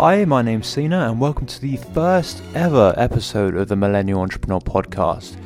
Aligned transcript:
Hi, 0.00 0.24
my 0.24 0.42
name's 0.42 0.68
Sina, 0.68 1.10
and 1.10 1.20
welcome 1.20 1.44
to 1.46 1.60
the 1.60 1.76
first 1.76 2.40
ever 2.54 2.94
episode 2.96 3.56
of 3.56 3.66
the 3.66 3.74
Millennial 3.74 4.20
Entrepreneur 4.20 4.60
Podcast, 4.60 5.36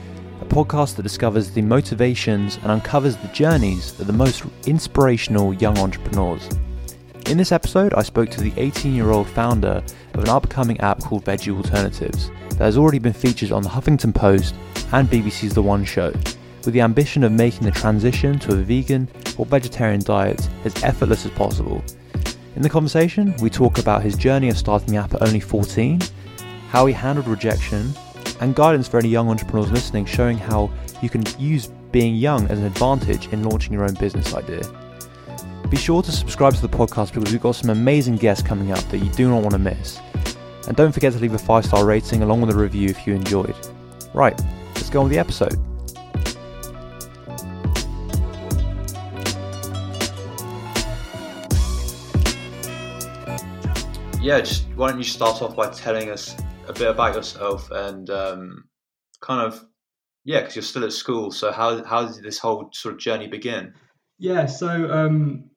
a 0.42 0.44
podcast 0.44 0.96
that 0.96 1.04
discovers 1.04 1.50
the 1.50 1.62
motivations 1.62 2.56
and 2.56 2.70
uncovers 2.70 3.16
the 3.16 3.28
journeys 3.28 3.98
of 3.98 4.06
the 4.06 4.12
most 4.12 4.44
inspirational 4.66 5.54
young 5.54 5.78
entrepreneurs. 5.78 6.46
In 7.30 7.38
this 7.38 7.50
episode, 7.50 7.94
I 7.94 8.02
spoke 8.02 8.28
to 8.28 8.42
the 8.42 8.52
18 8.58 8.94
year 8.94 9.12
old 9.12 9.26
founder 9.26 9.82
of 10.12 10.22
an 10.22 10.28
upcoming 10.28 10.78
app 10.80 11.00
called 11.00 11.24
Veggie 11.24 11.56
Alternatives 11.56 12.30
that 12.50 12.58
has 12.58 12.76
already 12.76 12.98
been 12.98 13.14
featured 13.14 13.52
on 13.52 13.62
the 13.62 13.70
Huffington 13.70 14.14
Post 14.14 14.54
and 14.92 15.08
BBC's 15.08 15.54
The 15.54 15.62
One 15.62 15.86
Show, 15.86 16.10
with 16.66 16.74
the 16.74 16.82
ambition 16.82 17.24
of 17.24 17.32
making 17.32 17.64
the 17.64 17.70
transition 17.70 18.38
to 18.40 18.52
a 18.52 18.56
vegan 18.56 19.08
or 19.38 19.46
vegetarian 19.46 20.02
diet 20.02 20.46
as 20.66 20.84
effortless 20.84 21.24
as 21.24 21.30
possible. 21.30 21.82
In 22.54 22.60
the 22.60 22.68
conversation, 22.68 23.34
we 23.40 23.48
talk 23.48 23.78
about 23.78 24.02
his 24.02 24.14
journey 24.14 24.50
of 24.50 24.58
starting 24.58 24.92
the 24.92 24.98
app 24.98 25.14
at 25.14 25.22
only 25.22 25.40
14, 25.40 26.00
how 26.68 26.84
he 26.84 26.92
handled 26.92 27.26
rejection, 27.26 27.94
and 28.40 28.54
guidance 28.54 28.86
for 28.86 28.98
any 28.98 29.08
young 29.08 29.30
entrepreneurs 29.30 29.72
listening, 29.72 30.04
showing 30.04 30.36
how 30.36 30.70
you 31.00 31.08
can 31.08 31.24
use 31.38 31.68
being 31.92 32.14
young 32.14 32.46
as 32.48 32.58
an 32.58 32.66
advantage 32.66 33.28
in 33.28 33.42
launching 33.42 33.72
your 33.72 33.84
own 33.84 33.94
business 33.94 34.34
idea. 34.34 34.62
Be 35.70 35.78
sure 35.78 36.02
to 36.02 36.12
subscribe 36.12 36.54
to 36.54 36.60
the 36.60 36.68
podcast 36.68 37.14
because 37.14 37.32
we've 37.32 37.40
got 37.40 37.56
some 37.56 37.70
amazing 37.70 38.16
guests 38.16 38.46
coming 38.46 38.70
up 38.70 38.80
that 38.90 38.98
you 38.98 39.10
do 39.12 39.30
not 39.30 39.40
want 39.40 39.52
to 39.52 39.58
miss. 39.58 39.98
And 40.68 40.76
don't 40.76 40.92
forget 40.92 41.14
to 41.14 41.18
leave 41.18 41.32
a 41.32 41.38
five 41.38 41.64
star 41.64 41.86
rating 41.86 42.22
along 42.22 42.42
with 42.42 42.50
a 42.50 42.58
review 42.58 42.90
if 42.90 43.06
you 43.06 43.14
enjoyed. 43.14 43.56
Right, 44.12 44.38
let's 44.74 44.90
go 44.90 45.00
on 45.00 45.04
with 45.04 45.12
the 45.12 45.18
episode. 45.18 45.58
Yeah, 54.22 54.38
just 54.38 54.68
why 54.76 54.88
don't 54.88 54.98
you 54.98 55.04
start 55.04 55.42
off 55.42 55.56
by 55.56 55.68
telling 55.70 56.08
us 56.08 56.36
a 56.68 56.72
bit 56.72 56.88
about 56.88 57.16
yourself 57.16 57.68
and 57.72 58.08
um, 58.08 58.68
kind 59.20 59.44
of, 59.44 59.66
yeah, 60.22 60.38
because 60.42 60.54
you're 60.54 60.62
still 60.62 60.84
at 60.84 60.92
school. 60.92 61.32
So 61.32 61.50
how 61.50 61.82
how 61.82 62.06
did 62.06 62.22
this 62.22 62.38
whole 62.38 62.70
sort 62.72 62.94
of 62.94 63.00
journey 63.00 63.26
begin? 63.26 63.74
Yeah, 64.20 64.46
so 64.46 64.88
um, 64.92 65.50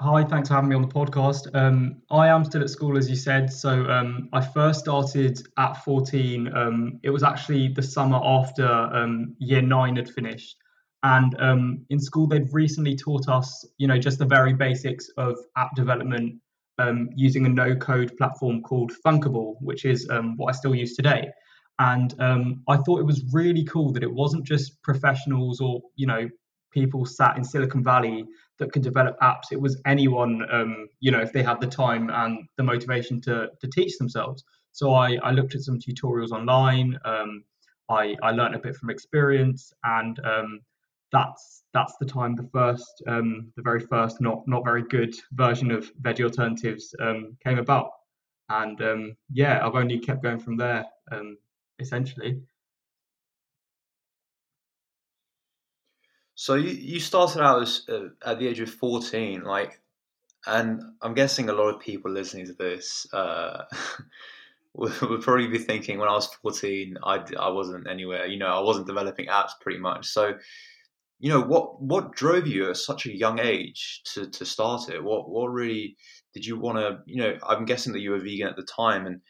hi, 0.00 0.24
thanks 0.24 0.48
for 0.48 0.54
having 0.54 0.70
me 0.70 0.74
on 0.76 0.80
the 0.80 0.88
podcast. 0.88 1.54
Um, 1.54 2.00
I 2.10 2.28
am 2.28 2.46
still 2.46 2.62
at 2.62 2.70
school, 2.70 2.96
as 2.96 3.10
you 3.10 3.14
said. 3.14 3.52
So 3.52 3.84
um, 3.90 4.30
I 4.32 4.40
first 4.40 4.80
started 4.80 5.46
at 5.58 5.84
14. 5.84 6.50
Um, 6.56 6.98
it 7.02 7.10
was 7.10 7.22
actually 7.22 7.68
the 7.68 7.82
summer 7.82 8.18
after 8.24 8.66
um, 8.66 9.36
year 9.38 9.60
nine 9.60 9.96
had 9.96 10.08
finished. 10.08 10.56
And 11.02 11.38
um, 11.38 11.84
in 11.90 12.00
school, 12.00 12.26
they've 12.26 12.54
recently 12.54 12.96
taught 12.96 13.28
us, 13.28 13.66
you 13.76 13.86
know, 13.86 13.98
just 13.98 14.18
the 14.18 14.24
very 14.24 14.54
basics 14.54 15.10
of 15.18 15.36
app 15.58 15.74
development 15.76 16.40
um, 16.82 17.08
using 17.14 17.46
a 17.46 17.48
no 17.48 17.74
code 17.76 18.10
platform 18.18 18.62
called 18.62 18.92
Thunkable, 19.04 19.54
which 19.60 19.84
is 19.84 20.08
um, 20.10 20.36
what 20.36 20.48
I 20.48 20.56
still 20.56 20.74
use 20.74 20.94
today. 20.96 21.22
And 21.78 22.14
um, 22.20 22.62
I 22.68 22.76
thought 22.76 23.00
it 23.00 23.06
was 23.06 23.32
really 23.32 23.64
cool 23.64 23.92
that 23.92 24.02
it 24.02 24.12
wasn't 24.22 24.44
just 24.44 24.82
professionals 24.82 25.60
or, 25.60 25.80
you 25.96 26.06
know, 26.06 26.28
people 26.70 27.04
sat 27.04 27.36
in 27.36 27.44
Silicon 27.44 27.82
Valley 27.82 28.24
that 28.58 28.72
could 28.72 28.82
develop 28.82 29.16
apps. 29.20 29.46
It 29.50 29.60
was 29.60 29.80
anyone, 29.86 30.42
um, 30.50 30.88
you 31.00 31.10
know, 31.10 31.20
if 31.20 31.32
they 31.32 31.42
had 31.42 31.60
the 31.60 31.66
time 31.66 32.10
and 32.10 32.46
the 32.56 32.62
motivation 32.62 33.20
to, 33.22 33.48
to 33.60 33.68
teach 33.68 33.98
themselves. 33.98 34.44
So 34.72 34.94
I, 34.94 35.18
I 35.22 35.30
looked 35.32 35.54
at 35.54 35.62
some 35.62 35.78
tutorials 35.78 36.30
online. 36.30 36.98
Um, 37.04 37.44
I, 37.88 38.16
I 38.22 38.30
learned 38.30 38.54
a 38.54 38.58
bit 38.58 38.76
from 38.76 38.90
experience 38.90 39.72
and 39.84 40.18
um, 40.24 40.60
that's 41.12 41.62
that's 41.74 41.94
the 42.00 42.06
time 42.06 42.34
the 42.34 42.48
first 42.52 43.02
um, 43.06 43.52
the 43.56 43.62
very 43.62 43.80
first 43.80 44.20
not 44.20 44.42
not 44.46 44.64
very 44.64 44.82
good 44.82 45.14
version 45.32 45.70
of 45.70 45.90
veggie 46.02 46.24
alternatives 46.24 46.94
um, 47.00 47.36
came 47.44 47.58
about. 47.58 47.90
And 48.48 48.80
um, 48.82 49.16
yeah 49.32 49.64
i've 49.64 49.74
only 49.74 49.98
kept 49.98 50.22
going 50.22 50.40
from 50.40 50.56
there 50.56 50.84
um, 51.10 51.36
essentially. 51.78 52.40
So 56.34 56.54
you, 56.54 56.70
you 56.70 56.98
started 56.98 57.40
out 57.40 57.62
as, 57.62 57.82
uh, 57.88 58.08
at 58.24 58.38
the 58.38 58.48
age 58.48 58.58
of 58.58 58.70
14 58.70 59.42
like 59.42 59.80
and 60.46 60.82
i'm 61.00 61.14
guessing 61.14 61.48
a 61.48 61.52
lot 61.52 61.68
of 61.68 61.80
people 61.80 62.10
listening 62.10 62.46
to 62.46 62.54
this 62.54 63.06
uh, 63.12 63.64
would, 64.74 64.92
probably 65.22 65.46
be 65.46 65.58
thinking 65.58 65.98
when 65.98 66.08
i 66.08 66.12
was 66.12 66.26
14 66.42 66.98
I, 67.04 67.24
I 67.38 67.48
wasn't 67.50 67.88
anywhere 67.88 68.26
you 68.26 68.38
know 68.38 68.48
i 68.48 68.60
wasn't 68.60 68.88
developing 68.88 69.26
apps 69.26 69.52
pretty 69.60 69.78
much. 69.78 70.06
So 70.06 70.34
you 71.22 71.30
know 71.30 71.40
what 71.40 71.80
what 71.80 72.12
drove 72.12 72.46
you 72.46 72.68
at 72.68 72.76
such 72.76 73.06
a 73.06 73.16
young 73.16 73.38
age 73.38 74.02
to 74.12 74.28
to 74.28 74.44
start 74.44 74.90
it? 74.90 75.02
What 75.02 75.30
what 75.30 75.46
really 75.46 75.96
did 76.34 76.44
you 76.44 76.58
want 76.58 76.78
to 76.78 76.98
you 77.06 77.22
know 77.22 77.36
i'm 77.48 77.64
guessing 77.64 77.92
that 77.92 78.00
you 78.00 78.10
were 78.10 78.18
vegan 78.18 78.48
at 78.48 78.56
the 78.56 78.62
time 78.62 79.06
and 79.06 79.20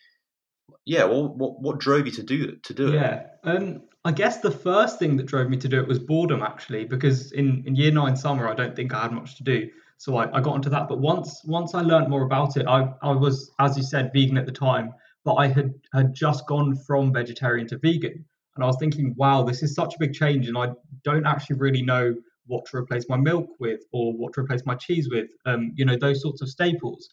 yeah 0.85 1.05
what 1.05 1.37
what, 1.37 1.61
what 1.61 1.79
drove 1.79 2.07
you 2.07 2.13
to 2.13 2.23
do 2.23 2.57
to 2.57 2.75
do 2.75 2.89
it? 2.89 2.95
Yeah 2.95 3.27
um 3.45 3.83
i 4.05 4.13
guess 4.13 4.39
the 4.39 4.51
first 4.51 4.99
thing 4.99 5.17
that 5.17 5.27
drove 5.27 5.49
me 5.51 5.57
to 5.59 5.69
do 5.69 5.81
it 5.81 5.87
was 5.87 5.99
boredom 5.99 6.43
actually 6.43 6.85
because 6.85 7.33
in 7.33 7.63
in 7.67 7.77
year 7.77 7.93
nine 7.93 8.17
summer 8.17 8.49
i 8.49 8.55
don't 8.55 8.75
think 8.75 8.95
i 8.95 9.03
had 9.03 9.13
much 9.13 9.37
to 9.37 9.45
do. 9.45 9.69
So 9.99 10.17
I, 10.17 10.37
I 10.37 10.41
got 10.41 10.57
into 10.57 10.69
that. 10.71 10.89
But 10.89 10.99
once 10.99 11.43
once 11.45 11.75
i 11.75 11.81
learned 11.81 12.09
more 12.09 12.23
about 12.23 12.57
it 12.57 12.67
i 12.67 12.89
i 13.03 13.13
was 13.13 13.53
as 13.59 13.77
you 13.77 13.83
said 13.83 14.11
vegan 14.13 14.39
at 14.39 14.47
the 14.47 14.53
time 14.53 14.93
but 15.25 15.35
i 15.35 15.47
had 15.47 15.73
had 15.93 16.15
just 16.15 16.47
gone 16.47 16.75
from 16.75 17.13
vegetarian 17.13 17.67
to 17.69 17.79
vegan 17.79 18.25
and 18.55 18.65
I 18.65 18.67
was 18.67 18.77
thinking, 18.79 19.15
wow, 19.17 19.43
this 19.43 19.63
is 19.63 19.75
such 19.75 19.95
a 19.95 19.99
big 19.99 20.13
change, 20.13 20.49
and 20.49 20.57
I 20.59 20.71
don't 21.05 21.27
actually 21.27 21.57
really 21.57 21.83
know 21.83 22.15
what 22.47 22.65
to 22.67 22.77
replace 22.77 23.09
my 23.09 23.17
milk 23.17 23.47
with 23.61 23.81
or 23.93 24.13
what 24.13 24.33
to 24.35 24.41
replace 24.41 24.67
my 24.67 24.75
cheese 24.75 25.09
with, 25.11 25.31
um, 25.47 25.73
you 25.77 25.85
know, 25.85 25.97
those 25.97 26.21
sorts 26.21 26.43
of 26.43 26.49
staples. 26.49 27.09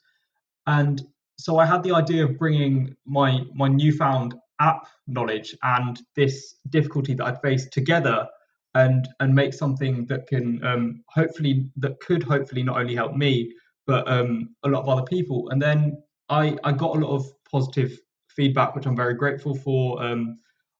And 0.67 1.01
so 1.37 1.57
I 1.59 1.65
had 1.65 1.83
the 1.83 1.93
idea 1.93 2.23
of 2.23 2.37
bringing 2.37 2.95
my 3.05 3.41
my 3.55 3.67
newfound 3.67 4.35
app 4.59 4.87
knowledge 5.07 5.55
and 5.63 6.01
this 6.15 6.55
difficulty 6.69 7.13
that 7.13 7.25
I'd 7.25 7.41
faced 7.41 7.71
together 7.71 8.27
and 8.75 9.07
and 9.19 9.33
make 9.33 9.53
something 9.53 10.05
that 10.07 10.27
can 10.27 10.63
um, 10.65 11.03
hopefully 11.07 11.69
that 11.77 11.99
could 12.01 12.23
hopefully 12.23 12.63
not 12.63 12.77
only 12.77 12.95
help 12.95 13.15
me 13.15 13.53
but 13.87 14.07
um, 14.07 14.53
a 14.63 14.69
lot 14.69 14.81
of 14.81 14.89
other 14.89 15.03
people. 15.03 15.49
And 15.49 15.61
then 15.61 16.03
I 16.29 16.57
I 16.63 16.71
got 16.71 16.95
a 16.95 16.99
lot 16.99 17.15
of 17.15 17.25
positive 17.51 17.97
feedback, 18.27 18.75
which 18.75 18.85
I'm 18.85 18.95
very 18.95 19.15
grateful 19.15 19.55
for. 19.55 20.03
Um, 20.03 20.37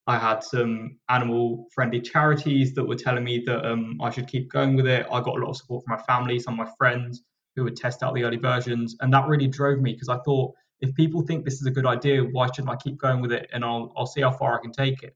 I 0.10 0.18
had 0.18 0.44
some 0.44 0.98
animal 1.10 1.68
friendly 1.72 2.02
charities 2.02 2.74
that 2.74 2.84
were 2.84 2.96
telling 2.96 3.24
me 3.24 3.44
that 3.46 3.64
um, 3.64 4.02
I 4.02 4.10
should 4.10 4.28
keep 4.28 4.52
going 4.52 4.76
with 4.76 4.88
it. 4.88 5.06
I 5.12 5.22
got 5.22 5.38
a 5.38 5.40
lot 5.40 5.52
of 5.52 5.58
support 5.58 5.86
from 5.86 5.98
my 5.98 6.04
family, 6.04 6.40
some 6.40 6.60
of 6.60 6.66
my 6.66 6.74
friends 6.80 7.22
who 7.56 7.64
would 7.66 7.76
test 7.76 8.02
out 8.02 8.16
the 8.16 8.24
early 8.24 8.38
versions. 8.38 8.96
And 9.02 9.14
that 9.14 9.28
really 9.28 9.48
drove 9.48 9.80
me 9.80 9.94
because 9.94 10.10
I 10.10 10.18
thought 10.26 10.56
if 10.82 10.96
people 10.96 11.22
think 11.22 11.46
this 11.46 11.62
is 11.62 11.68
a 11.68 11.72
good 11.72 11.86
idea, 11.86 12.24
why 12.24 12.48
shouldn't 12.48 12.72
I 12.72 12.78
keep 12.78 12.98
going 12.98 13.22
with 13.22 13.32
it? 13.32 13.52
And 13.54 13.64
I'll, 13.64 13.94
I'll 13.96 14.08
see 14.08 14.22
how 14.22 14.32
far 14.32 14.58
I 14.58 14.62
can 14.64 14.72
take 14.72 15.04
it. 15.04 15.16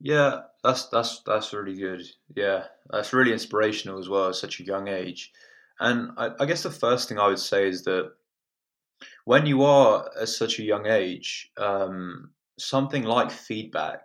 Yeah, 0.00 0.44
that's 0.62 0.86
that's 0.88 1.20
that's 1.26 1.52
really 1.52 1.76
good. 1.76 2.02
Yeah, 2.34 2.64
that's 2.88 3.12
really 3.12 3.32
inspirational 3.34 3.98
as 3.98 4.08
well 4.08 4.30
at 4.30 4.36
such 4.36 4.60
a 4.60 4.64
young 4.64 4.88
age. 4.88 5.30
And 5.78 6.12
I, 6.16 6.30
I 6.40 6.46
guess 6.46 6.62
the 6.62 6.70
first 6.70 7.10
thing 7.10 7.18
I 7.18 7.28
would 7.28 7.38
say 7.38 7.68
is 7.68 7.84
that 7.84 8.12
when 9.24 9.46
you 9.46 9.62
are 9.62 10.10
at 10.20 10.28
such 10.28 10.58
a 10.58 10.62
young 10.62 10.86
age, 10.86 11.50
um, 11.56 12.30
something 12.58 13.04
like 13.04 13.30
feedback 13.30 14.00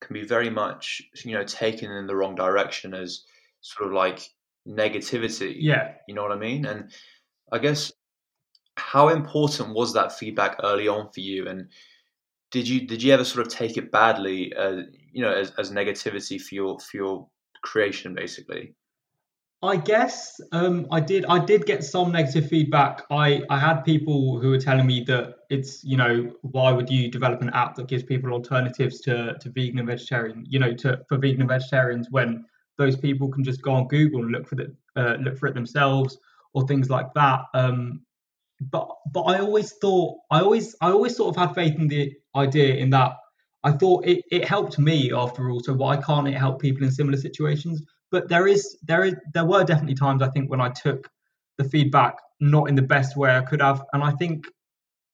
can 0.00 0.14
be 0.14 0.24
very 0.24 0.50
much, 0.50 1.02
you 1.24 1.34
know, 1.34 1.44
taken 1.44 1.90
in 1.90 2.06
the 2.06 2.16
wrong 2.16 2.34
direction 2.34 2.94
as 2.94 3.22
sort 3.60 3.88
of 3.88 3.94
like 3.94 4.20
negativity. 4.66 5.54
Yeah. 5.58 5.94
You 6.06 6.14
know 6.14 6.22
what 6.22 6.32
I 6.32 6.36
mean? 6.38 6.66
And 6.66 6.90
I 7.52 7.58
guess 7.58 7.92
how 8.76 9.08
important 9.08 9.74
was 9.74 9.92
that 9.94 10.12
feedback 10.12 10.60
early 10.62 10.88
on 10.88 11.10
for 11.12 11.20
you? 11.20 11.48
And 11.48 11.68
did 12.50 12.68
you 12.68 12.86
did 12.86 13.02
you 13.02 13.12
ever 13.12 13.24
sort 13.24 13.46
of 13.46 13.52
take 13.52 13.76
it 13.76 13.92
badly, 13.92 14.52
uh, 14.54 14.82
you 15.12 15.22
know, 15.22 15.32
as, 15.32 15.52
as 15.58 15.70
negativity 15.70 16.40
for 16.40 16.54
your 16.54 16.80
for 16.80 16.96
your 16.96 17.28
creation, 17.62 18.14
basically? 18.14 18.74
I 19.62 19.76
guess 19.76 20.40
um, 20.52 20.86
I 20.90 21.00
did. 21.00 21.26
I 21.26 21.38
did 21.44 21.66
get 21.66 21.84
some 21.84 22.12
negative 22.12 22.48
feedback. 22.48 23.02
I 23.10 23.42
I 23.50 23.58
had 23.58 23.82
people 23.82 24.40
who 24.40 24.48
were 24.50 24.58
telling 24.58 24.86
me 24.86 25.04
that 25.04 25.34
it's 25.50 25.84
you 25.84 25.98
know 25.98 26.32
why 26.40 26.72
would 26.72 26.88
you 26.88 27.10
develop 27.10 27.42
an 27.42 27.50
app 27.50 27.74
that 27.74 27.86
gives 27.86 28.02
people 28.02 28.32
alternatives 28.32 29.00
to 29.02 29.36
to 29.38 29.50
vegan 29.50 29.78
and 29.78 29.88
vegetarian 29.88 30.46
you 30.48 30.58
know 30.58 30.72
to 30.74 31.00
for 31.08 31.18
vegan 31.18 31.42
and 31.42 31.50
vegetarians 31.50 32.08
when 32.10 32.46
those 32.78 32.96
people 32.96 33.28
can 33.28 33.44
just 33.44 33.60
go 33.60 33.72
on 33.72 33.86
Google 33.88 34.22
and 34.22 34.30
look 34.30 34.48
for 34.48 34.58
it 34.58 34.74
uh, 34.96 35.16
look 35.20 35.36
for 35.36 35.46
it 35.46 35.54
themselves 35.54 36.16
or 36.54 36.66
things 36.66 36.88
like 36.88 37.12
that. 37.14 37.40
Um, 37.52 38.00
but 38.70 38.88
but 39.12 39.22
I 39.22 39.40
always 39.40 39.72
thought 39.74 40.16
I 40.30 40.40
always 40.40 40.74
I 40.80 40.90
always 40.90 41.16
sort 41.16 41.36
of 41.36 41.40
had 41.40 41.54
faith 41.54 41.78
in 41.78 41.86
the 41.86 42.14
idea 42.34 42.76
in 42.76 42.88
that 42.90 43.12
I 43.62 43.72
thought 43.72 44.06
it, 44.06 44.24
it 44.30 44.46
helped 44.46 44.78
me 44.78 45.12
after 45.12 45.50
all. 45.50 45.60
So 45.60 45.74
why 45.74 45.98
can't 45.98 46.26
it 46.26 46.32
help 46.32 46.62
people 46.62 46.84
in 46.84 46.90
similar 46.90 47.18
situations? 47.18 47.82
But 48.10 48.28
there 48.28 48.46
is 48.46 48.76
there 48.82 49.04
is 49.04 49.14
there 49.34 49.44
were 49.44 49.64
definitely 49.64 49.94
times 49.94 50.22
I 50.22 50.28
think 50.28 50.50
when 50.50 50.60
I 50.60 50.70
took 50.70 51.10
the 51.58 51.64
feedback 51.64 52.16
not 52.40 52.68
in 52.68 52.74
the 52.74 52.82
best 52.82 53.16
way 53.16 53.36
I 53.36 53.42
could 53.42 53.60
have, 53.60 53.84
and 53.92 54.02
I 54.02 54.12
think 54.12 54.46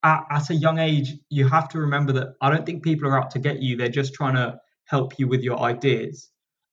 at, 0.03 0.23
at 0.29 0.49
a 0.49 0.55
young 0.55 0.79
age 0.79 1.13
you 1.29 1.47
have 1.47 1.69
to 1.69 1.79
remember 1.79 2.13
that 2.13 2.35
I 2.41 2.49
don't 2.49 2.65
think 2.65 2.83
people 2.83 3.07
are 3.07 3.19
out 3.19 3.31
to 3.31 3.39
get 3.39 3.61
you; 3.61 3.75
they're 3.75 3.89
just 3.89 4.13
trying 4.13 4.35
to 4.35 4.59
help 4.85 5.19
you 5.19 5.27
with 5.27 5.41
your 5.41 5.59
ideas, 5.59 6.29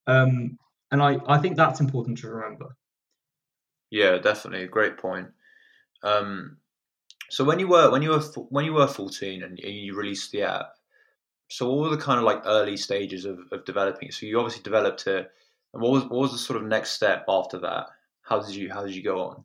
um, 0.06 0.59
and 0.91 1.03
I 1.03 1.19
I 1.26 1.38
think 1.38 1.56
that's 1.56 1.81
important 1.81 2.19
to 2.19 2.29
remember. 2.29 2.77
Yeah, 3.91 4.19
definitely, 4.19 4.67
great 4.67 4.97
point. 4.97 5.29
Um, 6.03 6.59
so 7.31 7.44
when 7.44 7.59
you 7.59 7.69
were 7.69 7.91
when 7.91 8.03
you 8.03 8.11
were 8.11 8.20
when 8.50 8.65
you 8.65 8.75
were 8.75 8.87
fourteen 8.87 9.43
and 9.43 9.59
you 9.59 9.94
released 9.94 10.32
the 10.32 10.43
app, 10.43 10.75
so 11.49 11.75
were 11.75 11.91
the 11.91 11.97
kind 11.97 12.19
of 12.19 12.25
like 12.25 12.43
early 12.44 12.77
stages 12.77 13.25
of, 13.25 13.38
of 13.53 13.65
developing? 13.65 14.11
So 14.11 14.27
you 14.27 14.38
obviously 14.38 14.62
developed 14.62 15.06
it, 15.06 15.31
what 15.75 15.91
was 15.93 16.03
what 16.05 16.21
was 16.21 16.32
the 16.32 16.38
sort 16.38 16.61
of 16.61 16.67
next 16.67 16.91
step 16.91 17.25
after 17.29 17.59
that? 17.59 17.88
How 18.23 18.41
did 18.41 18.55
you 18.55 18.73
how 18.73 18.85
did 18.85 18.94
you 18.94 19.03
go 19.03 19.23
on? 19.23 19.44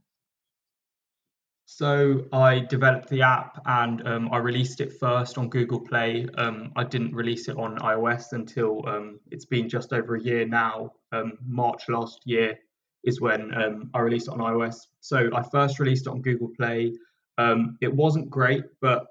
So 1.66 2.26
I 2.34 2.60
developed 2.60 3.10
the 3.10 3.22
app 3.22 3.62
and 3.66 4.06
um, 4.08 4.30
I 4.31 4.38
released 4.38 4.81
it 4.81 4.92
first 5.00 5.38
on 5.38 5.50
Google 5.50 5.80
Play. 5.80 6.26
Um, 6.36 6.72
I 6.76 6.84
didn't 6.84 7.14
release 7.14 7.48
it 7.48 7.58
on 7.58 7.78
iOS 7.78 8.31
until 8.31 8.88
um, 8.90 9.20
it's 9.30 9.46
been 9.46 9.70
just 9.70 9.94
over 9.94 10.16
a 10.16 10.22
year 10.22 10.48
now. 10.48 10.94
Um, 11.12 11.34
March 11.46 11.88
last 11.88 12.22
year 12.26 12.58
is 13.04 13.22
when 13.22 13.54
um, 13.54 13.92
I 13.94 14.00
released 14.00 14.30
it 14.30 14.32
on 14.32 14.40
iOS. 14.40 14.88
So 15.02 15.30
I 15.32 15.44
first 15.44 15.80
released 15.80 16.08
it 16.08 16.10
on 16.10 16.24
Google 16.24 16.50
Play. 16.58 16.96
Um, 17.38 17.78
it 17.82 17.94
wasn't 17.94 18.32
great, 18.32 18.64
but 18.82 19.06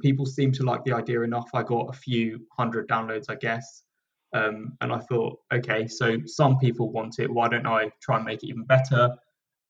people 0.00 0.26
seemed 0.26 0.56
to 0.56 0.64
like 0.64 0.82
the 0.82 0.92
idea 0.92 1.20
enough. 1.20 1.50
I 1.54 1.62
got 1.62 1.88
a 1.88 1.96
few 1.96 2.44
hundred 2.50 2.88
downloads, 2.88 3.26
I 3.28 3.36
guess. 3.36 3.84
And 4.32 4.92
I 4.92 4.98
thought, 4.98 5.38
okay, 5.52 5.86
so 5.86 6.18
some 6.26 6.58
people 6.58 6.90
want 6.90 7.18
it. 7.18 7.30
Why 7.30 7.48
don't 7.48 7.66
I 7.66 7.90
try 8.00 8.16
and 8.16 8.24
make 8.24 8.42
it 8.42 8.48
even 8.48 8.64
better? 8.64 9.10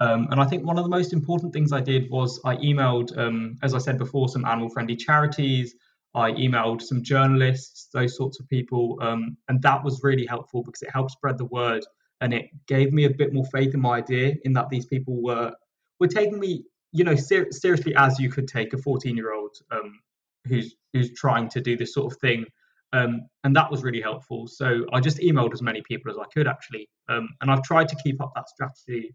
Um, 0.01 0.29
and 0.31 0.41
I 0.41 0.45
think 0.45 0.65
one 0.65 0.79
of 0.79 0.85
the 0.85 0.91
most 0.91 1.13
important 1.13 1.53
things 1.53 1.73
I 1.73 1.81
did 1.81 2.11
was 2.11 2.41
I 2.45 2.57
emailed, 2.57 3.17
um, 3.17 3.59
as 3.63 3.75
I 3.75 3.79
said 3.79 3.99
before, 3.99 4.29
some 4.29 4.45
animal 4.45 4.69
friendly 4.69 4.97
charities. 4.97 5.75
I 6.15 6.33
emailed 6.33 6.83
some 6.83 7.03
journalists, 7.03 7.89
those 7.93 8.17
sorts 8.17 8.39
of 8.41 8.49
people. 8.49 8.99
Um, 9.01 9.37
and 9.49 9.63
that 9.63 9.83
was 9.83 10.03
really 10.03 10.27
helpful 10.27 10.63
because 10.63 10.83
it 10.83 10.91
helped 10.93 11.13
spread 11.13 11.39
the 11.39 11.47
word 11.47 11.85
and 12.23 12.33
it 12.33 12.51
gave 12.67 12.93
me 12.93 13.05
a 13.05 13.11
bit 13.11 13.33
more 13.33 13.45
faith 13.47 13.75
in 13.75 13.81
my 13.81 13.99
idea 13.99 14.35
in 14.45 14.53
that 14.55 14.71
these 14.71 14.87
people 14.87 15.21
were 15.21 15.53
were 16.01 16.09
taking 16.09 16.39
me, 16.39 16.65
you 16.93 17.05
know, 17.05 17.15
ser- 17.15 17.51
seriously 17.51 17.95
as 17.97 18.19
you 18.19 18.31
could 18.31 18.49
take 18.49 18.73
a 18.73 18.79
14 18.79 19.17
year 19.17 19.35
old 19.35 19.55
um, 19.71 20.01
who's 20.47 20.75
who's 20.93 21.13
trying 21.13 21.49
to 21.51 21.61
do 21.61 21.77
this 21.77 21.95
sort 21.95 22.13
of 22.13 22.19
thing. 22.21 22.45
Um, 22.93 23.29
and 23.45 23.57
that 23.57 23.71
was 23.71 23.83
really 23.83 24.01
helpful. 24.01 24.47
So 24.47 24.85
I 24.93 25.01
just 25.01 25.19
emailed 25.19 25.53
as 25.53 25.63
many 25.63 25.83
people 25.83 26.11
as 26.11 26.19
I 26.19 26.25
could 26.33 26.47
actually. 26.47 26.89
Um, 27.09 27.29
and 27.41 27.51
I've 27.51 27.63
tried 27.63 27.89
to 27.89 27.97
keep 28.05 28.21
up 28.21 28.33
that 28.35 28.49
strategy 28.49 29.15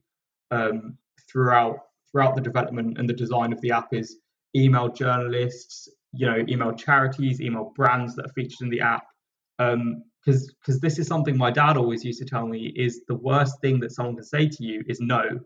um, 0.52 0.98
throughout 1.32 1.80
throughout 2.12 2.36
the 2.36 2.42
development 2.42 2.98
and 2.98 3.08
the 3.08 3.14
design 3.14 3.52
of 3.52 3.60
the 3.62 3.72
app 3.72 3.94
is 3.94 4.18
email 4.56 4.88
journalists, 4.88 5.90
you 6.14 6.26
know, 6.26 6.44
email 6.48 6.72
charities, 6.74 7.42
email 7.42 7.74
brands 7.76 8.16
that 8.16 8.26
are 8.26 8.34
featured 8.34 8.62
in 8.62 8.70
the 8.70 8.80
app. 8.80 9.04
Because 9.58 9.74
um, 9.74 10.04
because 10.26 10.80
this 10.80 11.00
is 11.00 11.08
something 11.08 11.38
my 11.38 11.52
dad 11.52 11.78
always 11.78 12.04
used 12.04 12.20
to 12.20 12.26
tell 12.26 12.48
me 12.48 12.74
is 12.76 13.02
the 13.08 13.16
worst 13.16 13.60
thing 13.62 13.80
that 13.82 13.92
someone 13.92 14.16
can 14.16 14.24
say 14.24 14.48
to 14.48 14.64
you 14.64 14.84
is 14.88 15.00
no. 15.00 15.40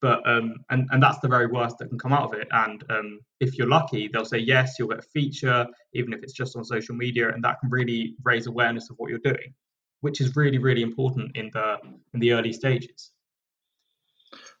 But 0.00 0.26
um, 0.28 0.54
and 0.70 0.88
and 0.92 1.02
that's 1.02 1.18
the 1.18 1.28
very 1.28 1.46
worst 1.46 1.78
that 1.78 1.88
can 1.88 1.98
come 1.98 2.12
out 2.12 2.32
of 2.32 2.40
it. 2.40 2.46
And 2.52 2.84
um, 2.88 3.20
if 3.40 3.58
you're 3.58 3.68
lucky, 3.68 4.08
they'll 4.08 4.24
say 4.24 4.38
yes, 4.38 4.76
you'll 4.78 4.88
get 4.88 4.98
a 5.00 5.02
feature, 5.02 5.66
even 5.92 6.12
if 6.12 6.22
it's 6.22 6.32
just 6.32 6.56
on 6.56 6.64
social 6.64 6.94
media, 6.94 7.30
and 7.30 7.42
that 7.42 7.58
can 7.60 7.68
really 7.68 8.14
raise 8.22 8.46
awareness 8.46 8.90
of 8.90 8.96
what 8.98 9.10
you're 9.10 9.18
doing, 9.18 9.54
which 10.00 10.20
is 10.20 10.36
really 10.36 10.58
really 10.58 10.82
important 10.82 11.36
in 11.36 11.50
the 11.52 11.78
in 12.14 12.20
the 12.20 12.32
early 12.32 12.52
stages. 12.52 13.10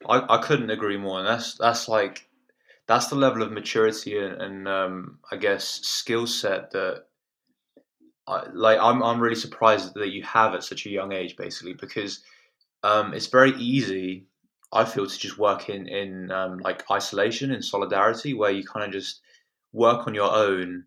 I, 0.08 0.24
I 0.28 0.38
couldn't 0.38 0.70
agree 0.70 0.96
more. 0.96 1.18
And 1.18 1.28
that's 1.28 1.54
that's 1.54 1.88
like 1.88 2.28
that's 2.86 3.08
the 3.08 3.16
level 3.16 3.42
of 3.42 3.52
maturity 3.52 4.18
and, 4.18 4.40
and 4.40 4.68
um, 4.68 5.18
I 5.30 5.36
guess 5.36 5.64
skill 5.82 6.26
set 6.26 6.70
that 6.72 7.04
I, 8.26 8.46
like 8.52 8.78
I'm 8.80 9.02
I'm 9.02 9.20
really 9.20 9.36
surprised 9.36 9.94
that 9.94 10.10
you 10.10 10.22
have 10.22 10.54
at 10.54 10.64
such 10.64 10.86
a 10.86 10.90
young 10.90 11.12
age, 11.12 11.36
basically, 11.36 11.74
because 11.74 12.20
um, 12.82 13.14
it's 13.14 13.26
very 13.26 13.52
easy. 13.52 14.26
I 14.72 14.84
feel 14.84 15.06
to 15.06 15.18
just 15.18 15.38
work 15.38 15.68
in 15.68 15.88
in 15.88 16.30
um, 16.30 16.58
like 16.58 16.90
isolation 16.90 17.52
and 17.52 17.64
solidarity, 17.64 18.34
where 18.34 18.50
you 18.50 18.64
kind 18.64 18.84
of 18.84 18.92
just 18.92 19.20
work 19.72 20.06
on 20.06 20.14
your 20.14 20.32
own, 20.34 20.84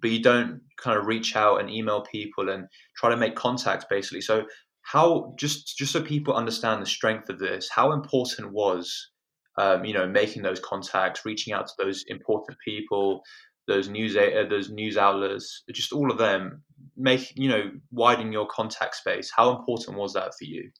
but 0.00 0.10
you 0.10 0.22
don't 0.22 0.60
kind 0.76 0.98
of 0.98 1.06
reach 1.06 1.34
out 1.36 1.60
and 1.60 1.70
email 1.70 2.02
people 2.02 2.48
and 2.48 2.68
try 2.96 3.10
to 3.10 3.16
make 3.16 3.34
contacts, 3.34 3.86
basically. 3.88 4.20
So 4.20 4.46
how 4.82 5.34
just 5.36 5.76
just 5.76 5.92
so 5.92 6.02
people 6.02 6.34
understand 6.34 6.80
the 6.80 6.86
strength 6.86 7.28
of 7.28 7.38
this, 7.38 7.68
how 7.70 7.92
important 7.92 8.52
was 8.52 9.10
um, 9.58 9.84
you 9.84 9.92
know 9.92 10.06
making 10.06 10.42
those 10.42 10.60
contacts, 10.60 11.24
reaching 11.24 11.52
out 11.52 11.66
to 11.66 11.74
those 11.78 12.04
important 12.06 12.56
people, 12.64 13.22
those 13.66 13.88
news 13.88 14.16
uh, 14.16 14.44
those 14.48 14.70
news 14.70 14.96
outlets, 14.96 15.62
just 15.72 15.92
all 15.92 16.10
of 16.10 16.18
them, 16.18 16.62
make 16.96 17.32
you 17.36 17.48
know 17.48 17.70
widen 17.90 18.32
your 18.32 18.46
contact 18.46 18.94
space. 18.94 19.30
How 19.34 19.56
important 19.56 19.98
was 19.98 20.14
that 20.14 20.32
for 20.38 20.44
you? 20.44 20.70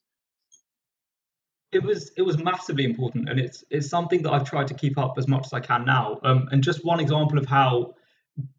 It 1.70 1.82
was 1.82 2.12
it 2.16 2.22
was 2.22 2.38
massively 2.38 2.84
important, 2.84 3.28
and 3.28 3.38
it's 3.38 3.62
it's 3.70 3.88
something 3.88 4.22
that 4.22 4.32
I've 4.32 4.48
tried 4.48 4.68
to 4.68 4.74
keep 4.74 4.96
up 4.96 5.14
as 5.18 5.28
much 5.28 5.46
as 5.46 5.52
I 5.52 5.60
can 5.60 5.84
now. 5.84 6.18
Um, 6.22 6.48
and 6.50 6.62
just 6.62 6.84
one 6.84 6.98
example 6.98 7.38
of 7.38 7.46
how 7.46 7.94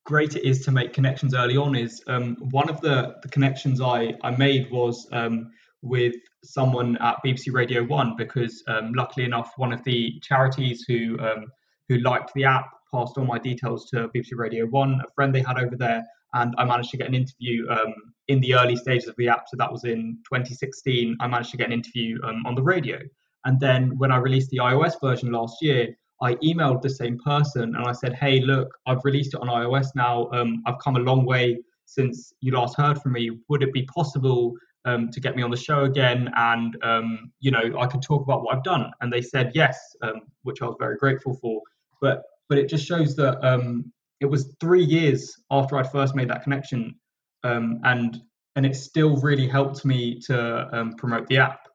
great 0.04 0.36
it 0.36 0.48
is 0.48 0.64
to 0.66 0.72
make 0.72 0.94
connections 0.94 1.34
early 1.34 1.58
on 1.58 1.76
is 1.76 2.04
um, 2.08 2.36
one 2.52 2.70
of 2.70 2.82
the, 2.82 3.16
the 3.22 3.30
connections 3.30 3.82
I, 3.82 4.14
I 4.24 4.32
made 4.32 4.70
was 4.72 5.08
um, 5.12 5.52
with 5.82 6.16
someone 6.44 6.98
at 6.98 7.18
BBC 7.26 7.54
Radio 7.54 7.84
One 7.84 8.16
because 8.18 8.64
um, 8.68 8.92
luckily 8.94 9.26
enough, 9.26 9.54
one 9.58 9.72
of 9.72 9.84
the 9.84 10.20
charities 10.22 10.86
who 10.88 11.18
um, 11.20 11.46
who 11.88 11.98
liked 12.00 12.34
the 12.34 12.44
app 12.44 12.70
passed 12.92 13.18
all 13.18 13.26
my 13.26 13.40
details 13.40 13.90
to 13.90 14.10
BBC 14.10 14.36
Radio 14.36 14.66
One, 14.66 15.02
a 15.06 15.12
friend 15.14 15.34
they 15.34 15.42
had 15.42 15.58
over 15.58 15.76
there, 15.76 16.04
and 16.34 16.54
I 16.58 16.66
managed 16.66 16.92
to 16.92 16.98
get 16.98 17.08
an 17.08 17.16
interview 17.16 17.68
um, 17.70 17.94
in 18.28 18.40
the 18.40 18.56
early 18.56 18.76
stages 18.76 19.08
of 19.08 19.16
the 19.18 19.30
app. 19.30 19.46
So 19.48 19.58
that 19.58 19.72
was 19.72 19.84
in 19.84 20.20
2016. 20.26 21.18
I 21.20 21.28
managed 21.28 21.52
to 21.52 21.58
get 21.58 21.68
an 21.68 21.74
interview 21.74 22.20
um, 22.24 22.44
on 22.46 22.56
the 22.56 22.62
radio, 22.62 23.00
and 23.46 23.60
then 23.60 23.98
when 23.98 24.12
I 24.12 24.18
released 24.18 24.50
the 24.50 24.58
iOS 24.58 25.00
version 25.02 25.31
last 25.31 25.62
year, 25.62 25.96
I 26.22 26.36
emailed 26.36 26.81
the 26.81 26.90
same 26.90 27.18
person 27.18 27.76
and 27.76 27.86
I 27.86 27.94
said, 27.94 28.14
"Hey, 28.14 28.42
look, 28.42 28.70
I've 28.86 29.04
released 29.04 29.34
it 29.34 29.42
on 29.42 29.48
iOS 29.48 29.88
now. 29.96 30.30
Um, 30.34 30.62
I've 30.66 30.80
come 30.80 30.98
a 30.98 31.00
long 31.00 31.26
way 31.26 31.60
since 31.86 32.34
you 32.42 32.54
last 32.54 32.75
heard 32.75 33.02
from 33.02 33.14
me. 33.14 33.32
Would 33.48 33.64
it 33.64 33.74
be 33.74 33.84
possible 33.84 34.54
um, 34.86 35.10
to 35.12 35.20
get 35.20 35.36
me 35.36 35.44
on 35.44 35.52
the 35.52 35.58
show 35.58 35.86
again? 35.86 36.30
And 36.36 36.78
um, 36.84 37.32
you 37.40 37.52
know, 37.52 37.78
I 37.80 37.88
could 37.88 38.02
talk 38.02 38.24
about 38.24 38.44
what 38.44 38.56
I've 38.56 38.64
done." 38.64 38.92
And 39.02 39.12
they 39.12 39.22
said 39.22 39.52
yes, 39.56 39.96
um, 40.02 40.22
which 40.44 40.62
I 40.62 40.66
was 40.66 40.75
very 40.80 40.98
grateful 40.98 41.36
for. 41.36 41.62
But 42.02 42.24
but 42.50 42.58
it 42.58 42.68
just 42.68 42.86
shows 42.86 43.16
that 43.16 43.42
um, 43.48 43.92
it 44.19 44.25
was 44.25 44.56
three 44.60 44.83
years 44.83 45.36
after 45.51 45.77
I'd 45.77 45.91
first 45.91 46.15
made 46.15 46.29
that 46.29 46.44
connection, 46.44 46.96
um, 47.44 47.79
and 47.84 48.22
and 48.55 48.65
it 48.65 48.75
still 48.75 49.17
really 49.17 49.48
helped 49.48 49.86
me 49.86 50.20
to 50.22 50.94
promote 50.98 51.27
the 51.27 51.38
app. 51.38 51.67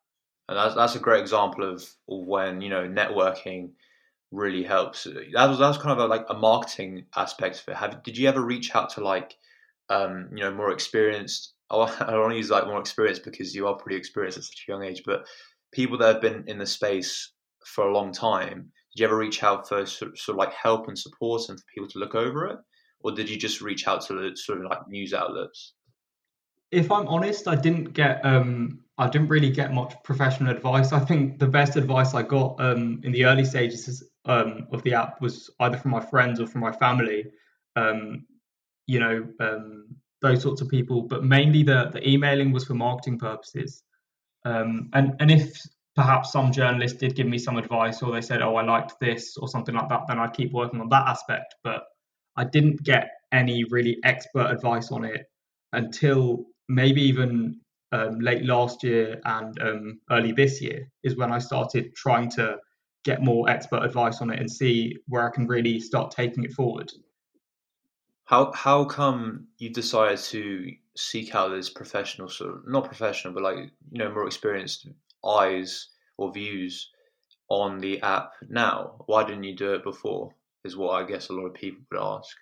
And 0.49 0.59
that's 0.59 0.75
that's 0.75 0.95
a 0.95 1.01
great 1.01 1.21
example 1.21 1.71
of 1.71 1.89
when 2.07 2.61
you 2.61 2.69
know 2.69 2.87
networking 2.87 3.71
really 4.31 4.63
helps. 4.63 5.05
That 5.05 5.49
was 5.49 5.59
that 5.59 5.69
was 5.69 5.79
kind 5.79 5.99
of 5.99 6.05
a, 6.05 6.07
like 6.07 6.27
a 6.29 6.35
marketing 6.35 7.07
aspect 7.17 7.61
of 7.61 7.69
it. 7.69 7.77
Have 7.77 8.03
did 8.03 8.19
you 8.19 8.29
ever 8.29 8.43
reach 8.43 8.75
out 8.75 8.91
to 8.91 9.05
like 9.05 9.37
um, 9.89 10.29
you 10.35 10.43
know 10.43 10.53
more 10.53 10.73
experienced? 10.73 11.55
I 11.71 11.77
want 11.77 12.33
to 12.33 12.37
use 12.37 12.51
like 12.51 12.67
more 12.67 12.81
experienced 12.81 13.25
because 13.25 13.55
you 13.55 13.67
are 13.69 13.77
pretty 13.77 13.97
experienced 13.97 14.39
at 14.39 14.45
such 14.45 14.65
a 14.69 14.73
young 14.73 14.85
age, 14.85 15.03
but 15.07 15.27
people 15.73 15.99
that 15.99 16.13
have 16.15 16.23
been 16.23 16.45
in 16.47 16.59
the 16.59 16.67
space 16.67 17.33
for 17.65 17.89
a 17.89 17.95
long 17.95 18.13
time. 18.13 18.71
Did 18.95 19.01
you 19.01 19.07
ever 19.07 19.17
reach 19.17 19.43
out 19.43 19.69
for 19.69 19.85
sort, 19.87 20.13
of 20.29 20.37
like 20.37 20.53
help 20.53 20.87
and 20.87 20.99
support 20.99 21.49
and 21.49 21.59
for 21.59 21.65
people 21.75 21.89
to 21.89 21.99
look 21.99 22.15
over 22.15 22.47
it, 22.47 22.59
or 23.01 23.11
did 23.11 23.29
you 23.29 23.37
just 23.37 23.61
reach 23.61 23.89
out 23.89 24.03
to 24.07 24.15
the 24.15 24.37
sort 24.37 24.59
of 24.59 24.71
like 24.71 24.87
news 24.89 25.13
outlets? 25.13 25.75
If 26.71 26.93
I'm 26.93 27.09
honest, 27.09 27.49
I 27.49 27.57
didn't 27.57 27.93
get 27.93 28.25
um, 28.25 28.81
I 28.99 29.09
didn't 29.09 29.29
really 29.29 29.51
get 29.51 29.75
much 29.75 29.95
professional 30.05 30.55
advice. 30.55 30.93
I 30.93 31.01
think 31.01 31.41
the 31.41 31.49
best 31.49 31.77
advice 31.77 32.15
I 32.15 32.23
got 32.23 32.55
um, 32.61 33.01
in 33.03 33.11
the 33.11 33.25
early 33.25 33.45
stages 33.45 34.03
um, 34.27 34.69
of 34.73 34.83
the 34.85 34.95
app 34.95 35.21
was 35.21 35.51
either 35.59 35.77
from 35.77 35.91
my 35.91 36.01
friends 36.01 36.39
or 36.41 36.47
from 36.47 36.61
my 36.61 36.73
family. 36.73 37.27
Um, 37.75 38.27
you 38.87 39.01
know, 39.01 39.27
um, 39.41 39.89
those 40.23 40.43
sorts 40.43 40.61
of 40.61 40.69
people, 40.69 41.03
but 41.03 41.25
mainly 41.25 41.65
the 41.65 41.91
the 41.93 42.09
emailing 42.09 42.53
was 42.53 42.65
for 42.65 42.75
marketing 42.75 43.19
purposes. 43.19 43.83
Um, 44.45 44.91
and 44.93 45.15
and 45.19 45.33
if 45.33 45.61
perhaps 45.95 46.33
some 46.33 46.53
journalists 46.53 46.99
did 46.99 47.15
give 47.15 47.27
me 47.27 47.39
some 47.39 47.57
advice 47.57 48.03
or 48.03 48.13
they 48.13 48.21
said, 48.21 48.43
"Oh, 48.43 48.57
I 48.57 48.65
liked 48.65 48.99
this" 49.01 49.37
or 49.37 49.49
something 49.49 49.75
like 49.75 49.89
that, 49.89 50.07
then 50.09 50.19
I'd 50.19 50.33
keep 50.35 50.53
working 50.53 50.81
on 50.81 50.89
that 50.89 51.09
aspect. 51.09 51.55
But 51.63 51.85
I 52.37 52.45
didn't 52.45 52.83
get 52.83 53.11
any 53.33 53.65
really 53.65 53.99
expert 54.05 54.51
advice 54.51 54.91
on 54.91 55.05
it 55.05 55.27
until 55.73 56.47
maybe 56.69 57.03
even 57.03 57.61
um, 57.93 58.19
late 58.19 58.45
last 58.45 58.83
year 58.83 59.21
and 59.25 59.61
um, 59.61 60.01
early 60.11 60.33
this 60.33 60.61
year 60.61 60.89
is 61.03 61.17
when 61.17 61.33
I 61.33 61.39
started 61.39 61.95
trying 61.95 62.31
to 62.33 62.59
get 63.05 63.23
more 63.23 63.49
expert 63.49 63.85
advice 63.85 64.21
on 64.21 64.31
it 64.31 64.41
and 64.41 64.51
see 64.51 64.97
where 65.07 65.27
I 65.27 65.31
can 65.31 65.47
really 65.47 65.79
start 65.79 66.11
taking 66.11 66.45
it 66.45 66.53
forward. 66.53 66.91
How 68.25 68.53
how 68.53 68.85
come 68.87 69.49
you 69.59 69.71
decided 69.71 70.19
to 70.19 70.73
seek 70.97 71.35
out 71.35 71.49
this 71.49 71.69
professional 71.69 72.29
sort 72.29 72.55
of 72.55 72.67
not 72.67 72.85
professional 72.85 73.35
but 73.35 73.43
like 73.43 73.57
you 73.59 73.99
know 73.99 74.11
more 74.11 74.27
experienced 74.27 74.87
eyes 75.27 75.89
or 76.17 76.33
views 76.33 76.91
on 77.49 77.79
the 77.79 78.01
app 78.03 78.33
now? 78.49 79.03
Why 79.07 79.25
didn't 79.25 79.45
you 79.45 79.57
do 79.57 79.75
it 79.75 79.85
before? 79.85 80.35
Is 80.65 80.77
what 80.77 80.93
I 80.93 81.07
guess 81.07 81.29
a 81.29 81.33
lot 81.33 81.47
of 81.47 81.55
people 81.55 81.83
would 81.91 82.01
ask. 82.01 82.35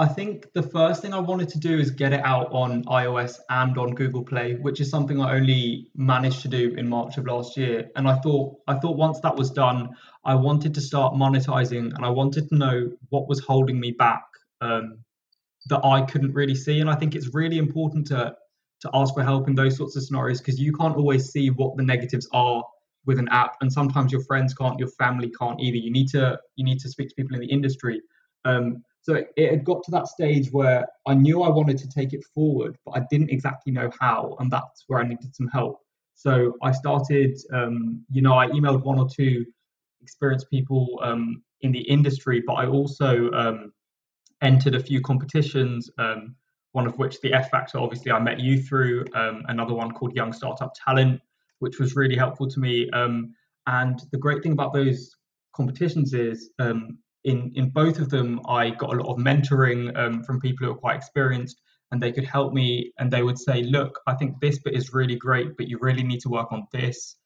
I 0.00 0.06
think 0.06 0.50
the 0.54 0.62
first 0.62 1.02
thing 1.02 1.12
I 1.12 1.18
wanted 1.18 1.50
to 1.50 1.58
do 1.58 1.78
is 1.78 1.90
get 1.90 2.14
it 2.14 2.24
out 2.24 2.50
on 2.52 2.84
iOS 2.84 3.38
and 3.50 3.76
on 3.76 3.94
Google 3.94 4.24
Play, 4.24 4.54
which 4.54 4.80
is 4.80 4.88
something 4.88 5.20
I 5.20 5.34
only 5.34 5.90
managed 5.94 6.40
to 6.40 6.48
do 6.48 6.74
in 6.78 6.88
March 6.88 7.18
of 7.18 7.26
last 7.26 7.54
year. 7.58 7.90
And 7.96 8.08
I 8.08 8.16
thought 8.20 8.56
I 8.66 8.78
thought 8.78 8.96
once 8.96 9.20
that 9.20 9.36
was 9.36 9.50
done, 9.50 9.90
I 10.24 10.34
wanted 10.36 10.72
to 10.76 10.80
start 10.80 11.12
monetizing, 11.12 11.94
and 11.94 12.02
I 12.02 12.08
wanted 12.08 12.48
to 12.48 12.54
know 12.54 12.90
what 13.10 13.28
was 13.28 13.40
holding 13.40 13.78
me 13.78 13.90
back 13.90 14.22
um, 14.62 15.00
that 15.66 15.84
I 15.84 16.00
couldn't 16.00 16.32
really 16.32 16.54
see. 16.54 16.80
And 16.80 16.88
I 16.88 16.94
think 16.94 17.14
it's 17.14 17.34
really 17.34 17.58
important 17.58 18.06
to 18.06 18.34
to 18.80 18.90
ask 18.94 19.14
for 19.14 19.22
help 19.22 19.48
in 19.48 19.54
those 19.54 19.76
sorts 19.76 19.96
of 19.96 20.02
scenarios 20.02 20.40
because 20.40 20.58
you 20.58 20.72
can't 20.72 20.96
always 20.96 21.30
see 21.30 21.50
what 21.50 21.76
the 21.76 21.82
negatives 21.82 22.28
are 22.32 22.64
with 23.06 23.18
an 23.18 23.28
app, 23.30 23.56
and 23.60 23.72
sometimes 23.72 24.12
your 24.12 24.22
friends 24.24 24.54
can't, 24.54 24.78
your 24.78 24.88
family 24.88 25.32
can't 25.38 25.60
either. 25.60 25.76
You 25.76 25.90
need 25.90 26.08
to 26.08 26.38
you 26.56 26.64
need 26.64 26.80
to 26.80 26.88
speak 26.88 27.08
to 27.08 27.14
people 27.14 27.34
in 27.34 27.40
the 27.40 27.50
industry. 27.50 28.00
Um, 28.44 28.82
so 29.02 29.14
it, 29.14 29.28
it 29.36 29.50
had 29.50 29.64
got 29.64 29.82
to 29.84 29.90
that 29.92 30.06
stage 30.06 30.50
where 30.50 30.86
I 31.06 31.14
knew 31.14 31.42
I 31.42 31.48
wanted 31.48 31.78
to 31.78 31.88
take 31.88 32.12
it 32.12 32.22
forward, 32.34 32.76
but 32.84 32.92
I 32.92 33.02
didn't 33.10 33.30
exactly 33.30 33.72
know 33.72 33.90
how, 33.98 34.36
and 34.38 34.50
that's 34.50 34.84
where 34.86 35.00
I 35.00 35.06
needed 35.06 35.34
some 35.34 35.48
help. 35.48 35.78
So 36.14 36.54
I 36.62 36.72
started, 36.72 37.38
um, 37.52 38.04
you 38.10 38.20
know, 38.20 38.34
I 38.34 38.48
emailed 38.48 38.82
one 38.82 38.98
or 38.98 39.08
two 39.08 39.46
experienced 40.02 40.50
people 40.50 41.00
um, 41.02 41.42
in 41.62 41.72
the 41.72 41.80
industry, 41.80 42.42
but 42.46 42.54
I 42.54 42.66
also 42.66 43.30
um, 43.30 43.72
entered 44.42 44.74
a 44.74 44.80
few 44.80 45.00
competitions. 45.00 45.90
Um, 45.98 46.36
one 46.72 46.86
of 46.86 46.96
which 46.98 47.20
the 47.20 47.32
F 47.32 47.50
Factor, 47.50 47.78
obviously, 47.78 48.12
I 48.12 48.18
met 48.18 48.40
you 48.40 48.62
through. 48.62 49.04
Um, 49.14 49.42
another 49.48 49.74
one 49.74 49.90
called 49.90 50.14
Young 50.14 50.32
Startup 50.32 50.72
Talent, 50.74 51.20
which 51.58 51.78
was 51.78 51.96
really 51.96 52.16
helpful 52.16 52.48
to 52.48 52.60
me. 52.60 52.88
Um, 52.90 53.34
and 53.66 54.00
the 54.12 54.18
great 54.18 54.42
thing 54.42 54.52
about 54.52 54.72
those 54.72 55.14
competitions 55.54 56.14
is 56.14 56.50
in 57.24 57.52
in 57.54 57.70
both 57.70 57.98
of 57.98 58.08
them, 58.08 58.40
I 58.48 58.70
got 58.70 58.94
a 58.94 58.96
lot 58.96 59.12
of 59.12 59.18
mentoring 59.18 59.96
um, 59.96 60.22
from 60.22 60.40
people 60.40 60.66
who 60.66 60.72
are 60.72 60.76
quite 60.76 60.96
experienced, 60.96 61.60
and 61.90 62.02
they 62.02 62.12
could 62.12 62.24
help 62.24 62.52
me. 62.52 62.92
And 62.98 63.10
they 63.10 63.22
would 63.22 63.38
say, 63.38 63.62
"Look, 63.62 64.00
I 64.06 64.14
think 64.14 64.40
this 64.40 64.58
bit 64.58 64.74
is 64.74 64.92
really 64.92 65.16
great, 65.16 65.56
but 65.56 65.68
you 65.68 65.78
really 65.80 66.02
need 66.02 66.20
to 66.20 66.28
work 66.28 66.52
on 66.52 66.66
this." 66.72 67.16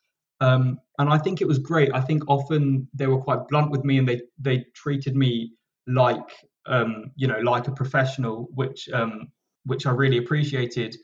Um, 0.40 0.78
and 0.98 1.08
I 1.08 1.18
think 1.18 1.40
it 1.40 1.48
was 1.48 1.58
great. 1.58 1.94
I 1.94 2.00
think 2.00 2.24
often 2.28 2.88
they 2.92 3.06
were 3.06 3.20
quite 3.20 3.46
blunt 3.48 3.70
with 3.70 3.84
me, 3.84 3.98
and 3.98 4.08
they 4.08 4.20
they 4.38 4.64
treated 4.74 5.16
me 5.16 5.52
like 5.86 6.28
um, 6.66 7.12
you 7.16 7.28
know 7.28 7.38
like 7.38 7.68
a 7.68 7.72
professional, 7.72 8.48
which 8.54 8.88
um, 8.92 9.28
which 9.66 9.87
I 9.87 9.90
really 9.90 10.18
appreciated. 10.18 10.97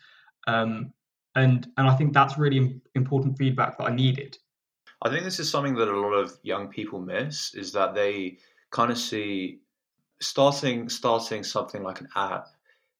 Um, 0.46 0.92
and 1.34 1.68
and 1.76 1.88
I 1.88 1.94
think 1.94 2.12
that's 2.12 2.38
really 2.38 2.80
important 2.94 3.38
feedback 3.38 3.78
that 3.78 3.84
I 3.84 3.94
needed. 3.94 4.36
I 5.02 5.08
think 5.08 5.24
this 5.24 5.40
is 5.40 5.48
something 5.48 5.74
that 5.76 5.88
a 5.88 6.00
lot 6.00 6.12
of 6.12 6.38
young 6.42 6.68
people 6.68 7.00
miss 7.00 7.54
is 7.54 7.72
that 7.72 7.94
they 7.94 8.38
kind 8.70 8.90
of 8.90 8.98
see 8.98 9.60
starting 10.20 10.88
starting 10.88 11.42
something 11.42 11.82
like 11.82 12.00
an 12.00 12.08
app 12.14 12.48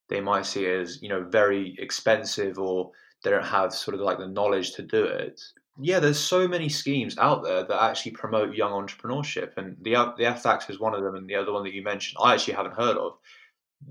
they 0.08 0.20
might 0.20 0.46
see 0.46 0.66
as 0.66 1.02
you 1.02 1.08
know 1.08 1.22
very 1.22 1.76
expensive 1.78 2.58
or 2.58 2.90
they 3.22 3.30
don't 3.30 3.44
have 3.44 3.72
sort 3.74 3.94
of 3.94 4.00
like 4.00 4.18
the 4.18 4.26
knowledge 4.26 4.72
to 4.72 4.82
do 4.82 5.04
it 5.04 5.40
yeah 5.78 6.00
there's 6.00 6.18
so 6.18 6.48
many 6.48 6.68
schemes 6.68 7.16
out 7.18 7.44
there 7.44 7.62
that 7.62 7.82
actually 7.82 8.12
promote 8.12 8.54
young 8.54 8.72
entrepreneurship 8.72 9.56
and 9.58 9.76
the 9.82 9.92
the 10.16 10.24
F 10.24 10.70
is 10.70 10.80
one 10.80 10.94
of 10.94 11.02
them 11.02 11.14
and 11.14 11.28
the 11.28 11.34
other 11.34 11.52
one 11.52 11.62
that 11.62 11.74
you 11.74 11.82
mentioned 11.82 12.16
I 12.22 12.32
actually 12.32 12.54
haven't 12.54 12.74
heard 12.74 12.96
of 12.96 13.18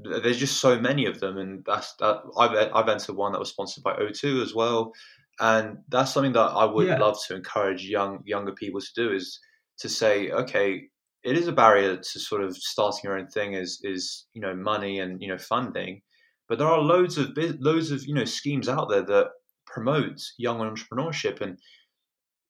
there's 0.03 0.37
just 0.37 0.59
so 0.59 0.79
many 0.79 1.05
of 1.05 1.19
them 1.19 1.37
and 1.37 1.63
that's 1.65 1.95
that 1.95 2.21
I've, 2.37 2.71
I've 2.73 2.89
entered 2.89 3.15
one 3.15 3.31
that 3.31 3.39
was 3.39 3.49
sponsored 3.49 3.83
by 3.83 3.93
O2 3.95 4.41
as 4.43 4.53
well. 4.53 4.93
And 5.39 5.77
that's 5.87 6.13
something 6.13 6.33
that 6.33 6.39
I 6.39 6.65
would 6.65 6.87
yeah. 6.87 6.99
love 6.99 7.17
to 7.27 7.35
encourage 7.35 7.85
young 7.85 8.21
younger 8.25 8.51
people 8.51 8.81
to 8.81 8.93
do 8.95 9.11
is 9.11 9.39
to 9.79 9.89
say 9.89 10.31
okay 10.31 10.83
it 11.23 11.37
is 11.37 11.47
a 11.47 11.51
barrier 11.51 11.95
to 11.97 12.19
sort 12.19 12.43
of 12.43 12.55
starting 12.57 13.01
your 13.03 13.17
own 13.17 13.27
thing 13.27 13.53
is 13.53 13.79
is 13.83 14.25
you 14.33 14.41
know 14.41 14.53
money 14.53 14.99
and 14.99 15.21
you 15.21 15.29
know 15.29 15.37
funding 15.37 16.01
but 16.49 16.57
there 16.57 16.67
are 16.67 16.81
loads 16.81 17.17
of 17.17 17.29
loads 17.59 17.91
of 17.91 18.05
you 18.05 18.13
know 18.13 18.25
schemes 18.25 18.67
out 18.67 18.89
there 18.89 19.03
that 19.03 19.29
promote 19.69 20.19
young 20.37 20.59
entrepreneurship. 20.59 21.41
And 21.41 21.57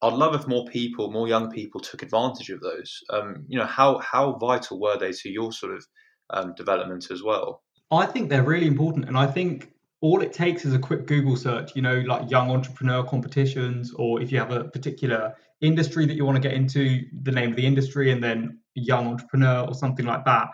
I'd 0.02 0.14
love 0.14 0.34
if 0.34 0.48
more 0.48 0.66
people 0.66 1.12
more 1.12 1.28
young 1.28 1.52
people 1.52 1.82
took 1.82 2.02
advantage 2.02 2.50
of 2.50 2.62
those. 2.62 3.00
Um, 3.10 3.46
you 3.48 3.60
know 3.60 3.66
how 3.66 4.00
how 4.00 4.38
vital 4.38 4.80
were 4.80 4.98
they 4.98 5.12
to 5.12 5.30
your 5.30 5.52
sort 5.52 5.76
of 5.76 5.86
um, 6.32 6.54
development 6.56 7.10
as 7.12 7.24
well 7.24 7.62
I 7.92 8.06
think 8.06 8.30
they're 8.30 8.44
really 8.44 8.68
important 8.68 9.08
and 9.08 9.18
I 9.18 9.28
think 9.28 9.72
all 10.02 10.22
it 10.22 10.32
takes 10.32 10.66
is 10.66 10.74
a 10.74 10.80
quick 10.80 11.08
Google 11.08 11.36
search, 11.36 11.76
you 11.76 11.82
know, 11.82 12.00
like 12.08 12.30
young 12.32 12.50
entrepreneur 12.52 13.04
competitions, 13.04 13.94
or 13.94 14.22
if 14.22 14.32
you 14.32 14.40
have 14.40 14.52
a 14.52 14.64
particular 14.66 15.36
industry 15.62 16.06
that 16.06 16.14
you 16.14 16.26
want 16.26 16.42
to 16.42 16.42
get 16.42 16.54
into, 16.54 17.02
the 17.24 17.32
name 17.32 17.50
of 17.50 17.58
the 17.58 17.66
industry, 17.66 18.12
and 18.12 18.24
then 18.24 18.60
young 18.76 19.08
entrepreneur 19.08 19.66
or 19.68 19.74
something 19.74 20.06
like 20.06 20.24
that. 20.24 20.48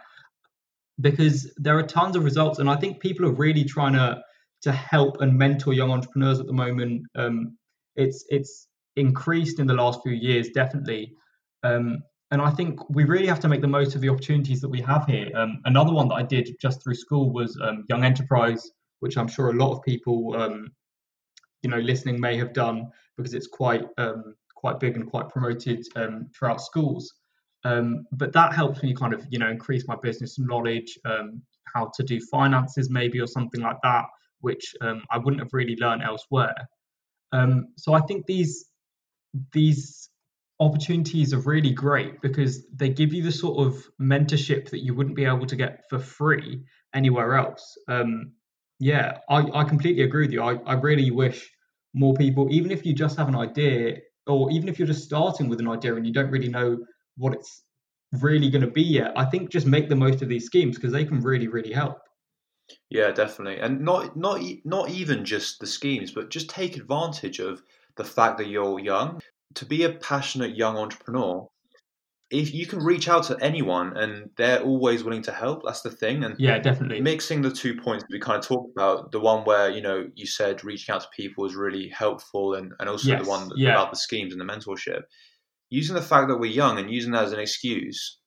Because 1.00 1.54
there 1.58 1.78
are 1.78 1.84
tons 1.84 2.16
of 2.16 2.24
results, 2.24 2.60
and 2.60 2.70
I 2.70 2.76
think 2.76 3.00
people 3.00 3.26
are 3.26 3.34
really 3.34 3.64
trying 3.64 3.94
to 3.94 4.22
to 4.62 4.72
help 4.72 5.22
and 5.22 5.38
mentor 5.38 5.74
young 5.74 5.92
entrepreneurs 5.92 6.40
at 6.40 6.48
the 6.48 6.54
moment. 6.54 7.04
Um, 7.16 7.58
it's 7.96 8.26
it's 8.30 8.68
increased 8.96 9.60
in 9.60 9.68
the 9.68 9.74
last 9.74 10.02
few 10.02 10.14
years, 10.14 10.50
definitely. 10.50 11.14
Um, 11.64 12.02
and 12.36 12.42
I 12.42 12.52
think 12.52 12.82
we 12.90 13.06
really 13.06 13.28
have 13.28 13.40
to 13.40 13.48
make 13.48 13.62
the 13.62 13.68
most 13.70 13.96
of 13.96 14.02
the 14.02 14.10
opportunities 14.10 14.60
that 14.60 14.68
we 14.68 14.82
have 14.82 15.06
here. 15.06 15.30
Um, 15.36 15.62
another 15.64 15.94
one 15.94 16.10
that 16.10 16.16
I 16.16 16.24
did 16.24 16.58
just 16.62 16.84
through 16.84 16.96
school 16.96 17.32
was 17.32 17.58
um, 17.62 17.86
Young 17.88 18.04
Enterprise, 18.04 18.72
which 19.00 19.18
I'm 19.18 19.30
sure 19.30 19.52
a 19.52 19.54
lot 19.54 19.72
of 19.72 19.82
people, 19.84 20.36
um, 20.36 20.70
you 21.62 21.70
know, 21.70 21.78
listening 21.78 22.20
may 22.20 22.36
have 22.36 22.52
done 22.52 22.92
because 23.16 23.34
it's 23.34 23.48
quite 23.48 23.86
um, 23.98 24.36
quite 24.54 24.82
big 24.82 24.98
and 24.98 25.10
quite 25.10 25.30
promoted 25.30 25.86
um, 25.96 26.28
throughout 26.38 26.60
schools. 26.60 27.14
Um, 27.64 28.06
but 28.12 28.34
that 28.34 28.52
helps 28.52 28.84
me 28.84 28.94
kind 28.94 29.14
of, 29.14 29.26
you 29.30 29.40
know, 29.40 29.50
increase 29.50 29.88
my 29.88 29.96
business 30.04 30.38
knowledge, 30.38 31.00
how 31.74 31.90
to 31.96 32.04
do 32.04 32.20
finances 32.20 32.90
maybe 32.90 33.22
or 33.22 33.28
something 33.28 33.62
like 33.62 33.78
that, 33.84 34.08
which 34.42 34.76
I 34.82 35.18
wouldn't 35.18 35.42
have 35.42 35.54
really 35.54 35.78
learned 35.78 36.04
elsewhere. 36.04 36.68
so 37.78 37.94
I 37.94 38.02
think 38.02 38.26
these 38.26 38.66
these 39.54 40.10
opportunities 40.60 41.34
are 41.34 41.40
really 41.40 41.72
great 41.72 42.22
because 42.22 42.66
they 42.74 42.90
give 42.90 43.14
you 43.14 43.22
the 43.22 43.32
sort 43.32 43.66
of 43.66 43.84
mentorship 44.02 44.70
that 44.70 44.84
you 44.84 44.94
wouldn't 44.94 45.16
be 45.16 45.26
able 45.26 45.46
to 45.46 45.56
get 45.56 45.84
for 45.90 46.00
free 46.00 46.64
anywhere 46.94 47.36
else. 47.36 47.78
Um, 47.88 48.32
yeah, 48.80 49.18
I, 49.30 49.40
I 49.54 49.64
completely 49.64 50.04
agree 50.04 50.26
with 50.26 50.32
you. 50.32 50.42
I, 50.42 50.56
I 50.66 50.74
really 50.74 51.12
wish 51.12 51.50
more 51.94 52.14
people, 52.14 52.48
even 52.52 52.72
if 52.72 52.86
you 52.86 52.94
just 52.94 53.18
have 53.18 53.28
an 53.28 53.36
idea, 53.36 53.98
or 54.28 54.52
even 54.52 54.70
if 54.70 54.80
you're 54.80 54.88
just 54.88 55.04
starting 55.04 55.50
with 55.50 55.60
an 55.60 55.68
idea 55.68 55.96
and 55.96 56.06
you 56.06 56.14
don't 56.14 56.32
really 56.32 56.50
know 56.50 56.78
what 57.18 57.34
it's 57.34 57.64
really 58.22 58.50
going 58.50 58.64
to 58.64 58.72
be 58.72 58.84
yet, 58.84 59.14
I 59.16 59.26
think 59.26 59.50
just 59.50 59.66
make 59.66 59.90
the 59.90 59.96
most 59.96 60.22
of 60.22 60.30
these 60.30 60.46
schemes 60.46 60.76
because 60.76 60.92
they 60.92 61.06
can 61.06 61.22
really, 61.22 61.48
really 61.48 61.74
help. 61.74 62.00
Yeah, 62.90 63.12
definitely, 63.12 63.60
and 63.60 63.82
not 63.82 64.18
not 64.18 64.42
not 64.64 64.90
even 64.90 65.24
just 65.24 65.60
the 65.60 65.68
schemes, 65.68 66.12
but 66.12 66.32
just 66.32 66.50
take 66.50 66.78
advantage 66.78 67.40
of 67.40 67.62
the 67.96 68.04
fact 68.04 68.40
that 68.40 68.48
you're 68.48 68.80
young. 68.80 69.22
To 69.54 69.66
be 69.66 69.84
a 69.84 69.92
passionate 69.92 70.58
young 70.58 70.76
entrepreneur, 70.78 71.48
if 72.32 72.54
you 72.54 72.66
can 72.66 72.80
reach 72.80 73.08
out 73.08 73.24
to 73.24 73.38
anyone 73.40 73.96
and 73.96 74.30
they're 74.38 74.62
always 74.62 75.04
willing 75.04 75.22
to 75.22 75.32
help 75.32 75.62
that's 75.64 75.82
the 75.82 75.92
thing 75.92 76.24
and 76.24 76.36
yeah 76.40 76.58
definitely 76.58 77.00
mixing 77.00 77.42
the 77.42 77.52
two 77.52 77.76
points 77.76 78.04
we 78.10 78.20
kind 78.20 78.40
of 78.40 78.46
talked 78.46 78.72
about 78.76 79.12
the 79.12 79.20
one 79.20 79.44
where 79.46 79.70
you 79.70 79.82
know 79.82 80.08
you 80.16 80.26
said 80.26 80.64
reaching 80.64 80.94
out 80.94 81.02
to 81.02 81.08
people 81.16 81.44
was 81.44 81.56
really 81.56 81.88
helpful 81.90 82.56
and, 82.56 82.74
and 82.80 82.90
also 82.90 83.10
yes, 83.10 83.24
the 83.24 83.30
one 83.30 83.52
yeah. 83.56 83.72
about 83.72 83.92
the 83.92 83.98
schemes 83.98 84.34
and 84.34 84.42
the 84.42 84.46
mentorship 84.46 85.02
using 85.70 85.96
the 85.96 86.02
fact 86.02 86.28
that 86.28 86.38
we're 86.38 86.52
young 86.52 86.80
and 86.80 86.92
using 86.92 87.12
that 87.12 87.26
as 87.26 87.34
an 87.34 87.40
excuse 87.40 88.20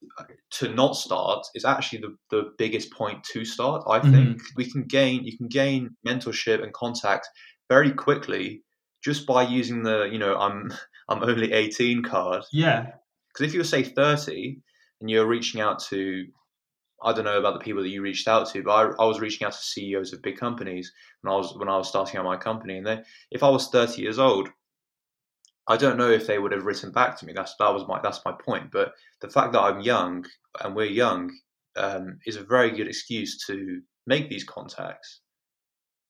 to 0.51 0.73
not 0.73 0.95
start 0.95 1.45
is 1.55 1.65
actually 1.65 1.99
the, 1.99 2.15
the 2.31 2.51
biggest 2.57 2.91
point 2.93 3.21
to 3.23 3.43
start 3.43 3.83
i 3.89 3.99
mm-hmm. 3.99 4.11
think 4.11 4.41
we 4.55 4.69
can 4.69 4.83
gain 4.83 5.25
you 5.25 5.37
can 5.37 5.47
gain 5.47 5.89
mentorship 6.07 6.63
and 6.63 6.73
contact 6.73 7.27
very 7.69 7.91
quickly 7.91 8.63
just 9.03 9.27
by 9.27 9.43
using 9.43 9.83
the 9.83 10.07
you 10.09 10.17
know 10.17 10.37
i'm 10.37 10.71
i'm 11.09 11.23
only 11.23 11.51
18 11.51 12.03
card 12.03 12.43
yeah 12.51 12.91
because 13.39 13.47
if 13.47 13.53
you 13.53 13.59
were 13.59 13.65
say 13.65 13.83
30 13.83 14.61
and 15.01 15.09
you're 15.09 15.27
reaching 15.27 15.61
out 15.61 15.79
to, 15.83 16.27
I 17.03 17.13
don't 17.13 17.25
know 17.25 17.39
about 17.39 17.53
the 17.53 17.63
people 17.63 17.81
that 17.81 17.89
you 17.89 18.01
reached 18.01 18.27
out 18.27 18.49
to, 18.49 18.63
but 18.63 18.71
I, 18.71 19.03
I 19.03 19.05
was 19.05 19.19
reaching 19.19 19.45
out 19.45 19.53
to 19.53 19.59
CEOs 19.59 20.13
of 20.13 20.21
big 20.21 20.37
companies 20.37 20.91
when 21.21 21.33
I 21.33 21.37
was 21.37 21.55
when 21.55 21.69
I 21.69 21.77
was 21.77 21.87
starting 21.87 22.17
out 22.19 22.25
my 22.25 22.37
company, 22.37 22.77
and 22.77 22.85
they, 22.85 23.01
if 23.31 23.43
I 23.43 23.49
was 23.49 23.69
30 23.69 24.01
years 24.01 24.19
old, 24.19 24.49
I 25.67 25.77
don't 25.77 25.97
know 25.97 26.09
if 26.09 26.27
they 26.27 26.39
would 26.39 26.51
have 26.51 26.65
written 26.65 26.91
back 26.91 27.17
to 27.17 27.25
me. 27.25 27.33
That's 27.33 27.55
that 27.59 27.73
was 27.73 27.87
my 27.87 28.01
that's 28.01 28.25
my 28.25 28.33
point. 28.33 28.71
But 28.71 28.93
the 29.21 29.29
fact 29.29 29.53
that 29.53 29.61
I'm 29.61 29.79
young 29.79 30.25
and 30.61 30.75
we're 30.75 30.85
young 30.85 31.31
um, 31.77 32.19
is 32.25 32.35
a 32.35 32.43
very 32.43 32.71
good 32.71 32.87
excuse 32.87 33.45
to 33.45 33.81
make 34.05 34.29
these 34.29 34.43
contacts. 34.43 35.21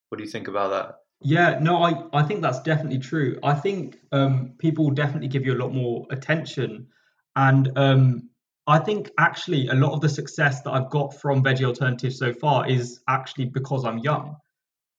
What 0.08 0.18
do 0.18 0.24
you 0.24 0.30
think 0.32 0.48
about 0.48 0.72
that? 0.72 0.96
Yeah, 1.22 1.60
no, 1.60 1.84
I, 1.84 2.06
I 2.14 2.24
think 2.24 2.42
that's 2.42 2.62
definitely 2.62 3.00
true. 3.00 3.38
I 3.44 3.54
think 3.54 4.00
um, 4.12 4.54
people 4.58 4.90
definitely 4.90 5.28
give 5.28 5.46
you 5.46 5.54
a 5.54 5.60
lot 5.62 5.74
more 5.74 6.06
attention 6.12 6.88
and 7.36 7.72
um, 7.78 8.30
I 8.68 8.80
think 8.80 9.12
actually 9.18 9.68
a 9.70 9.74
lot 9.74 9.94
of 9.94 10.02
the 10.02 10.10
success 10.10 10.62
that 10.62 10.72
I've 10.72 10.90
got 10.90 11.14
from 11.20 11.44
Veggie 11.44 11.64
Alternatives 11.64 12.20
so 12.20 12.34
far 12.34 12.70
is 12.70 13.00
actually 13.08 13.46
because 13.46 13.86
I'm 13.86 14.00
young. 14.00 14.36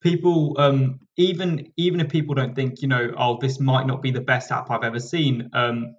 People, 0.00 0.56
um, 0.58 0.98
even 1.18 1.70
even 1.76 2.00
if 2.00 2.08
people 2.08 2.34
don't 2.34 2.54
think, 2.54 2.80
you 2.80 2.88
know, 2.88 3.12
oh, 3.18 3.38
this 3.40 3.60
might 3.60 3.86
not 3.86 4.00
be 4.00 4.10
the 4.10 4.20
best 4.22 4.50
app 4.50 4.70
I've 4.70 4.82
ever 4.82 4.98
seen, 4.98 5.50
um, 5.52 5.94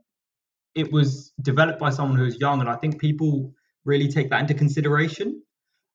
it 0.75 0.91
was 0.91 1.31
developed 1.41 1.79
by 1.79 1.91
someone 1.91 2.17
who's 2.17 2.39
young, 2.39 2.59
and 2.59 2.69
I 2.69 2.75
think 2.75 2.99
people 2.99 3.53
really 3.85 4.07
take 4.07 4.29
that 4.31 4.41
into 4.41 4.53
consideration. 4.53 5.41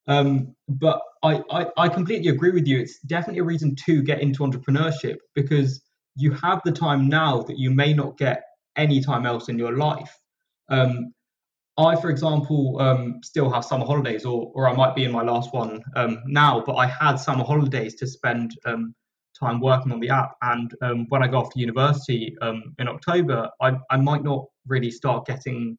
Um, 0.09 0.55
but 0.69 1.01
I, 1.23 1.43
I, 1.51 1.67
I 1.77 1.89
completely 1.89 2.29
agree 2.29 2.51
with 2.51 2.67
you. 2.67 2.79
It's 2.79 3.01
definitely 3.01 3.41
a 3.41 3.45
reason 3.45 3.75
to 3.87 4.03
get 4.03 4.21
into 4.21 4.45
entrepreneurship 4.45 5.17
because 5.35 5.83
you 6.15 6.33
have 6.33 6.61
the 6.65 6.73
time 6.73 7.09
now 7.09 7.43
that 7.43 7.59
you 7.59 7.71
may 7.71 7.93
not 7.93 8.17
get 8.17 8.45
any 8.77 9.01
time 9.01 9.27
else 9.27 9.49
in 9.49 9.59
your 9.59 9.77
life. 9.77 10.17
Um, 10.69 11.13
I, 11.79 11.95
for 11.97 12.09
example, 12.09 12.81
um, 12.81 13.21
still 13.23 13.51
have 13.51 13.65
summer 13.65 13.85
holidays, 13.85 14.25
or 14.25 14.51
or 14.55 14.69
I 14.69 14.75
might 14.75 14.95
be 14.95 15.05
in 15.05 15.13
my 15.13 15.23
last 15.23 15.53
one 15.53 15.83
um, 15.95 16.23
now, 16.27 16.63
but 16.65 16.77
I 16.77 16.87
had 16.87 17.17
summer 17.17 17.45
holidays 17.45 17.95
to 17.97 18.07
spend 18.07 18.57
um, 18.65 18.95
time 19.39 19.61
working 19.61 19.93
on 19.93 20.01
the 20.01 20.09
app. 20.09 20.37
And 20.41 20.73
um, 20.81 21.07
when 21.11 21.23
I 21.23 21.29
go 21.29 21.39
off 21.39 21.51
to 21.53 21.61
university 21.61 22.35
um, 22.41 22.75
in 22.79 22.89
October, 22.89 23.51
I, 23.61 23.77
I 23.91 23.99
might 23.99 24.25
not 24.25 24.47
really 24.67 24.91
start 24.91 25.27
getting 25.27 25.77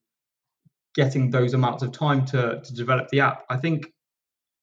getting 0.94 1.32
those 1.32 1.54
amounts 1.56 1.82
of 1.82 1.92
time 1.92 2.26
to 2.28 2.62
to 2.64 2.74
develop 2.76 3.08
the 3.10 3.22
app. 3.22 3.46
I 3.50 3.58
think, 3.58 3.88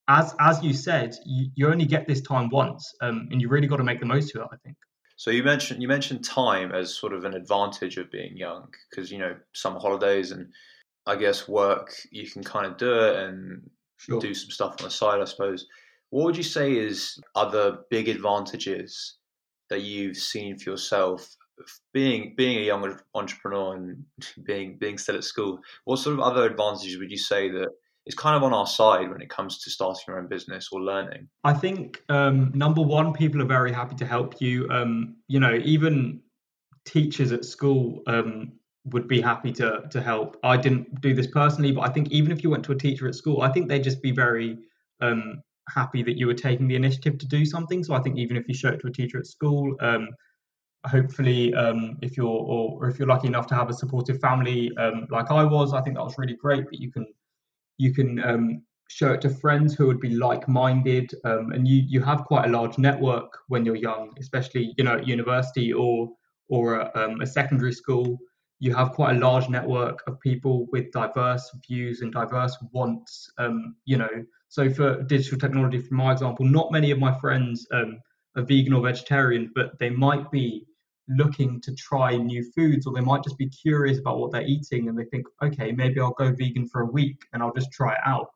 as 0.08 0.34
as 0.40 0.62
you 0.62 0.72
said, 0.72 1.14
you, 1.24 1.50
you 1.54 1.68
only 1.68 1.86
get 1.86 2.06
this 2.06 2.20
time 2.20 2.48
once, 2.50 2.94
um, 3.00 3.28
and 3.30 3.40
you 3.40 3.48
really 3.48 3.66
got 3.66 3.76
to 3.76 3.84
make 3.84 4.00
the 4.00 4.06
most 4.06 4.34
of 4.34 4.42
it. 4.42 4.48
I 4.52 4.56
think. 4.64 4.76
So 5.16 5.30
you 5.30 5.42
mentioned 5.42 5.80
you 5.80 5.88
mentioned 5.88 6.24
time 6.24 6.72
as 6.72 6.94
sort 6.94 7.12
of 7.12 7.24
an 7.24 7.34
advantage 7.34 7.96
of 7.96 8.10
being 8.10 8.36
young 8.36 8.68
because 8.90 9.10
you 9.10 9.18
know 9.18 9.36
summer 9.52 9.78
holidays 9.78 10.32
and 10.32 10.48
I 11.06 11.16
guess 11.16 11.48
work 11.48 11.94
you 12.10 12.28
can 12.28 12.42
kind 12.42 12.66
of 12.66 12.76
do 12.76 12.92
it 12.92 13.16
and 13.16 13.70
sure. 13.98 14.20
do 14.20 14.34
some 14.34 14.50
stuff 14.50 14.76
on 14.80 14.86
the 14.86 14.90
side. 14.90 15.20
I 15.20 15.24
suppose. 15.24 15.66
What 16.10 16.26
would 16.26 16.36
you 16.36 16.44
say 16.44 16.76
is 16.76 17.18
other 17.34 17.78
big 17.90 18.08
advantages 18.08 19.16
that 19.68 19.82
you've 19.82 20.16
seen 20.16 20.56
for 20.56 20.70
yourself 20.70 21.34
being 21.92 22.34
being 22.36 22.58
a 22.58 22.66
young 22.66 22.98
entrepreneur 23.14 23.76
and 23.76 24.04
being 24.44 24.76
being 24.78 24.98
still 24.98 25.16
at 25.16 25.24
school? 25.24 25.60
What 25.84 25.98
sort 25.98 26.14
of 26.14 26.20
other 26.20 26.44
advantages 26.44 26.98
would 26.98 27.10
you 27.10 27.18
say 27.18 27.48
that 27.50 27.68
is 28.06 28.14
kind 28.14 28.36
of 28.36 28.42
on 28.42 28.52
our 28.52 28.66
side 28.66 29.10
when 29.10 29.22
it 29.22 29.30
comes 29.30 29.58
to 29.58 29.70
starting 29.70 30.02
your 30.06 30.18
own 30.18 30.28
business 30.28 30.68
or 30.72 30.80
learning? 30.80 31.28
I 31.42 31.54
think 31.54 32.02
um, 32.08 32.52
number 32.54 32.82
one, 32.82 33.12
people 33.12 33.40
are 33.40 33.46
very 33.46 33.72
happy 33.72 33.96
to 33.96 34.06
help 34.06 34.40
you. 34.40 34.68
Um, 34.70 35.16
you 35.28 35.40
know, 35.40 35.54
even 35.64 36.20
teachers 36.84 37.32
at 37.32 37.44
school 37.44 38.02
um, 38.06 38.52
would 38.84 39.08
be 39.08 39.20
happy 39.20 39.52
to 39.52 39.84
to 39.90 40.02
help. 40.02 40.36
I 40.42 40.56
didn't 40.56 41.00
do 41.00 41.14
this 41.14 41.26
personally, 41.26 41.72
but 41.72 41.82
I 41.82 41.92
think 41.92 42.10
even 42.10 42.30
if 42.30 42.42
you 42.42 42.50
went 42.50 42.64
to 42.64 42.72
a 42.72 42.76
teacher 42.76 43.08
at 43.08 43.14
school, 43.14 43.40
I 43.42 43.50
think 43.50 43.68
they'd 43.68 43.84
just 43.84 44.02
be 44.02 44.12
very 44.12 44.58
um, 45.00 45.42
happy 45.74 46.02
that 46.02 46.18
you 46.18 46.26
were 46.26 46.34
taking 46.34 46.68
the 46.68 46.76
initiative 46.76 47.18
to 47.18 47.26
do 47.26 47.44
something. 47.46 47.82
So 47.82 47.94
I 47.94 48.00
think 48.00 48.18
even 48.18 48.36
if 48.36 48.46
you 48.48 48.54
show 48.54 48.68
it 48.68 48.80
to 48.80 48.88
a 48.88 48.92
teacher 48.92 49.18
at 49.18 49.26
school, 49.26 49.74
um, 49.80 50.08
hopefully, 50.86 51.54
um, 51.54 51.96
if 52.02 52.18
you're 52.18 52.26
or, 52.26 52.78
or, 52.82 52.90
if 52.90 52.98
you're 52.98 53.08
lucky 53.08 53.28
enough 53.28 53.46
to 53.46 53.54
have 53.54 53.70
a 53.70 53.72
supportive 53.72 54.20
family 54.20 54.76
um, 54.76 55.06
like 55.10 55.30
I 55.30 55.44
was, 55.44 55.72
I 55.72 55.80
think 55.80 55.96
that 55.96 56.04
was 56.04 56.18
really 56.18 56.36
great. 56.36 56.68
That 56.70 56.80
you 56.80 56.92
can 56.92 57.06
you 57.78 57.92
can 57.92 58.22
um, 58.24 58.62
show 58.88 59.12
it 59.12 59.20
to 59.22 59.30
friends 59.30 59.74
who 59.74 59.86
would 59.86 60.00
be 60.00 60.16
like-minded, 60.16 61.14
um, 61.24 61.52
and 61.52 61.66
you 61.66 61.84
you 61.86 62.00
have 62.02 62.24
quite 62.24 62.46
a 62.46 62.52
large 62.52 62.78
network 62.78 63.38
when 63.48 63.64
you're 63.64 63.76
young, 63.76 64.12
especially 64.20 64.74
you 64.76 64.84
know 64.84 64.96
at 64.96 65.06
university 65.06 65.72
or 65.72 66.10
or 66.48 66.74
a, 66.74 67.16
a 67.20 67.26
secondary 67.26 67.72
school 67.72 68.18
you 68.64 68.74
have 68.74 68.92
quite 68.92 69.16
a 69.16 69.18
large 69.18 69.48
network 69.48 70.02
of 70.06 70.18
people 70.20 70.66
with 70.72 70.90
diverse 70.90 71.50
views 71.68 72.00
and 72.00 72.12
diverse 72.12 72.56
wants. 72.72 73.30
Um, 73.38 73.76
you 73.84 73.98
know, 73.98 74.24
so 74.48 74.70
for 74.70 75.02
digital 75.02 75.38
technology, 75.38 75.78
for 75.80 75.94
my 75.94 76.12
example, 76.12 76.46
not 76.46 76.72
many 76.72 76.90
of 76.90 76.98
my 76.98 77.12
friends 77.20 77.66
um, 77.72 78.00
are 78.36 78.42
vegan 78.42 78.72
or 78.72 78.82
vegetarian, 78.82 79.50
but 79.54 79.78
they 79.78 79.90
might 79.90 80.30
be 80.30 80.66
looking 81.08 81.60
to 81.62 81.74
try 81.74 82.16
new 82.16 82.42
foods, 82.52 82.86
or 82.86 82.94
they 82.94 83.00
might 83.00 83.22
just 83.22 83.38
be 83.38 83.48
curious 83.48 83.98
about 83.98 84.18
what 84.18 84.32
they're 84.32 84.42
eating, 84.46 84.88
and 84.88 84.98
they 84.98 85.04
think, 85.04 85.26
okay, 85.42 85.72
maybe 85.72 86.00
I'll 86.00 86.12
go 86.12 86.32
vegan 86.32 86.68
for 86.68 86.82
a 86.82 86.86
week 86.86 87.22
and 87.32 87.42
I'll 87.42 87.52
just 87.52 87.72
try 87.72 87.92
it 87.92 88.00
out. 88.04 88.30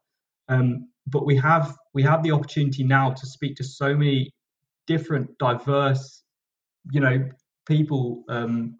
Um, 0.49 0.89
but 1.07 1.27
we 1.27 1.37
have 1.37 1.77
we 1.95 2.03
have 2.03 2.23
the 2.23 2.33
opportunity 2.33 2.85
now 2.85 3.11
to 3.11 3.27
speak 3.27 3.57
to 3.57 3.65
so 3.65 3.95
many 3.95 4.31
different, 4.87 5.37
diverse, 5.39 6.23
you 6.91 7.00
know, 7.00 7.28
people 7.67 8.25
um, 8.28 8.76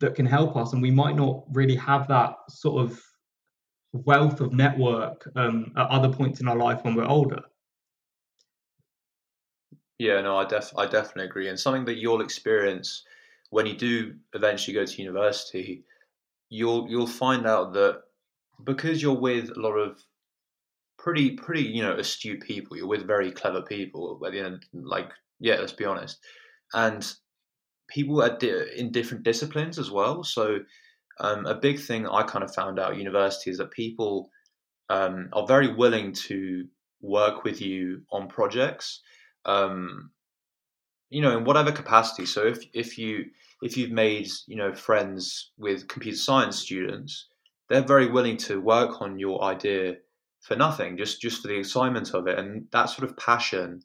that 0.00 0.14
can 0.14 0.26
help 0.26 0.56
us 0.56 0.72
and 0.72 0.82
we 0.82 0.90
might 0.90 1.16
not 1.16 1.42
really 1.52 1.74
have 1.74 2.06
that 2.08 2.34
sort 2.48 2.84
of 2.84 3.00
wealth 3.92 4.40
of 4.40 4.52
network 4.52 5.28
um, 5.36 5.72
at 5.76 5.88
other 5.88 6.10
points 6.10 6.40
in 6.40 6.48
our 6.48 6.56
life 6.56 6.84
when 6.84 6.94
we're 6.94 7.06
older 7.06 7.40
yeah 9.98 10.20
no 10.20 10.36
i 10.36 10.44
def 10.44 10.70
i 10.76 10.84
definitely 10.84 11.24
agree 11.24 11.48
and 11.48 11.58
something 11.58 11.84
that 11.84 11.96
you'll 11.96 12.20
experience 12.20 13.04
when 13.50 13.66
you 13.66 13.74
do 13.74 14.14
eventually 14.34 14.74
go 14.74 14.84
to 14.84 15.02
university 15.02 15.84
you'll 16.48 16.88
you'll 16.88 17.06
find 17.06 17.46
out 17.46 17.72
that 17.72 18.02
because 18.64 19.02
you're 19.02 19.14
with 19.14 19.50
a 19.56 19.60
lot 19.60 19.74
of 19.74 19.98
pretty 20.98 21.32
pretty 21.32 21.62
you 21.62 21.82
know 21.82 21.96
astute 21.96 22.40
people 22.40 22.76
you're 22.76 22.86
with 22.86 23.06
very 23.06 23.30
clever 23.30 23.62
people 23.62 24.20
at 24.24 24.32
the 24.32 24.40
end 24.40 24.64
like 24.72 25.10
yeah 25.40 25.56
let's 25.56 25.72
be 25.72 25.84
honest 25.84 26.18
and 26.74 27.16
people 27.88 28.22
are 28.22 28.36
di- 28.36 28.76
in 28.76 28.92
different 28.92 29.24
disciplines 29.24 29.78
as 29.78 29.90
well. 29.90 30.24
So 30.24 30.58
um, 31.20 31.46
a 31.46 31.54
big 31.54 31.80
thing 31.80 32.06
I 32.06 32.22
kind 32.22 32.44
of 32.44 32.54
found 32.54 32.78
out 32.78 32.92
at 32.92 32.98
university 32.98 33.50
is 33.50 33.58
that 33.58 33.70
people 33.70 34.30
um, 34.90 35.28
are 35.32 35.46
very 35.46 35.72
willing 35.72 36.12
to 36.28 36.66
work 37.00 37.44
with 37.44 37.60
you 37.60 38.02
on 38.10 38.28
projects, 38.28 39.02
um, 39.44 40.10
you 41.10 41.22
know, 41.22 41.38
in 41.38 41.44
whatever 41.44 41.72
capacity. 41.72 42.26
So 42.26 42.46
if 42.46 42.64
if 42.72 42.98
you 42.98 43.26
if 43.62 43.76
you've 43.76 43.92
made 43.92 44.28
you 44.46 44.56
know 44.56 44.74
friends 44.74 45.52
with 45.58 45.88
computer 45.88 46.18
science 46.18 46.58
students, 46.58 47.28
they're 47.68 47.82
very 47.82 48.10
willing 48.10 48.36
to 48.38 48.60
work 48.60 49.00
on 49.00 49.18
your 49.18 49.42
idea 49.44 49.96
for 50.40 50.56
nothing, 50.56 50.96
just 50.96 51.20
just 51.20 51.42
for 51.42 51.48
the 51.48 51.58
excitement 51.58 52.14
of 52.14 52.26
it, 52.26 52.38
and 52.38 52.66
that 52.72 52.86
sort 52.86 53.08
of 53.08 53.16
passion 53.16 53.82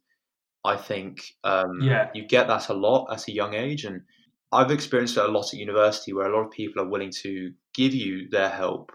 I 0.63 0.77
think 0.77 1.35
um, 1.43 1.79
yeah. 1.81 2.09
you 2.13 2.27
get 2.27 2.47
that 2.47 2.69
a 2.69 2.73
lot 2.73 3.07
at 3.11 3.27
a 3.27 3.31
young 3.31 3.53
age. 3.53 3.83
And 3.83 4.01
I've 4.51 4.71
experienced 4.71 5.17
it 5.17 5.25
a 5.25 5.27
lot 5.27 5.53
at 5.53 5.59
university 5.59 6.13
where 6.13 6.27
a 6.27 6.35
lot 6.35 6.45
of 6.45 6.51
people 6.51 6.83
are 6.83 6.89
willing 6.89 7.11
to 7.23 7.51
give 7.73 7.93
you 7.93 8.29
their 8.29 8.49
help 8.49 8.91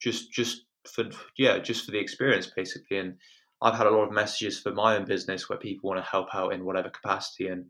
just 0.00 0.32
just 0.32 0.64
for 0.86 1.04
yeah, 1.36 1.58
just 1.58 1.84
for 1.84 1.90
the 1.90 1.98
experience 1.98 2.50
basically. 2.54 2.98
And 2.98 3.16
I've 3.62 3.76
had 3.76 3.86
a 3.86 3.90
lot 3.90 4.04
of 4.04 4.12
messages 4.12 4.58
for 4.58 4.72
my 4.72 4.96
own 4.96 5.04
business 5.04 5.48
where 5.48 5.58
people 5.58 5.88
want 5.88 6.04
to 6.04 6.10
help 6.10 6.34
out 6.34 6.52
in 6.52 6.64
whatever 6.64 6.90
capacity 6.90 7.46
and 7.46 7.66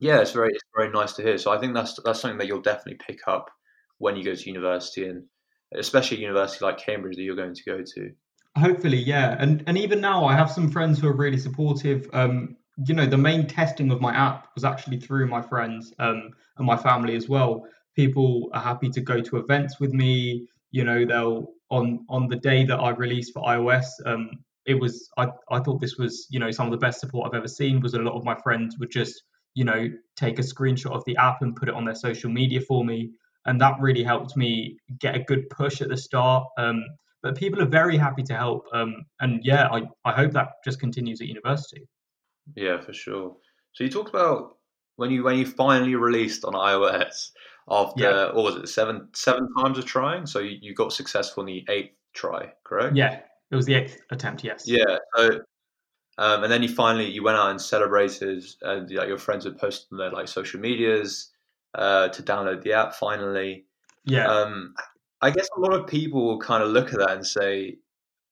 yeah, 0.00 0.20
it's 0.20 0.32
very 0.32 0.50
it's 0.50 0.64
very 0.74 0.90
nice 0.90 1.12
to 1.14 1.22
hear. 1.22 1.38
So 1.38 1.52
I 1.52 1.58
think 1.58 1.74
that's 1.74 1.98
that's 2.04 2.20
something 2.20 2.38
that 2.38 2.46
you'll 2.46 2.60
definitely 2.60 2.98
pick 3.06 3.20
up 3.26 3.50
when 3.98 4.16
you 4.16 4.24
go 4.24 4.34
to 4.34 4.48
university 4.48 5.06
and 5.08 5.24
especially 5.74 6.18
a 6.18 6.20
university 6.20 6.64
like 6.64 6.78
Cambridge 6.78 7.16
that 7.16 7.22
you're 7.22 7.36
going 7.36 7.54
to 7.54 7.64
go 7.64 7.82
to. 7.94 8.10
Hopefully, 8.56 8.98
yeah. 8.98 9.36
And 9.38 9.64
and 9.66 9.78
even 9.78 10.00
now, 10.00 10.24
I 10.24 10.34
have 10.34 10.50
some 10.50 10.70
friends 10.70 10.98
who 10.98 11.08
are 11.08 11.16
really 11.16 11.38
supportive. 11.38 12.08
Um, 12.12 12.56
you 12.86 12.94
know, 12.94 13.06
the 13.06 13.18
main 13.18 13.46
testing 13.46 13.90
of 13.90 14.00
my 14.00 14.14
app 14.14 14.48
was 14.54 14.64
actually 14.64 14.98
through 14.98 15.28
my 15.28 15.42
friends 15.42 15.92
um, 15.98 16.30
and 16.56 16.66
my 16.66 16.76
family 16.76 17.16
as 17.16 17.28
well. 17.28 17.64
People 17.94 18.50
are 18.52 18.60
happy 18.60 18.90
to 18.90 19.00
go 19.00 19.20
to 19.20 19.36
events 19.36 19.78
with 19.80 19.92
me. 19.92 20.48
You 20.70 20.84
know, 20.84 21.04
they'll 21.04 21.48
on 21.70 22.04
on 22.08 22.28
the 22.28 22.36
day 22.36 22.64
that 22.64 22.78
I 22.78 22.90
released 22.90 23.32
for 23.32 23.42
iOS. 23.42 23.86
Um, 24.04 24.30
it 24.66 24.74
was 24.74 25.10
I, 25.18 25.28
I 25.50 25.60
thought 25.60 25.80
this 25.80 25.96
was 25.96 26.26
you 26.30 26.38
know 26.38 26.50
some 26.50 26.66
of 26.66 26.72
the 26.72 26.78
best 26.78 27.00
support 27.00 27.28
I've 27.28 27.38
ever 27.38 27.48
seen. 27.48 27.80
Was 27.80 27.94
a 27.94 27.98
lot 27.98 28.16
of 28.16 28.24
my 28.24 28.34
friends 28.34 28.78
would 28.78 28.90
just 28.90 29.22
you 29.54 29.64
know 29.64 29.88
take 30.16 30.38
a 30.38 30.42
screenshot 30.42 30.92
of 30.92 31.04
the 31.06 31.16
app 31.16 31.42
and 31.42 31.56
put 31.56 31.68
it 31.68 31.74
on 31.74 31.84
their 31.84 31.94
social 31.94 32.30
media 32.30 32.60
for 32.60 32.84
me, 32.84 33.10
and 33.46 33.60
that 33.60 33.74
really 33.80 34.02
helped 34.02 34.36
me 34.36 34.78
get 34.98 35.14
a 35.14 35.20
good 35.20 35.48
push 35.50 35.80
at 35.80 35.88
the 35.88 35.96
start. 35.96 36.46
Um, 36.58 36.84
but 37.22 37.36
people 37.36 37.62
are 37.62 37.66
very 37.66 37.96
happy 37.96 38.22
to 38.22 38.36
help. 38.36 38.66
Um, 38.74 39.06
and 39.20 39.40
yeah, 39.42 39.68
I, 39.68 39.82
I 40.04 40.12
hope 40.12 40.32
that 40.32 40.50
just 40.62 40.78
continues 40.78 41.22
at 41.22 41.26
university. 41.26 41.88
Yeah, 42.54 42.80
for 42.82 42.92
sure. 42.92 43.34
So 43.72 43.82
you 43.82 43.90
talked 43.90 44.10
about 44.10 44.58
when 44.96 45.10
you 45.10 45.24
when 45.24 45.38
you 45.38 45.46
finally 45.46 45.94
released 45.96 46.44
on 46.44 46.52
iOS 46.52 47.30
after 47.68 48.02
yeah. 48.02 48.26
what 48.26 48.44
was 48.44 48.56
it 48.56 48.68
seven 48.68 49.08
seven 49.14 49.48
times 49.54 49.78
of 49.78 49.86
trying? 49.86 50.26
So 50.26 50.40
you, 50.40 50.58
you 50.60 50.74
got 50.74 50.92
successful 50.92 51.42
in 51.42 51.46
the 51.46 51.64
eighth 51.68 51.94
try, 52.12 52.52
correct? 52.62 52.94
Yeah, 52.94 53.20
it 53.50 53.56
was 53.56 53.66
the 53.66 53.74
eighth 53.74 54.00
attempt. 54.10 54.44
Yes. 54.44 54.64
Yeah. 54.66 54.98
So 55.16 55.40
um, 56.18 56.44
and 56.44 56.52
then 56.52 56.62
you 56.62 56.68
finally 56.68 57.10
you 57.10 57.22
went 57.22 57.36
out 57.36 57.50
and 57.50 57.60
celebrated, 57.60 58.44
and 58.62 58.90
like, 58.90 59.08
your 59.08 59.18
friends 59.18 59.44
would 59.44 59.58
post 59.58 59.86
on 59.90 59.98
their 59.98 60.10
like 60.10 60.28
social 60.28 60.60
medias 60.60 61.32
uh, 61.74 62.08
to 62.08 62.22
download 62.22 62.62
the 62.62 62.72
app 62.72 62.94
finally. 62.94 63.66
Yeah. 64.04 64.28
Um, 64.28 64.74
I 65.20 65.30
guess 65.30 65.48
a 65.56 65.60
lot 65.60 65.72
of 65.72 65.86
people 65.86 66.24
will 66.24 66.38
kind 66.38 66.62
of 66.62 66.70
look 66.70 66.92
at 66.92 66.98
that 66.98 67.10
and 67.10 67.26
say, 67.26 67.78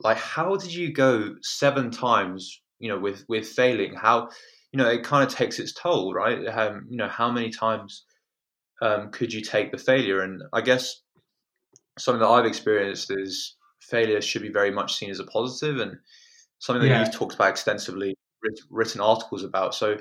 like, 0.01 0.19
how 0.19 0.57
did 0.57 0.73
you 0.73 0.93
go 0.93 1.35
seven 1.41 1.91
times, 1.91 2.61
you 2.79 2.89
know, 2.89 2.99
with 2.99 3.25
with 3.29 3.49
failing? 3.49 3.95
How, 3.95 4.29
you 4.73 4.79
know, 4.79 4.89
it 4.89 5.03
kind 5.03 5.27
of 5.27 5.35
takes 5.35 5.59
its 5.59 5.73
toll, 5.73 6.15
right? 6.15 6.47
Um, 6.47 6.87
you 6.89 6.97
know, 6.99 7.09
how 7.09 7.31
many 7.33 7.51
times 7.51 8.05
um, 8.81 9.11
could 9.11 9.33
you 9.33 9.41
take 9.41 9.73
the 9.73 9.79
failure? 9.79 10.21
And 10.21 10.43
I 10.53 10.61
guess 10.61 11.01
something 11.99 12.21
that 12.21 12.29
I've 12.29 12.47
experienced 12.47 13.11
is 13.11 13.57
failure 13.83 14.21
should 14.21 14.43
be 14.43 14.51
very 14.51 14.71
much 14.71 14.95
seen 14.95 15.11
as 15.11 15.21
a 15.21 15.25
positive, 15.25 15.81
and 15.81 15.99
something 16.59 16.83
that 16.83 16.89
yeah. 16.89 17.01
you've 17.01 17.15
talked 17.15 17.35
about 17.35 17.51
extensively, 17.51 18.15
written 18.71 19.01
articles 19.01 19.45
about. 19.45 19.75
So, 19.75 19.97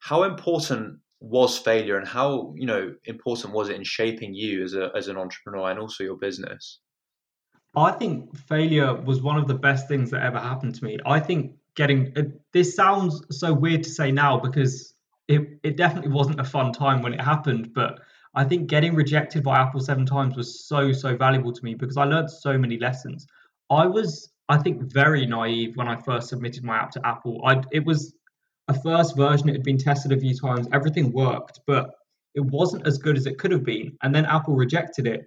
how 0.00 0.24
important 0.24 0.98
was 1.20 1.56
failure 1.56 1.96
and 1.96 2.06
how 2.06 2.52
you 2.56 2.66
know 2.66 2.94
important 3.04 3.54
was 3.54 3.70
it 3.70 3.76
in 3.76 3.84
shaping 3.84 4.34
you 4.34 4.62
as 4.62 4.74
a 4.74 4.90
as 4.94 5.08
an 5.08 5.16
entrepreneur 5.16 5.70
and 5.70 5.80
also 5.80 6.04
your 6.04 6.16
business 6.16 6.80
I 7.76 7.92
think 7.92 8.34
failure 8.36 8.94
was 8.94 9.20
one 9.20 9.36
of 9.36 9.48
the 9.48 9.54
best 9.54 9.86
things 9.86 10.10
that 10.10 10.22
ever 10.22 10.38
happened 10.38 10.74
to 10.76 10.84
me. 10.84 10.98
I 11.04 11.20
think 11.20 11.52
getting 11.74 12.12
uh, 12.16 12.22
this 12.52 12.74
sounds 12.74 13.22
so 13.30 13.52
weird 13.52 13.82
to 13.84 13.90
say 13.90 14.10
now 14.10 14.40
because 14.40 14.94
it, 15.28 15.42
it 15.62 15.76
definitely 15.76 16.10
wasn't 16.10 16.40
a 16.40 16.44
fun 16.44 16.72
time 16.72 17.02
when 17.02 17.12
it 17.12 17.20
happened, 17.20 17.74
but 17.74 18.00
I 18.36 18.44
think 18.44 18.68
getting 18.68 18.94
rejected 18.94 19.42
by 19.42 19.56
Apple 19.56 19.80
seven 19.80 20.04
times 20.04 20.36
was 20.36 20.66
so, 20.66 20.92
so 20.92 21.16
valuable 21.16 21.52
to 21.52 21.64
me 21.64 21.74
because 21.74 21.96
I 21.96 22.04
learned 22.04 22.30
so 22.30 22.58
many 22.58 22.78
lessons. 22.78 23.26
I 23.70 23.86
was, 23.86 24.30
I 24.50 24.58
think, 24.58 24.92
very 24.92 25.26
naive 25.26 25.76
when 25.76 25.88
I 25.88 25.96
first 25.96 26.28
submitted 26.28 26.62
my 26.62 26.76
app 26.76 26.90
to 26.92 27.06
Apple. 27.06 27.40
I 27.46 27.62
it 27.72 27.84
was 27.84 28.14
a 28.68 28.80
first 28.82 29.16
version, 29.16 29.48
it 29.48 29.54
had 29.54 29.62
been 29.62 29.78
tested 29.78 30.12
a 30.12 30.20
few 30.20 30.34
times, 30.34 30.68
everything 30.72 31.12
worked, 31.12 31.60
but 31.66 31.90
it 32.34 32.40
wasn't 32.40 32.86
as 32.86 32.98
good 32.98 33.16
as 33.16 33.26
it 33.26 33.38
could 33.38 33.52
have 33.52 33.64
been. 33.64 33.96
And 34.02 34.14
then 34.14 34.26
Apple 34.26 34.54
rejected 34.54 35.06
it. 35.06 35.24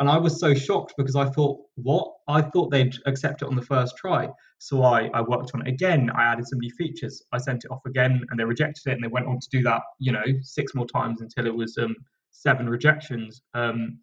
And 0.00 0.08
I 0.08 0.16
was 0.16 0.40
so 0.40 0.54
shocked 0.54 0.94
because 0.96 1.16
I 1.16 1.26
thought, 1.26 1.60
what? 1.74 2.12
I 2.28 2.40
thought 2.40 2.70
they'd 2.70 2.94
accept 3.06 3.42
it 3.42 3.48
on 3.48 3.56
the 3.56 3.62
first 3.62 3.96
try. 3.96 4.28
So 4.58 4.82
I, 4.82 5.10
I 5.12 5.22
worked 5.22 5.52
on 5.54 5.66
it 5.66 5.68
again. 5.68 6.10
I 6.14 6.24
added 6.24 6.46
some 6.46 6.60
new 6.60 6.70
features. 6.70 7.22
I 7.32 7.38
sent 7.38 7.64
it 7.64 7.70
off 7.70 7.84
again 7.86 8.24
and 8.30 8.38
they 8.38 8.44
rejected 8.44 8.90
it. 8.90 8.92
And 8.92 9.02
they 9.02 9.08
went 9.08 9.26
on 9.26 9.40
to 9.40 9.48
do 9.50 9.62
that, 9.64 9.82
you 9.98 10.12
know, 10.12 10.24
six 10.42 10.74
more 10.74 10.86
times 10.86 11.20
until 11.20 11.46
it 11.46 11.54
was 11.54 11.76
um, 11.78 11.96
seven 12.30 12.68
rejections. 12.68 13.42
Um, 13.54 13.98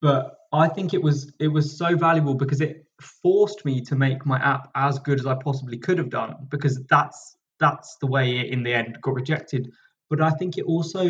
but 0.00 0.36
I 0.52 0.68
think 0.68 0.94
it 0.94 1.02
was 1.02 1.32
it 1.38 1.48
was 1.48 1.76
so 1.76 1.96
valuable 1.96 2.34
because 2.34 2.60
it 2.60 2.86
forced 3.00 3.64
me 3.64 3.80
to 3.82 3.96
make 3.96 4.26
my 4.26 4.38
app 4.38 4.70
as 4.74 4.98
good 4.98 5.18
as 5.20 5.26
I 5.26 5.34
possibly 5.34 5.78
could 5.78 5.98
have 5.98 6.10
done 6.10 6.34
because 6.48 6.82
that's 6.88 7.36
that's 7.58 7.96
the 8.00 8.06
way 8.06 8.38
it 8.38 8.52
in 8.52 8.62
the 8.62 8.72
end 8.72 8.98
got 9.02 9.14
rejected. 9.14 9.70
But 10.08 10.20
I 10.20 10.30
think 10.30 10.58
it 10.58 10.64
also 10.64 11.08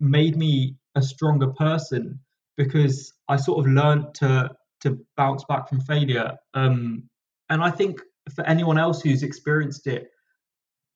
made 0.00 0.36
me 0.36 0.76
a 0.94 1.02
stronger 1.02 1.48
person 1.48 2.18
because 2.56 3.12
I 3.28 3.36
sort 3.36 3.58
of 3.64 3.72
learned 3.72 4.14
to 4.16 4.50
to 4.82 4.98
bounce 5.16 5.44
back 5.44 5.68
from 5.68 5.80
failure. 5.80 6.36
Um, 6.54 7.04
and 7.50 7.62
I 7.62 7.70
think 7.70 8.00
for 8.34 8.46
anyone 8.46 8.78
else 8.78 9.02
who's 9.02 9.22
experienced 9.22 9.86
it, 9.86 10.08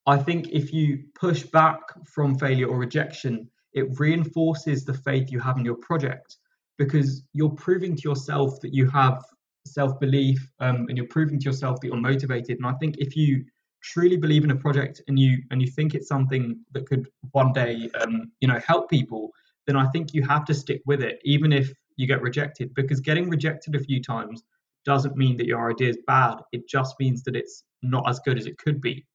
I 0.07 0.17
think 0.17 0.49
if 0.51 0.73
you 0.73 1.05
push 1.15 1.43
back 1.45 1.81
from 2.07 2.39
failure 2.39 2.69
or 2.69 2.79
rejection, 2.79 3.51
it 3.75 3.99
reinforces 3.99 4.85
the 4.85 4.95
faith 4.95 5.31
you 5.31 5.41
have 5.41 5.59
in 5.59 5.65
your 5.65 5.77
project 5.77 6.37
because 6.79 7.23
you're 7.33 7.51
proving 7.51 7.97
to 7.97 8.03
yourself 8.03 8.61
that 8.61 8.75
you 8.75 8.89
have 8.91 9.23
self 9.67 9.99
belief 10.01 10.51
um, 10.61 10.87
and 10.89 10.97
you're 10.97 11.07
proving 11.07 11.39
to 11.39 11.45
yourself 11.45 11.81
that 11.81 11.89
you're 11.89 11.97
motivated. 11.97 12.59
And 12.59 12.67
I 12.67 12.73
think 12.75 12.97
if 12.99 13.17
you 13.17 13.45
truly 13.83 14.17
believe 14.17 14.45
in 14.45 14.51
a 14.51 14.57
project 14.57 15.03
and 15.09 15.19
you 15.19 15.39
and 15.51 15.61
you 15.61 15.69
think 15.69 15.95
it's 15.95 16.09
something 16.09 16.59
that 16.73 16.87
could 16.87 17.09
one 17.33 17.53
day 17.53 17.89
um, 18.01 18.31
you 18.41 18.49
know 18.49 18.61
help 18.67 18.91
people, 18.91 19.31
then 19.67 19.77
I 19.77 19.87
think 19.89 20.15
you 20.15 20.23
have 20.23 20.45
to 20.47 20.55
stick 20.55 20.83
with 20.87 21.03
it, 21.03 21.21
even 21.25 21.53
if 21.53 21.73
you 21.97 22.07
get 22.07 22.23
rejected. 22.23 22.75
Because 22.75 23.01
getting 23.01 23.29
rejected 23.29 23.75
a 23.75 23.81
few 23.81 24.03
times 24.03 24.43
doesn't 24.85 25.17
mean 25.17 25.37
that 25.37 25.47
your 25.47 25.71
idea 25.71 25.91
is 25.91 25.99
bad. 26.07 26.37
It 26.53 26.69
just 26.69 26.97
means 26.99 27.23
that 27.25 27.37
it's 27.37 27.65
not 27.83 28.09
as 28.09 28.19
good 28.21 28.39
as 28.39 28.47
it 28.47 28.59
could 28.59 28.81
be. 28.81 29.07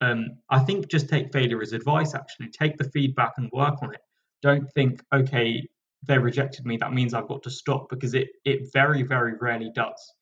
Um, 0.00 0.38
I 0.48 0.60
think 0.60 0.88
just 0.88 1.08
take 1.08 1.32
failure 1.32 1.60
as 1.60 1.72
advice. 1.72 2.14
Actually, 2.14 2.48
take 2.48 2.76
the 2.78 2.84
feedback 2.84 3.32
and 3.36 3.50
work 3.52 3.82
on 3.82 3.94
it. 3.94 4.00
Don't 4.42 4.70
think, 4.72 5.02
okay, 5.12 5.66
they 6.06 6.18
rejected 6.18 6.64
me. 6.64 6.76
That 6.78 6.92
means 6.92 7.12
I've 7.12 7.28
got 7.28 7.42
to 7.42 7.50
stop 7.50 7.88
because 7.90 8.14
it 8.14 8.28
it 8.44 8.72
very 8.72 9.02
very 9.02 9.34
rarely 9.40 9.70
does. 9.74 10.12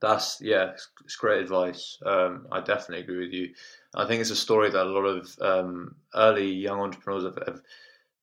That's 0.00 0.38
yeah, 0.40 0.72
it's, 1.04 1.16
great 1.16 1.42
advice. 1.42 1.98
Um, 2.06 2.46
I 2.52 2.60
definitely 2.60 3.02
agree 3.02 3.24
with 3.24 3.32
you. 3.32 3.48
I 3.94 4.06
think 4.06 4.20
it's 4.20 4.30
a 4.30 4.36
story 4.36 4.70
that 4.70 4.86
a 4.86 4.90
lot 4.90 5.04
of 5.04 5.36
um, 5.40 5.96
early 6.14 6.52
young 6.52 6.80
entrepreneurs 6.80 7.24
have, 7.24 7.38
have 7.46 7.60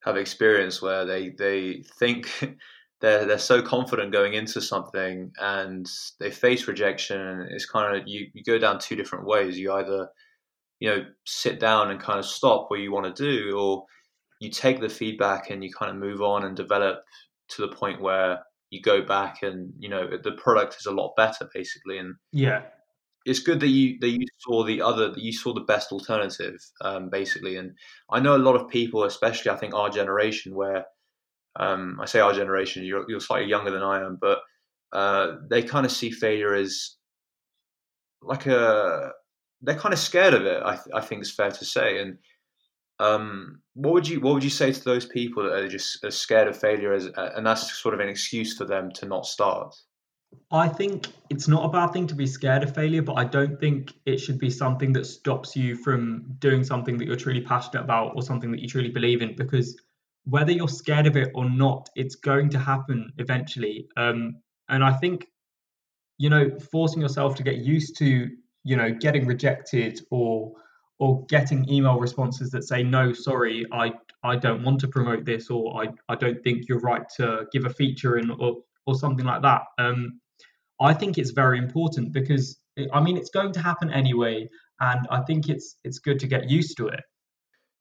have 0.03 0.17
experienced 0.17 0.81
where 0.81 1.05
they 1.05 1.29
they 1.29 1.83
think 1.99 2.29
they're 3.01 3.25
they're 3.25 3.37
so 3.37 3.61
confident 3.61 4.11
going 4.11 4.33
into 4.33 4.61
something 4.61 5.31
and 5.39 5.89
they 6.19 6.31
face 6.31 6.67
rejection 6.67 7.19
and 7.19 7.51
it's 7.51 7.65
kind 7.65 7.95
of 7.95 8.07
you, 8.07 8.27
you 8.33 8.43
go 8.43 8.57
down 8.57 8.79
two 8.79 8.95
different 8.95 9.25
ways. 9.25 9.57
You 9.57 9.73
either 9.73 10.09
you 10.79 10.89
know 10.89 11.05
sit 11.25 11.59
down 11.59 11.91
and 11.91 11.99
kind 11.99 12.19
of 12.19 12.25
stop 12.25 12.65
what 12.69 12.79
you 12.79 12.91
want 12.91 13.15
to 13.15 13.23
do 13.23 13.57
or 13.57 13.85
you 14.39 14.49
take 14.49 14.79
the 14.79 14.89
feedback 14.89 15.49
and 15.49 15.63
you 15.63 15.71
kind 15.71 15.91
of 15.91 15.97
move 15.97 16.21
on 16.21 16.43
and 16.43 16.55
develop 16.55 17.03
to 17.49 17.61
the 17.61 17.75
point 17.75 18.01
where 18.01 18.39
you 18.69 18.81
go 18.81 19.01
back 19.01 19.43
and 19.43 19.71
you 19.79 19.87
know 19.87 20.09
the 20.23 20.33
product 20.33 20.75
is 20.79 20.85
a 20.85 20.91
lot 20.91 21.13
better 21.15 21.49
basically 21.53 21.97
and 21.97 22.15
yeah. 22.31 22.63
it's 23.25 23.39
good 23.39 23.59
that 23.59 23.67
you 23.67 23.97
that 23.99 24.09
you 24.09 24.25
saw 24.39 24.63
the 24.63 24.81
other 24.81 25.11
that 25.11 25.21
you 25.21 25.31
saw 25.31 25.53
the 25.53 25.61
best 25.61 25.91
alternative 25.91 26.57
um, 26.81 27.09
basically 27.09 27.55
and 27.55 27.71
i 28.11 28.19
know 28.19 28.35
a 28.35 28.37
lot 28.37 28.55
of 28.55 28.69
people 28.69 29.03
especially 29.03 29.51
i 29.51 29.55
think 29.55 29.73
our 29.73 29.89
generation 29.89 30.55
where 30.55 30.85
um, 31.57 31.97
i 32.01 32.05
say 32.05 32.19
our 32.19 32.33
generation 32.33 32.83
you're, 32.83 33.05
you're 33.07 33.19
slightly 33.19 33.49
younger 33.49 33.71
than 33.71 33.83
i 33.83 34.03
am 34.03 34.17
but 34.19 34.39
uh, 34.93 35.35
they 35.49 35.61
kind 35.61 35.85
of 35.85 35.91
see 35.91 36.09
failure 36.09 36.53
as 36.53 36.95
like 38.21 38.45
a 38.45 39.11
they're 39.61 39.75
kind 39.75 39.93
of 39.93 39.99
scared 39.99 40.33
of 40.33 40.45
it 40.45 40.61
i, 40.63 40.79
I 40.93 41.01
think 41.01 41.21
it's 41.21 41.31
fair 41.31 41.51
to 41.51 41.65
say 41.65 42.01
and 42.01 42.17
um, 42.99 43.61
what 43.73 43.93
would 43.93 44.07
you 44.07 44.21
what 44.21 44.33
would 44.33 44.43
you 44.43 44.49
say 44.49 44.71
to 44.71 44.83
those 44.83 45.05
people 45.05 45.43
that 45.43 45.53
are 45.53 45.67
just 45.67 46.03
as 46.03 46.15
scared 46.15 46.47
of 46.47 46.57
failure 46.57 46.93
as, 46.93 47.09
and 47.17 47.45
that's 47.45 47.77
sort 47.77 47.93
of 47.93 47.99
an 47.99 48.07
excuse 48.07 48.57
for 48.57 48.65
them 48.65 48.91
to 48.93 49.05
not 49.05 49.25
start? 49.25 49.75
I 50.51 50.67
think 50.67 51.07
it's 51.29 51.47
not 51.47 51.65
a 51.65 51.69
bad 51.69 51.91
thing 51.91 52.07
to 52.07 52.15
be 52.15 52.27
scared 52.27 52.63
of 52.63 52.73
failure, 52.73 53.01
but 53.01 53.13
I 53.13 53.23
don't 53.25 53.59
think 53.59 53.93
it 54.05 54.17
should 54.17 54.39
be 54.39 54.49
something 54.49 54.93
that 54.93 55.05
stops 55.05 55.55
you 55.55 55.75
from 55.75 56.25
doing 56.39 56.63
something 56.63 56.97
that 56.97 57.05
you're 57.05 57.15
truly 57.15 57.41
passionate 57.41 57.83
about 57.83 58.13
or 58.15 58.21
something 58.21 58.51
that 58.51 58.61
you 58.61 58.67
truly 58.67 58.89
believe 58.89 59.21
in. 59.21 59.35
Because 59.35 59.79
whether 60.25 60.51
you're 60.51 60.67
scared 60.67 61.07
of 61.07 61.15
it 61.15 61.31
or 61.35 61.49
not, 61.49 61.89
it's 61.95 62.15
going 62.15 62.49
to 62.49 62.59
happen 62.59 63.11
eventually. 63.17 63.87
Um, 63.97 64.37
and 64.69 64.83
I 64.83 64.93
think, 64.93 65.27
you 66.17 66.29
know, 66.29 66.49
forcing 66.71 67.01
yourself 67.01 67.35
to 67.35 67.43
get 67.43 67.57
used 67.57 67.97
to, 67.97 68.29
you 68.65 68.75
know, 68.75 68.91
getting 68.91 69.25
rejected 69.25 70.01
or 70.11 70.51
or 70.97 71.25
getting 71.27 71.69
email 71.69 71.99
responses 71.99 72.51
that 72.51 72.63
say 72.63 72.81
no 72.81 73.11
sorry 73.11 73.65
i 73.71 73.91
i 74.23 74.35
don't 74.35 74.63
want 74.63 74.79
to 74.79 74.87
promote 74.87 75.25
this 75.25 75.49
or 75.49 75.83
i 75.83 75.87
i 76.07 76.15
don't 76.15 76.41
think 76.43 76.67
you're 76.67 76.79
right 76.79 77.03
to 77.17 77.45
give 77.51 77.65
a 77.65 77.69
feature 77.69 78.17
in 78.17 78.31
or 78.31 78.57
or 78.87 78.95
something 78.95 79.25
like 79.25 79.41
that. 79.41 79.63
Um 79.77 80.21
i 80.79 80.93
think 80.93 81.17
it's 81.17 81.31
very 81.31 81.57
important 81.57 82.13
because 82.13 82.59
i 82.93 83.01
mean 83.01 83.17
it's 83.17 83.29
going 83.29 83.51
to 83.51 83.59
happen 83.59 83.89
anyway 83.91 84.47
and 84.79 85.07
i 85.09 85.21
think 85.21 85.49
it's 85.49 85.77
it's 85.83 85.99
good 85.99 86.19
to 86.19 86.27
get 86.27 86.49
used 86.49 86.77
to 86.77 86.87
it. 86.87 87.01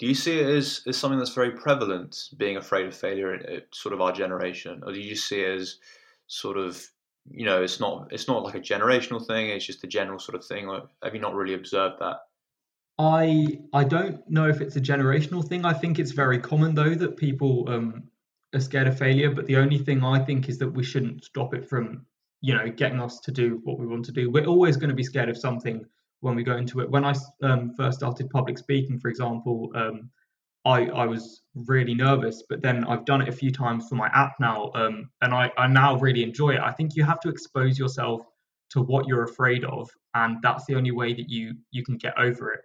Do 0.01 0.07
you 0.07 0.15
see 0.15 0.41
it 0.41 0.47
as, 0.47 0.83
as 0.89 0.97
something 0.97 1.19
that's 1.21 1.35
very 1.35 1.53
prevalent 1.53 2.17
being 2.37 2.57
afraid 2.57 2.87
of 2.87 2.97
failure 2.97 3.33
in, 3.33 3.43
in 3.49 3.63
sort 3.73 3.93
of 3.93 4.01
our 4.01 4.11
generation? 4.11 4.83
Or 4.85 4.93
do 4.93 5.01
you 5.01 5.15
see 5.15 5.41
it 5.41 5.61
as 5.61 5.77
sort 6.27 6.57
of 6.57 6.85
you 7.31 7.45
know 7.47 7.63
it's 7.63 7.81
not 7.81 8.13
it's 8.13 8.29
not 8.29 8.43
like 8.43 8.55
a 8.55 8.61
generational 8.61 9.25
thing 9.25 9.49
it's 9.49 9.65
just 9.65 9.85
a 9.85 9.87
general 9.87 10.19
sort 10.19 10.37
of 10.37 10.45
thing 10.45 10.69
have 11.03 11.15
you 11.15 11.21
not 11.21 11.35
really 11.35 11.55
observed 11.55 11.97
that 11.99 12.19
I 12.99 13.59
I 13.73 13.85
don't 13.85 14.29
know 14.31 14.49
if 14.49 14.61
it's 14.61 14.77
a 14.77 14.81
generational 14.81 15.47
thing. 15.47 15.65
I 15.65 15.73
think 15.73 15.99
it's 15.99 16.13
very 16.13 16.39
common 16.39 16.75
though 16.75 16.95
that 16.95 17.17
people 17.17 17.69
um, 17.69 18.05
are 18.55 18.61
scared 18.61 18.87
of 18.87 18.99
failure. 18.99 19.31
But 19.31 19.47
the 19.47 19.57
only 19.57 19.79
thing 19.79 20.05
I 20.05 20.21
think 20.21 20.49
is 20.49 20.59
that 20.59 20.69
we 20.69 20.85
shouldn't 20.85 21.25
stop 21.25 21.55
it 21.55 21.69
from 21.69 22.07
you 22.41 22.55
know 22.55 22.69
getting 22.69 23.01
us 23.01 23.21
to 23.21 23.33
do 23.33 23.61
what 23.65 23.79
we 23.79 23.87
want 23.87 24.05
to 24.07 24.13
do. 24.13 24.31
We're 24.31 24.47
always 24.47 24.77
going 24.77 24.91
to 24.91 24.95
be 24.95 25.03
scared 25.03 25.29
of 25.29 25.37
something 25.37 25.85
when 26.21 26.37
we 26.37 26.45
go 26.45 26.57
into 26.57 26.81
it. 26.81 26.91
When 26.91 27.05
I 27.05 27.15
um, 27.43 27.75
first 27.77 27.99
started 27.99 28.31
public 28.31 28.59
speaking, 28.59 28.99
for 28.99 29.09
example, 29.09 29.73
um, 29.75 30.09
I 30.65 30.87
I 30.87 31.07
was 31.07 31.43
really 31.55 31.95
nervous. 31.95 32.43
But 32.49 32.63
then 32.63 32.85
I've 32.85 33.05
done 33.05 33.23
it 33.23 33.29
a 33.29 33.33
few 33.33 33.51
times 33.51 33.89
for 33.89 33.95
my 33.95 34.09
app 34.09 34.35
now, 34.41 34.71
um, 34.75 35.11
and 35.23 35.35
I 35.35 35.51
I 35.59 35.67
now 35.67 35.97
really 35.99 36.23
enjoy 36.23 36.51
it. 36.51 36.61
I 36.61 36.73
think 36.73 36.97
you 36.97 37.05
have 37.05 37.21
to 37.21 37.29
expose 37.29 37.79
yourself 37.79 38.23
to 38.71 38.81
what 38.81 39.07
you're 39.07 39.25
afraid 39.25 39.65
of, 39.65 39.91
and 40.15 40.39
that's 40.43 40.65
the 40.67 40.75
only 40.75 40.91
way 40.91 41.13
that 41.15 41.29
you 41.29 41.55
you 41.71 41.85
can 41.85 41.97
get 41.97 42.19
over 42.19 42.53
it. 42.53 42.61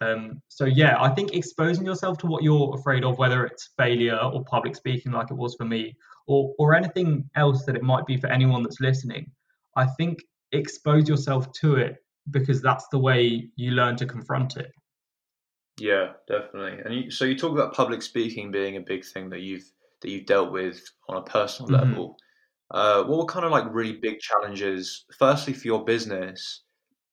Um, 0.00 0.40
so 0.48 0.64
yeah, 0.64 0.96
I 1.00 1.08
think 1.08 1.34
exposing 1.34 1.84
yourself 1.84 2.18
to 2.18 2.26
what 2.26 2.42
you're 2.42 2.74
afraid 2.74 3.04
of, 3.04 3.18
whether 3.18 3.44
it's 3.44 3.70
failure 3.76 4.16
or 4.16 4.44
public 4.44 4.76
speaking, 4.76 5.12
like 5.12 5.30
it 5.30 5.36
was 5.36 5.54
for 5.56 5.64
me, 5.64 5.94
or 6.26 6.54
or 6.58 6.74
anything 6.74 7.28
else 7.36 7.64
that 7.64 7.76
it 7.76 7.82
might 7.82 8.06
be 8.06 8.16
for 8.16 8.28
anyone 8.28 8.62
that's 8.62 8.80
listening, 8.80 9.30
I 9.76 9.86
think 9.86 10.18
expose 10.52 11.08
yourself 11.08 11.52
to 11.60 11.76
it 11.76 11.96
because 12.30 12.62
that's 12.62 12.86
the 12.88 12.98
way 12.98 13.50
you 13.56 13.72
learn 13.72 13.96
to 13.96 14.06
confront 14.06 14.56
it. 14.56 14.70
Yeah, 15.78 16.12
definitely. 16.26 16.80
And 16.84 16.94
you, 16.94 17.10
so 17.10 17.24
you 17.24 17.36
talk 17.36 17.52
about 17.52 17.74
public 17.74 18.02
speaking 18.02 18.50
being 18.50 18.76
a 18.76 18.80
big 18.80 19.04
thing 19.04 19.30
that 19.30 19.40
you've 19.40 19.70
that 20.00 20.10
you've 20.10 20.26
dealt 20.26 20.52
with 20.52 20.80
on 21.08 21.16
a 21.16 21.22
personal 21.22 21.70
mm-hmm. 21.70 21.90
level. 21.90 22.16
Uh, 22.70 23.02
what 23.04 23.18
were 23.18 23.24
kind 23.24 23.44
of 23.44 23.50
like 23.50 23.64
really 23.70 23.94
big 23.94 24.20
challenges? 24.20 25.06
Firstly, 25.18 25.54
for 25.54 25.66
your 25.66 25.84
business, 25.84 26.62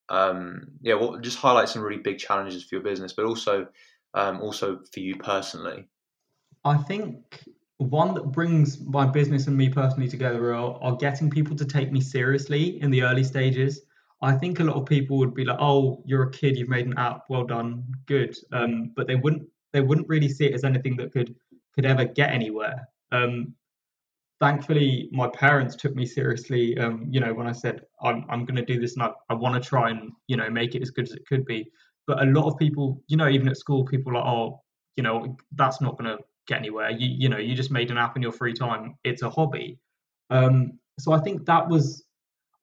um, 0.09 0.67
yeah, 0.81 0.95
well, 0.95 1.17
just 1.17 1.37
highlight 1.37 1.69
some 1.69 1.81
really 1.81 2.01
big 2.01 2.17
challenges 2.17 2.63
for 2.63 2.75
your 2.75 2.83
business, 2.83 3.13
but 3.13 3.25
also 3.25 3.67
um, 4.13 4.41
also 4.41 4.79
for 4.93 4.99
you 4.99 5.15
personally. 5.15 5.87
I 6.63 6.77
think 6.77 7.43
one 7.77 8.13
that 8.15 8.31
brings 8.31 8.79
my 8.79 9.05
business 9.05 9.47
and 9.47 9.57
me 9.57 9.69
personally 9.69 10.09
together 10.09 10.53
are, 10.53 10.77
are 10.81 10.95
getting 10.95 11.29
people 11.29 11.55
to 11.57 11.65
take 11.65 11.91
me 11.91 12.01
seriously 12.01 12.81
in 12.81 12.91
the 12.91 13.03
early 13.03 13.23
stages. 13.23 13.81
I 14.21 14.33
think 14.33 14.59
a 14.59 14.63
lot 14.63 14.75
of 14.77 14.85
people 14.85 15.17
would 15.17 15.33
be 15.33 15.45
like, 15.45 15.57
"Oh, 15.59 16.01
you're 16.05 16.23
a 16.23 16.31
kid. 16.31 16.57
You've 16.57 16.69
made 16.69 16.85
an 16.87 16.97
app. 16.97 17.23
Well 17.29 17.43
done, 17.45 17.83
good." 18.05 18.35
Um, 18.51 18.91
but 18.95 19.07
they 19.07 19.15
wouldn't 19.15 19.43
they 19.73 19.81
wouldn't 19.81 20.07
really 20.07 20.29
see 20.29 20.45
it 20.45 20.53
as 20.53 20.63
anything 20.63 20.95
that 20.97 21.11
could 21.11 21.35
could 21.73 21.85
ever 21.85 22.05
get 22.05 22.31
anywhere. 22.31 22.87
Um, 23.11 23.53
thankfully, 24.39 25.09
my 25.11 25.27
parents 25.27 25.75
took 25.75 25.95
me 25.95 26.05
seriously. 26.05 26.77
Um, 26.77 27.07
you 27.09 27.19
know, 27.19 27.33
when 27.33 27.47
I 27.47 27.51
said 27.51 27.81
I'm 28.01 28.25
I'm 28.29 28.45
going 28.45 28.55
to 28.55 28.65
do 28.65 28.79
this 28.79 28.95
and 28.95 29.03
I, 29.03 29.11
I 29.29 29.33
want 29.33 29.61
to 29.61 29.69
try 29.69 29.89
and 29.89 30.11
you 30.27 30.37
know 30.37 30.49
make 30.49 30.75
it 30.75 30.81
as 30.81 30.91
good 30.91 31.05
as 31.05 31.13
it 31.13 31.27
could 31.27 31.45
be. 31.45 31.69
But 32.07 32.21
a 32.21 32.25
lot 32.25 32.47
of 32.47 32.57
people, 32.57 33.01
you 33.07 33.17
know, 33.17 33.27
even 33.27 33.47
at 33.47 33.57
school, 33.57 33.83
people 33.83 34.11
are 34.11 34.21
like, 34.21 34.25
oh, 34.25 34.61
you 34.95 35.03
know, 35.03 35.35
that's 35.53 35.81
not 35.81 35.97
going 35.97 36.15
to 36.15 36.23
get 36.47 36.59
anywhere. 36.59 36.91
You 36.91 37.07
you 37.07 37.29
know, 37.29 37.37
you 37.37 37.55
just 37.55 37.71
made 37.71 37.91
an 37.91 37.97
app 37.97 38.15
in 38.15 38.21
your 38.21 38.31
free 38.31 38.53
time. 38.53 38.95
It's 39.03 39.23
a 39.23 39.29
hobby. 39.29 39.79
Um, 40.29 40.79
so 40.99 41.11
I 41.11 41.19
think 41.19 41.45
that 41.45 41.67
was, 41.67 42.04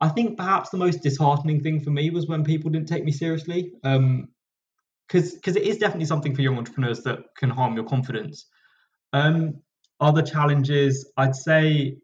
I 0.03 0.09
think 0.09 0.37
perhaps 0.37 0.69
the 0.71 0.77
most 0.77 1.03
disheartening 1.03 1.63
thing 1.63 1.81
for 1.81 1.91
me 1.91 2.11
was 2.11 2.27
when 2.27 2.45
people 2.45 2.71
didn't 2.71 2.89
take 2.89 3.05
me 3.05 3.13
seriously. 3.13 3.73
Um, 3.85 4.29
because 5.13 5.35
because 5.35 5.57
it 5.57 5.63
is 5.63 5.79
definitely 5.79 6.07
something 6.07 6.35
for 6.35 6.43
young 6.43 6.57
entrepreneurs 6.59 7.03
that 7.03 7.19
can 7.37 7.51
harm 7.51 7.75
your 7.75 7.85
confidence. 7.85 8.47
Um, 9.13 9.61
other 10.01 10.23
challenges, 10.23 11.11
I'd 11.17 11.37
say, 11.37 11.99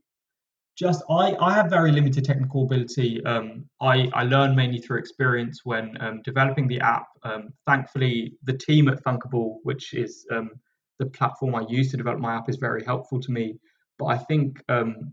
just 0.77 1.03
I 1.11 1.35
I 1.41 1.55
have 1.55 1.71
very 1.71 1.91
limited 1.91 2.25
technical 2.25 2.65
ability. 2.65 3.25
Um, 3.25 3.65
I 3.81 4.11
I 4.15 4.25
learn 4.25 4.55
mainly 4.55 4.79
through 4.79 4.99
experience 4.99 5.63
when 5.65 5.97
um, 6.01 6.21
developing 6.23 6.69
the 6.69 6.81
app. 6.81 7.07
Um, 7.23 7.51
thankfully, 7.67 8.35
the 8.45 8.57
team 8.57 8.89
at 8.89 9.03
Thunkable, 9.03 9.57
which 9.63 9.95
is 9.95 10.27
um, 10.31 10.51
the 10.99 11.07
platform 11.07 11.55
I 11.55 11.65
use 11.69 11.91
to 11.91 11.97
develop 11.97 12.21
my 12.21 12.37
app, 12.37 12.49
is 12.49 12.57
very 12.57 12.85
helpful 12.85 13.21
to 13.21 13.33
me. 13.33 13.59
But 13.99 14.07
I 14.07 14.19
think 14.19 14.63
um, 14.69 15.13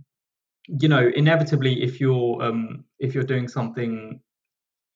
you 0.68 0.88
know 0.88 1.12
inevitably 1.16 1.84
if 1.84 2.00
you're 2.00 2.42
um, 2.42 2.84
if 3.00 3.14
you're 3.14 3.24
doing 3.24 3.48
something 3.48 4.20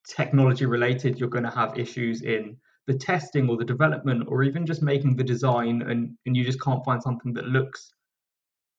technology 0.08 0.65
related, 0.65 1.19
you're 1.19 1.29
going 1.29 1.43
to 1.43 1.51
have 1.51 1.77
issues 1.77 2.21
in 2.23 2.58
the 2.88 2.93
testing 2.93 3.47
or 3.49 3.58
the 3.58 3.65
development 3.65 4.23
or 4.27 4.41
even 4.43 4.65
just 4.65 4.82
making 4.82 5.15
the 5.15 5.23
design 5.23 5.84
and, 5.84 6.17
and 6.25 6.36
you 6.36 6.43
just 6.43 6.60
can't 6.62 6.84
find 6.84 7.03
something 7.03 7.34
that 7.34 7.45
looks 7.45 7.91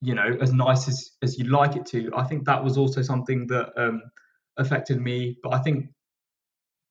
you 0.01 0.15
know 0.15 0.37
as 0.41 0.53
nice 0.53 0.89
as, 0.89 1.13
as 1.23 1.39
you'd 1.39 1.51
like 1.51 1.77
it 1.77 1.87
to. 1.87 2.11
I 2.17 2.25
think 2.25 2.45
that 2.47 2.63
was 2.63 2.77
also 2.77 3.03
something 3.03 3.47
that 3.49 3.71
um, 3.77 4.03
affected 4.61 5.01
me 5.01 5.37
but 5.43 5.55
i 5.55 5.59
think 5.59 5.87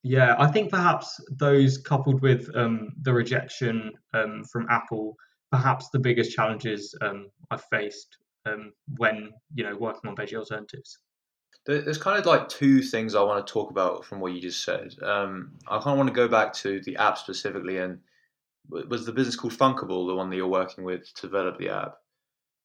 yeah 0.04 0.36
i 0.40 0.48
think 0.48 0.70
perhaps 0.70 1.20
those 1.32 1.78
coupled 1.78 2.22
with 2.22 2.50
um, 2.56 2.94
the 3.02 3.14
rejection 3.14 3.92
um, 4.14 4.44
from 4.44 4.68
apple 4.70 5.16
perhaps 5.52 5.90
the 5.90 6.00
biggest 6.00 6.32
challenges 6.36 6.96
um, 7.02 7.30
i've 7.52 7.64
faced 7.66 8.18
um, 8.50 8.74
when 8.98 9.30
you 9.54 9.64
know 9.64 9.76
working 9.76 10.10
on 10.10 10.16
veggie 10.16 10.36
alternatives 10.36 11.00
there's 11.66 11.98
kind 11.98 12.18
of 12.18 12.26
like 12.26 12.50
two 12.50 12.82
things 12.82 13.16
I 13.16 13.22
want 13.22 13.46
to 13.46 13.54
talk 13.54 13.70
about 13.70 14.04
from 14.04 14.20
what 14.20 14.34
you 14.34 14.42
just 14.42 14.64
said. 14.64 14.96
Um, 15.04 15.52
I 15.68 15.78
kind 15.78 15.92
of 15.92 15.98
want 15.98 16.08
to 16.08 16.14
go 16.14 16.28
back 16.28 16.54
to 16.54 16.82
the 16.82 16.96
app 16.98 17.18
specifically, 17.18 17.78
and 17.78 18.00
was 18.70 19.06
the 19.06 19.12
business 19.12 19.36
called 19.36 19.54
Thunkable 19.54 20.08
the 20.08 20.16
one 20.16 20.30
that 20.30 20.36
you're 20.36 20.48
working 20.48 20.84
with 20.84 21.14
to 21.14 21.22
develop 21.22 21.58
the 21.58 21.70
app? 21.70 21.96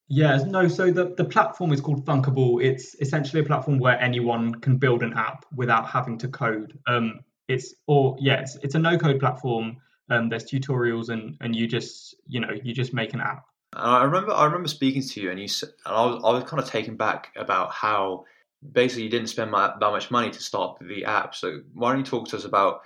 Yeah, 0.08 0.36
no. 0.46 0.68
So 0.68 0.90
the, 0.90 1.14
the 1.16 1.24
platform 1.24 1.72
is 1.72 1.80
called 1.80 2.04
Thunkable. 2.04 2.62
It's 2.62 2.94
essentially 3.00 3.40
a 3.40 3.44
platform 3.44 3.78
where 3.78 4.00
anyone 4.00 4.54
can 4.56 4.76
build 4.76 5.02
an 5.02 5.14
app 5.14 5.46
without 5.54 5.86
having 5.86 6.18
to 6.18 6.28
code. 6.28 6.78
Um, 6.86 7.20
it's 7.48 7.74
or 7.86 8.16
yeah, 8.18 8.40
it's, 8.40 8.56
it's 8.56 8.74
a 8.74 8.78
no 8.78 8.98
code 8.98 9.18
platform. 9.18 9.78
Um, 10.10 10.28
there's 10.28 10.44
tutorials 10.44 11.08
and 11.08 11.36
and 11.40 11.56
you 11.56 11.66
just 11.66 12.14
you 12.26 12.40
know 12.40 12.50
you 12.62 12.74
just 12.74 12.92
make 12.92 13.14
an 13.14 13.20
app. 13.20 13.46
I 13.76 14.04
remember 14.04 14.32
I 14.32 14.44
remember 14.44 14.68
speaking 14.68 15.02
to 15.02 15.20
you 15.20 15.30
and 15.30 15.38
you 15.38 15.48
and 15.62 15.72
I 15.86 16.06
was 16.06 16.22
I 16.24 16.30
was 16.32 16.44
kind 16.44 16.62
of 16.62 16.68
taken 16.68 16.96
back 16.96 17.32
about 17.36 17.72
how 17.72 18.24
basically 18.72 19.04
you 19.04 19.10
didn't 19.10 19.28
spend 19.28 19.52
that 19.52 19.80
much 19.80 20.10
money 20.10 20.30
to 20.30 20.42
start 20.42 20.78
the 20.80 21.04
app. 21.04 21.34
So 21.34 21.60
why 21.74 21.90
don't 21.90 22.00
you 22.00 22.04
talk 22.04 22.28
to 22.28 22.36
us 22.36 22.44
about 22.44 22.80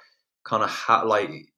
kind 0.44 0.62
of 0.62 0.70
how 0.70 1.06
like 1.06 1.52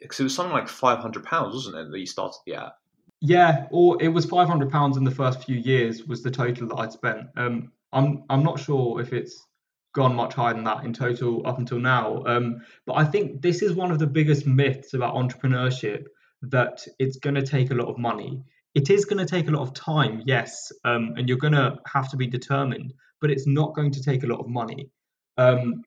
because 0.00 0.20
it 0.20 0.24
was 0.24 0.34
something 0.34 0.52
like 0.52 0.68
five 0.68 0.98
hundred 0.98 1.24
pounds, 1.24 1.54
wasn't 1.54 1.76
it, 1.76 1.90
that 1.90 1.98
you 1.98 2.06
started 2.06 2.38
the 2.46 2.56
app? 2.56 2.76
Yeah, 3.20 3.66
or 3.70 4.02
it 4.02 4.08
was 4.08 4.26
five 4.26 4.48
hundred 4.48 4.70
pounds 4.70 4.96
in 4.96 5.04
the 5.04 5.10
first 5.10 5.44
few 5.44 5.56
years 5.56 6.04
was 6.04 6.22
the 6.22 6.30
total 6.30 6.68
that 6.68 6.76
I'd 6.76 6.92
spent. 6.92 7.28
Um, 7.36 7.72
I'm 7.92 8.24
I'm 8.28 8.42
not 8.42 8.60
sure 8.60 9.00
if 9.00 9.12
it's 9.12 9.46
gone 9.94 10.14
much 10.14 10.34
higher 10.34 10.52
than 10.52 10.64
that 10.64 10.84
in 10.84 10.92
total 10.92 11.46
up 11.46 11.58
until 11.58 11.78
now. 11.78 12.22
Um, 12.26 12.60
but 12.84 12.94
I 12.94 13.04
think 13.04 13.40
this 13.40 13.62
is 13.62 13.74
one 13.74 13.92
of 13.92 13.98
the 13.98 14.06
biggest 14.06 14.44
myths 14.46 14.92
about 14.92 15.14
entrepreneurship 15.14 16.04
that 16.42 16.84
it's 16.98 17.16
going 17.16 17.36
to 17.36 17.46
take 17.46 17.70
a 17.70 17.74
lot 17.74 17.88
of 17.88 17.96
money. 17.96 18.42
It 18.74 18.90
is 18.90 19.04
going 19.04 19.24
to 19.24 19.26
take 19.26 19.48
a 19.48 19.50
lot 19.52 19.62
of 19.62 19.74
time, 19.74 20.22
yes, 20.26 20.72
um, 20.84 21.14
and 21.16 21.28
you're 21.28 21.38
going 21.38 21.52
to 21.52 21.76
have 21.86 22.10
to 22.10 22.16
be 22.16 22.26
determined 22.26 22.92
but 23.24 23.30
it's 23.30 23.46
not 23.46 23.74
going 23.74 23.90
to 23.90 24.02
take 24.02 24.22
a 24.22 24.26
lot 24.26 24.38
of 24.38 24.48
money. 24.48 24.90
Um, 25.38 25.82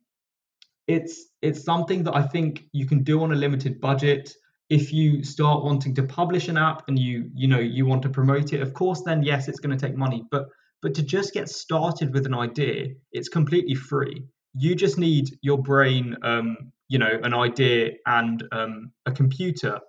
it's 0.88 1.28
it's 1.44 1.64
something 1.64 2.04
that 2.06 2.16
I 2.16 2.24
think 2.24 2.64
you 2.72 2.88
can 2.88 3.04
do 3.04 3.22
on 3.22 3.32
a 3.32 3.36
limited 3.36 3.80
budget. 3.80 4.34
If 4.72 4.92
you 4.92 5.24
start 5.24 5.64
wanting 5.64 5.94
to 5.96 6.04
publish 6.04 6.48
an 6.48 6.58
app 6.58 6.88
and 6.88 6.98
you 6.98 7.30
you 7.36 7.48
know 7.48 7.60
you 7.60 7.86
want 7.86 8.02
to 8.02 8.10
promote 8.10 8.54
it, 8.54 8.62
of 8.62 8.74
course, 8.74 9.04
then 9.06 9.22
yes, 9.22 9.48
it's 9.48 9.60
going 9.60 9.78
to 9.78 9.86
take 9.86 9.96
money. 9.96 10.24
But 10.32 10.48
but 10.82 10.96
to 10.96 11.04
just 11.04 11.32
get 11.32 11.48
started 11.48 12.12
with 12.12 12.26
an 12.26 12.34
idea, 12.34 12.88
it's 13.12 13.30
completely 13.30 13.76
free. 13.76 14.24
You 14.56 14.74
just 14.74 14.98
need 14.98 15.38
your 15.44 15.60
brain, 15.60 16.16
um, 16.24 16.72
you 16.90 16.98
know, 16.98 17.20
an 17.22 17.36
idea 17.36 17.92
and 18.08 18.44
um, 18.52 18.92
a 19.06 19.12
computer, 19.12 19.80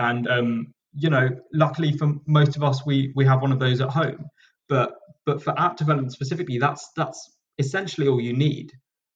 and 0.00 0.26
um, 0.26 0.74
you 0.98 1.10
know, 1.10 1.28
luckily 1.52 1.92
for 1.92 2.14
most 2.26 2.56
of 2.56 2.64
us, 2.64 2.84
we 2.84 3.12
we 3.14 3.24
have 3.24 3.40
one 3.40 3.52
of 3.52 3.60
those 3.60 3.80
at 3.80 3.90
home. 3.90 4.28
But 4.68 4.94
but 5.24 5.42
for 5.42 5.58
app 5.58 5.76
development 5.76 6.12
specifically, 6.12 6.58
that's 6.58 6.90
that's 6.96 7.36
essentially 7.58 8.08
all 8.08 8.20
you 8.20 8.32
need. 8.32 8.72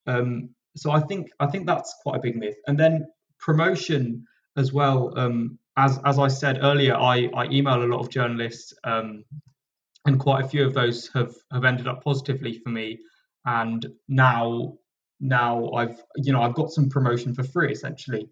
Um, 0.07 0.51
so 0.77 0.91
I 0.93 1.01
think 1.01 1.31
I 1.41 1.47
think 1.47 1.67
that's 1.67 1.95
quite 2.03 2.17
a 2.17 2.21
big 2.21 2.37
myth. 2.37 2.57
And 2.67 2.79
then 2.79 3.07
promotion 3.39 4.25
as 4.57 4.73
well. 4.73 5.13
Um, 5.19 5.59
as 5.77 5.99
as 6.05 6.19
I 6.19 6.29
said 6.29 6.59
earlier, 6.63 6.95
I 6.95 7.29
I 7.35 7.47
email 7.47 7.83
a 7.83 7.91
lot 7.93 8.01
of 8.01 8.11
journalists, 8.11 8.73
um, 8.85 9.25
and 10.07 10.21
quite 10.21 10.45
a 10.45 10.49
few 10.49 10.65
of 10.65 10.75
those 10.75 11.09
have 11.15 11.35
have 11.53 11.65
ended 11.65 11.89
up 11.89 12.05
positively 12.05 12.61
for 12.61 12.71
me. 12.71 12.99
And 13.45 13.85
now 14.09 14.75
now 15.19 15.71
I've 15.73 16.01
you 16.17 16.33
know 16.33 16.43
I've 16.43 16.55
got 16.55 16.71
some 16.71 16.89
promotion 16.89 17.35
for 17.35 17.43
free 17.43 17.73
essentially 17.73 18.29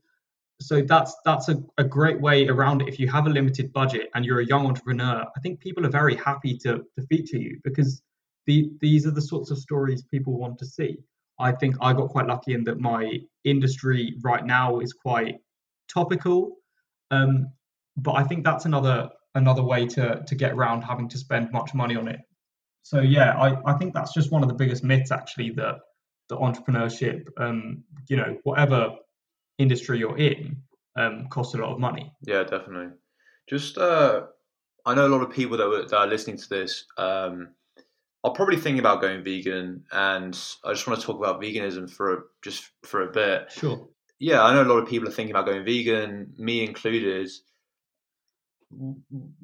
so 0.61 0.83
that's 0.83 1.17
that's 1.25 1.49
a, 1.49 1.63
a 1.79 1.85
great 1.85 2.21
way 2.21 2.47
around 2.47 2.83
it. 2.83 2.89
If 2.89 2.99
you 2.99 3.09
have 3.09 3.27
a 3.27 3.31
limited 3.31 3.73
budget 3.73 4.11
and 4.15 4.25
you're 4.25 4.41
a 4.41 4.47
young 4.47 4.67
entrepreneur 4.67 5.25
i 5.37 5.41
think 5.41 5.61
people 5.61 5.87
are 5.87 5.91
very 5.91 6.17
happy 6.17 6.57
to, 6.59 6.85
to 6.97 7.07
feature 7.09 7.39
you 7.39 7.59
because 7.65 8.03
the, 8.47 8.71
these 8.81 9.07
are 9.07 9.11
the 9.11 9.23
sorts 9.23 9.51
of 9.51 9.59
stories 9.59 10.03
people 10.11 10.39
want 10.39 10.59
to 10.59 10.67
see. 10.67 10.99
I 11.39 11.53
think 11.53 11.77
i 11.81 11.93
got 11.93 12.11
quite 12.11 12.27
lucky 12.27 12.53
in 12.53 12.65
that 12.65 12.79
my 12.81 13.21
industry 13.45 14.17
right 14.23 14.45
now 14.45 14.81
is 14.81 14.93
quite 14.93 15.37
topical 15.89 16.57
um, 17.11 17.51
but 17.97 18.13
i 18.13 18.23
think 18.23 18.45
that's 18.45 18.67
another 18.67 19.09
another 19.35 19.63
way 19.63 19.87
to 19.87 20.23
to 20.27 20.35
get 20.35 20.53
around 20.53 20.83
having 20.83 21.09
to 21.09 21.19
spend 21.19 21.51
much 21.53 21.73
money 21.75 21.97
on 21.97 22.09
it. 22.09 22.21
So 22.83 23.01
yeah 23.01 23.31
i, 23.39 23.49
I 23.71 23.73
think 23.79 23.95
that's 23.95 24.13
just 24.13 24.31
one 24.31 24.43
of 24.43 24.49
the 24.49 24.55
biggest 24.63 24.85
myths 24.85 25.11
actually 25.11 25.51
that 25.53 25.77
the 26.29 26.37
entrepreneurship 26.37 27.27
um, 27.39 27.83
you 28.09 28.17
know 28.17 28.39
whatever 28.45 28.97
industry 29.61 29.99
you're 29.99 30.19
in 30.19 30.57
um, 30.97 31.27
costs 31.29 31.55
a 31.55 31.59
lot 31.59 31.73
of 31.73 31.79
money. 31.79 32.13
Yeah, 32.23 32.43
definitely. 32.43 32.95
Just, 33.49 33.79
uh, 33.79 34.27
I 34.87 34.95
know 34.95 35.07
a 35.07 35.09
lot 35.15 35.23
of 35.23 35.31
people 35.31 35.57
that, 35.59 35.69
were, 35.69 35.83
that 35.83 35.97
are 35.97 36.07
listening 36.07 36.39
to 36.39 36.49
this 36.49 36.85
um, 36.97 37.49
are 38.25 38.33
probably 38.33 38.57
thinking 38.57 38.81
about 38.81 39.01
going 39.01 39.23
vegan, 39.23 39.85
and 39.93 40.39
I 40.65 40.73
just 40.73 40.87
want 40.87 41.01
to 41.01 41.07
talk 41.07 41.19
about 41.19 41.41
veganism 41.41 41.91
for 41.91 42.15
a, 42.15 42.19
just 42.43 42.71
for 42.85 43.03
a 43.03 43.13
bit. 43.13 43.53
Sure. 43.53 43.89
Yeah, 44.19 44.43
I 44.43 44.53
know 44.53 44.63
a 44.63 44.71
lot 44.71 44.79
of 44.79 44.89
people 44.89 45.09
are 45.09 45.13
thinking 45.13 45.35
about 45.35 45.47
going 45.47 45.65
vegan, 45.65 46.35
me 46.37 46.65
included. 46.65 47.31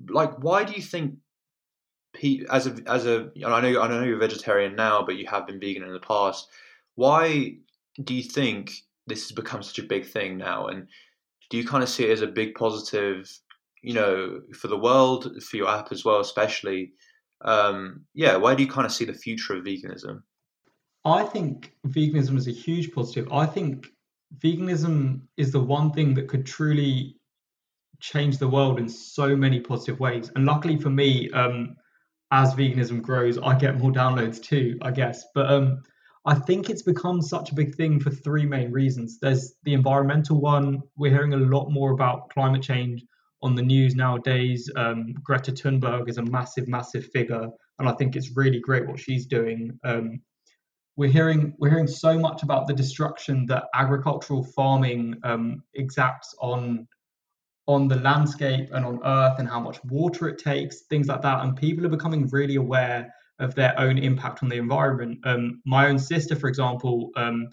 Like, 0.08 0.38
why 0.42 0.64
do 0.64 0.74
you 0.74 0.82
think 0.82 1.14
as 2.50 2.66
a 2.66 2.76
as 2.86 3.06
a 3.06 3.30
I 3.44 3.60
know 3.60 3.80
I 3.80 3.88
know 3.88 4.02
you're 4.02 4.16
a 4.16 4.18
vegetarian 4.18 4.74
now, 4.74 5.04
but 5.04 5.16
you 5.16 5.26
have 5.26 5.46
been 5.46 5.60
vegan 5.60 5.82
in 5.82 5.92
the 5.92 6.00
past. 6.00 6.48
Why 6.94 7.56
do 8.02 8.14
you 8.14 8.22
think 8.22 8.72
this 9.06 9.22
has 9.22 9.32
become 9.32 9.62
such 9.62 9.78
a 9.78 9.86
big 9.86 10.06
thing 10.06 10.36
now? 10.36 10.66
And 10.66 10.88
do 11.50 11.56
you 11.56 11.66
kind 11.66 11.82
of 11.82 11.88
see 11.88 12.04
it 12.04 12.10
as 12.10 12.22
a 12.22 12.26
big 12.26 12.54
positive, 12.54 13.30
you 13.82 13.94
know, 13.94 14.40
for 14.54 14.68
the 14.68 14.78
world, 14.78 15.42
for 15.42 15.56
your 15.56 15.68
app 15.68 15.92
as 15.92 16.04
well, 16.04 16.20
especially? 16.20 16.92
Um, 17.44 18.04
yeah, 18.14 18.36
why 18.36 18.54
do 18.54 18.62
you 18.62 18.68
kind 18.68 18.86
of 18.86 18.92
see 18.92 19.04
the 19.04 19.14
future 19.14 19.54
of 19.54 19.64
veganism? 19.64 20.22
I 21.04 21.22
think 21.22 21.72
veganism 21.86 22.36
is 22.36 22.48
a 22.48 22.52
huge 22.52 22.92
positive. 22.92 23.32
I 23.32 23.46
think 23.46 23.86
veganism 24.38 25.20
is 25.36 25.52
the 25.52 25.60
one 25.60 25.92
thing 25.92 26.14
that 26.14 26.28
could 26.28 26.44
truly 26.44 27.16
change 28.00 28.38
the 28.38 28.48
world 28.48 28.78
in 28.78 28.88
so 28.88 29.36
many 29.36 29.60
positive 29.60 30.00
ways. 30.00 30.30
And 30.34 30.44
luckily 30.44 30.78
for 30.78 30.90
me, 30.90 31.30
um, 31.30 31.76
as 32.32 32.54
veganism 32.54 33.02
grows, 33.02 33.38
I 33.38 33.56
get 33.56 33.78
more 33.78 33.92
downloads 33.92 34.42
too, 34.42 34.78
I 34.82 34.90
guess. 34.90 35.24
But 35.34 35.50
um, 35.50 35.82
I 36.26 36.34
think 36.34 36.68
it's 36.68 36.82
become 36.82 37.22
such 37.22 37.52
a 37.52 37.54
big 37.54 37.76
thing 37.76 38.00
for 38.00 38.10
three 38.10 38.46
main 38.46 38.72
reasons. 38.72 39.20
There's 39.20 39.54
the 39.62 39.74
environmental 39.74 40.40
one. 40.40 40.82
We're 40.96 41.12
hearing 41.12 41.34
a 41.34 41.36
lot 41.36 41.70
more 41.70 41.92
about 41.92 42.30
climate 42.30 42.62
change 42.62 43.04
on 43.42 43.54
the 43.54 43.62
news 43.62 43.94
nowadays. 43.94 44.68
Um, 44.74 45.14
Greta 45.22 45.52
Thunberg 45.52 46.08
is 46.08 46.18
a 46.18 46.22
massive, 46.22 46.66
massive 46.66 47.06
figure, 47.12 47.48
and 47.78 47.88
I 47.88 47.92
think 47.92 48.16
it's 48.16 48.36
really 48.36 48.58
great 48.58 48.88
what 48.88 48.98
she's 48.98 49.26
doing. 49.26 49.78
Um, 49.84 50.20
we're 50.96 51.10
hearing 51.10 51.54
we're 51.58 51.70
hearing 51.70 51.86
so 51.86 52.18
much 52.18 52.42
about 52.42 52.66
the 52.66 52.74
destruction 52.74 53.46
that 53.46 53.64
agricultural 53.74 54.42
farming 54.42 55.14
um, 55.22 55.62
exacts 55.74 56.34
on 56.40 56.88
on 57.68 57.86
the 57.86 58.00
landscape 58.00 58.68
and 58.72 58.84
on 58.84 59.00
Earth 59.04 59.38
and 59.38 59.48
how 59.48 59.60
much 59.60 59.82
water 59.84 60.28
it 60.28 60.38
takes, 60.38 60.82
things 60.82 61.06
like 61.06 61.22
that. 61.22 61.44
And 61.44 61.56
people 61.56 61.84
are 61.84 61.90
becoming 61.90 62.28
really 62.28 62.56
aware 62.56 63.12
of 63.38 63.54
their 63.54 63.78
own 63.78 63.98
impact 63.98 64.42
on 64.42 64.48
the 64.48 64.56
environment. 64.56 65.18
Um, 65.24 65.60
my 65.64 65.88
own 65.88 65.98
sister, 65.98 66.36
for 66.36 66.48
example, 66.48 67.10
um, 67.16 67.48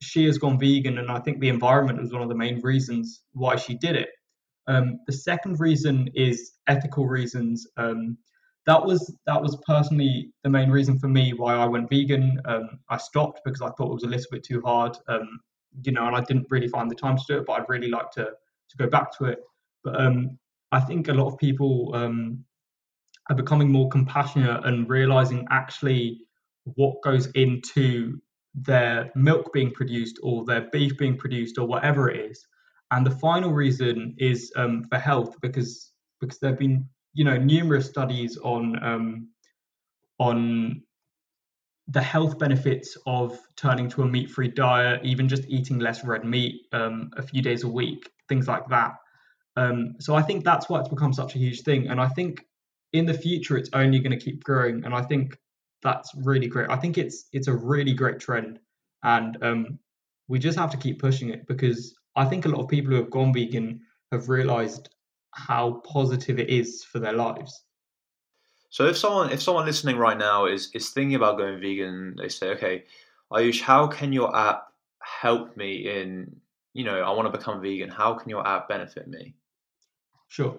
she 0.00 0.24
has 0.26 0.38
gone 0.38 0.58
vegan, 0.58 0.98
and 0.98 1.10
I 1.10 1.20
think 1.20 1.40
the 1.40 1.48
environment 1.48 2.00
was 2.00 2.12
one 2.12 2.22
of 2.22 2.28
the 2.28 2.34
main 2.34 2.60
reasons 2.60 3.22
why 3.32 3.56
she 3.56 3.74
did 3.74 3.96
it. 3.96 4.10
Um, 4.66 4.98
the 5.06 5.12
second 5.12 5.60
reason 5.60 6.08
is 6.14 6.52
ethical 6.66 7.06
reasons. 7.06 7.66
Um, 7.76 8.18
that 8.66 8.84
was 8.84 9.16
that 9.26 9.40
was 9.40 9.56
personally 9.66 10.32
the 10.44 10.50
main 10.50 10.70
reason 10.70 10.98
for 10.98 11.08
me 11.08 11.32
why 11.32 11.54
I 11.54 11.64
went 11.64 11.90
vegan. 11.90 12.40
Um, 12.44 12.78
I 12.90 12.96
stopped 12.96 13.40
because 13.44 13.60
I 13.60 13.70
thought 13.70 13.90
it 13.90 13.94
was 13.94 14.04
a 14.04 14.08
little 14.08 14.26
bit 14.30 14.44
too 14.44 14.60
hard, 14.64 14.96
um, 15.08 15.40
you 15.82 15.92
know, 15.92 16.06
and 16.06 16.14
I 16.14 16.20
didn't 16.20 16.46
really 16.50 16.68
find 16.68 16.90
the 16.90 16.94
time 16.94 17.16
to 17.16 17.24
do 17.26 17.38
it. 17.38 17.46
But 17.46 17.54
I'd 17.54 17.68
really 17.68 17.88
like 17.88 18.10
to 18.12 18.24
to 18.24 18.76
go 18.76 18.88
back 18.88 19.16
to 19.18 19.26
it. 19.26 19.38
But 19.82 20.00
I 20.72 20.80
think 20.80 21.08
a 21.08 21.12
lot 21.12 21.32
of 21.32 21.38
people 21.38 21.94
are 23.30 23.36
becoming 23.36 23.70
more 23.70 23.88
compassionate 23.88 24.64
and 24.66 24.88
realizing 24.88 25.46
actually 25.50 26.20
what 26.64 27.02
goes 27.02 27.26
into 27.34 28.20
their 28.54 29.10
milk 29.14 29.52
being 29.52 29.70
produced 29.70 30.18
or 30.22 30.44
their 30.44 30.68
beef 30.72 30.96
being 30.98 31.16
produced 31.16 31.58
or 31.58 31.66
whatever 31.66 32.10
it 32.10 32.30
is. 32.30 32.46
And 32.90 33.06
the 33.06 33.10
final 33.10 33.52
reason 33.52 34.14
is 34.18 34.52
um, 34.56 34.84
for 34.84 34.98
health 34.98 35.40
because 35.40 35.92
because 36.20 36.38
there 36.38 36.50
have 36.50 36.58
been 36.58 36.86
you 37.14 37.24
know 37.24 37.36
numerous 37.36 37.86
studies 37.86 38.36
on 38.38 38.82
um, 38.84 39.28
on 40.18 40.82
the 41.88 42.02
health 42.02 42.38
benefits 42.38 42.96
of 43.06 43.38
turning 43.56 43.88
to 43.90 44.02
a 44.02 44.06
meat-free 44.06 44.48
diet, 44.48 45.00
even 45.04 45.28
just 45.28 45.42
eating 45.48 45.78
less 45.78 46.04
red 46.04 46.24
meat 46.24 46.62
um, 46.72 47.10
a 47.16 47.22
few 47.22 47.42
days 47.42 47.64
a 47.64 47.68
week, 47.68 48.08
things 48.28 48.46
like 48.46 48.66
that. 48.68 48.92
Um, 49.56 49.96
so 49.98 50.14
I 50.14 50.22
think 50.22 50.44
that's 50.44 50.68
why 50.68 50.78
it's 50.78 50.88
become 50.88 51.12
such 51.12 51.34
a 51.34 51.38
huge 51.38 51.62
thing, 51.62 51.88
and 51.88 52.00
I 52.00 52.08
think 52.08 52.44
in 52.92 53.06
the 53.06 53.14
future 53.14 53.56
it's 53.56 53.70
only 53.72 53.98
going 53.98 54.16
to 54.16 54.24
keep 54.24 54.44
growing. 54.44 54.84
And 54.84 54.94
I 54.94 55.02
think 55.02 55.36
that's 55.82 56.10
really 56.16 56.46
great. 56.46 56.70
I 56.70 56.76
think 56.76 56.98
it's 56.98 57.26
it's 57.32 57.48
a 57.48 57.54
really 57.54 57.92
great 57.92 58.20
trend, 58.20 58.58
and 59.02 59.36
um, 59.42 59.78
we 60.28 60.38
just 60.38 60.58
have 60.58 60.70
to 60.70 60.76
keep 60.76 61.00
pushing 61.00 61.30
it 61.30 61.46
because 61.46 61.94
I 62.16 62.24
think 62.24 62.44
a 62.44 62.48
lot 62.48 62.62
of 62.62 62.68
people 62.68 62.90
who 62.90 62.96
have 62.96 63.10
gone 63.10 63.32
vegan 63.32 63.80
have 64.12 64.28
realized 64.28 64.90
how 65.32 65.82
positive 65.84 66.38
it 66.38 66.50
is 66.50 66.84
for 66.84 66.98
their 66.98 67.14
lives. 67.14 67.64
So 68.70 68.86
if 68.86 68.96
someone 68.96 69.30
if 69.32 69.42
someone 69.42 69.66
listening 69.66 69.96
right 69.96 70.16
now 70.16 70.46
is 70.46 70.70
is 70.74 70.90
thinking 70.90 71.16
about 71.16 71.38
going 71.38 71.60
vegan, 71.60 72.14
they 72.16 72.28
say, 72.28 72.50
okay, 72.50 72.84
Ayush, 73.32 73.60
how 73.60 73.86
can 73.86 74.12
your 74.12 74.34
app 74.34 74.68
help 75.02 75.56
me 75.56 75.90
in 75.90 76.36
you 76.72 76.84
know 76.84 77.02
I 77.02 77.10
want 77.10 77.30
to 77.30 77.36
become 77.36 77.60
vegan? 77.60 77.90
How 77.90 78.14
can 78.14 78.30
your 78.30 78.46
app 78.46 78.68
benefit 78.68 79.08
me? 79.08 79.34
Sure. 80.28 80.58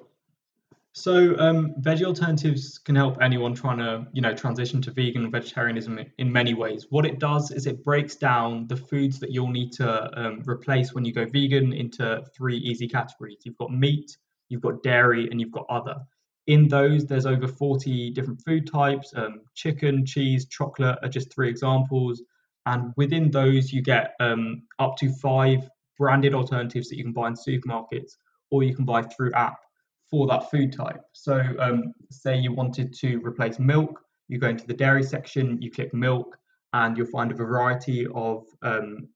So 0.96 1.36
um, 1.40 1.74
veggie 1.82 2.06
alternatives 2.06 2.78
can 2.78 2.96
help 2.96 3.18
anyone 3.20 3.56
trying 3.56 3.80
to, 3.80 4.06
you 4.14 4.22
know, 4.22 4.32
transition 4.32 4.80
to 4.84 4.92
vegan 4.92 5.32
vegetarianism 5.32 6.00
in 6.20 6.32
many 6.32 6.54
ways. 6.54 6.86
What 6.92 7.04
it 7.08 7.18
does 7.18 7.50
is 7.50 7.66
it 7.66 7.84
breaks 7.84 8.16
down 8.16 8.68
the 8.68 8.78
foods 8.78 9.20
that 9.20 9.32
you'll 9.32 9.50
need 9.50 9.72
to 9.74 10.20
um, 10.20 10.44
replace 10.46 10.94
when 10.94 11.04
you 11.04 11.12
go 11.12 11.26
vegan 11.26 11.74
into 11.74 12.24
three 12.38 12.58
easy 12.58 12.88
categories. 12.88 13.40
You've 13.44 13.58
got 13.58 13.72
meat, 13.72 14.16
you've 14.50 14.62
got 14.62 14.84
dairy, 14.84 15.28
and 15.32 15.42
you've 15.42 15.52
got 15.52 15.66
other. 15.68 15.96
In 16.46 16.68
those, 16.68 17.08
there's 17.08 17.26
over 17.26 17.48
40 17.48 18.12
different 18.12 18.42
food 18.46 18.72
types. 18.72 19.14
Um, 19.16 19.42
chicken, 19.56 20.06
cheese, 20.06 20.46
chocolate 20.46 21.00
are 21.02 21.10
just 21.10 21.34
three 21.34 21.50
examples. 21.50 22.22
And 22.68 22.94
within 22.98 23.32
those, 23.32 23.74
you 23.74 23.82
get 23.82 24.14
um, 24.20 24.62
up 24.78 24.98
to 24.98 25.12
five 25.12 25.68
branded 25.98 26.36
alternatives 26.36 26.88
that 26.90 26.98
you 26.98 27.04
can 27.04 27.14
buy 27.14 27.30
in 27.30 27.34
supermarkets 27.34 28.18
or 28.52 28.62
you 28.62 28.76
can 28.76 28.86
buy 28.86 29.02
through 29.02 29.32
app 29.34 29.58
for 30.14 30.28
that 30.28 30.52
food 30.52 30.72
type. 30.72 31.02
So, 31.14 31.42
um, 31.58 31.92
say 32.12 32.38
you 32.38 32.54
wanted 32.54 32.94
to 33.00 33.18
replace 33.26 33.58
milk, 33.58 34.00
you 34.28 34.38
go 34.38 34.50
into 34.50 34.68
the 34.68 34.76
dairy 34.76 35.02
section, 35.02 35.60
you 35.60 35.72
click 35.72 35.92
milk, 35.92 36.38
and 36.74 36.96
you'll 36.96 37.08
find 37.08 37.32
a 37.32 37.36
variety 37.36 38.06
of 38.14 38.46
um, 38.62 39.08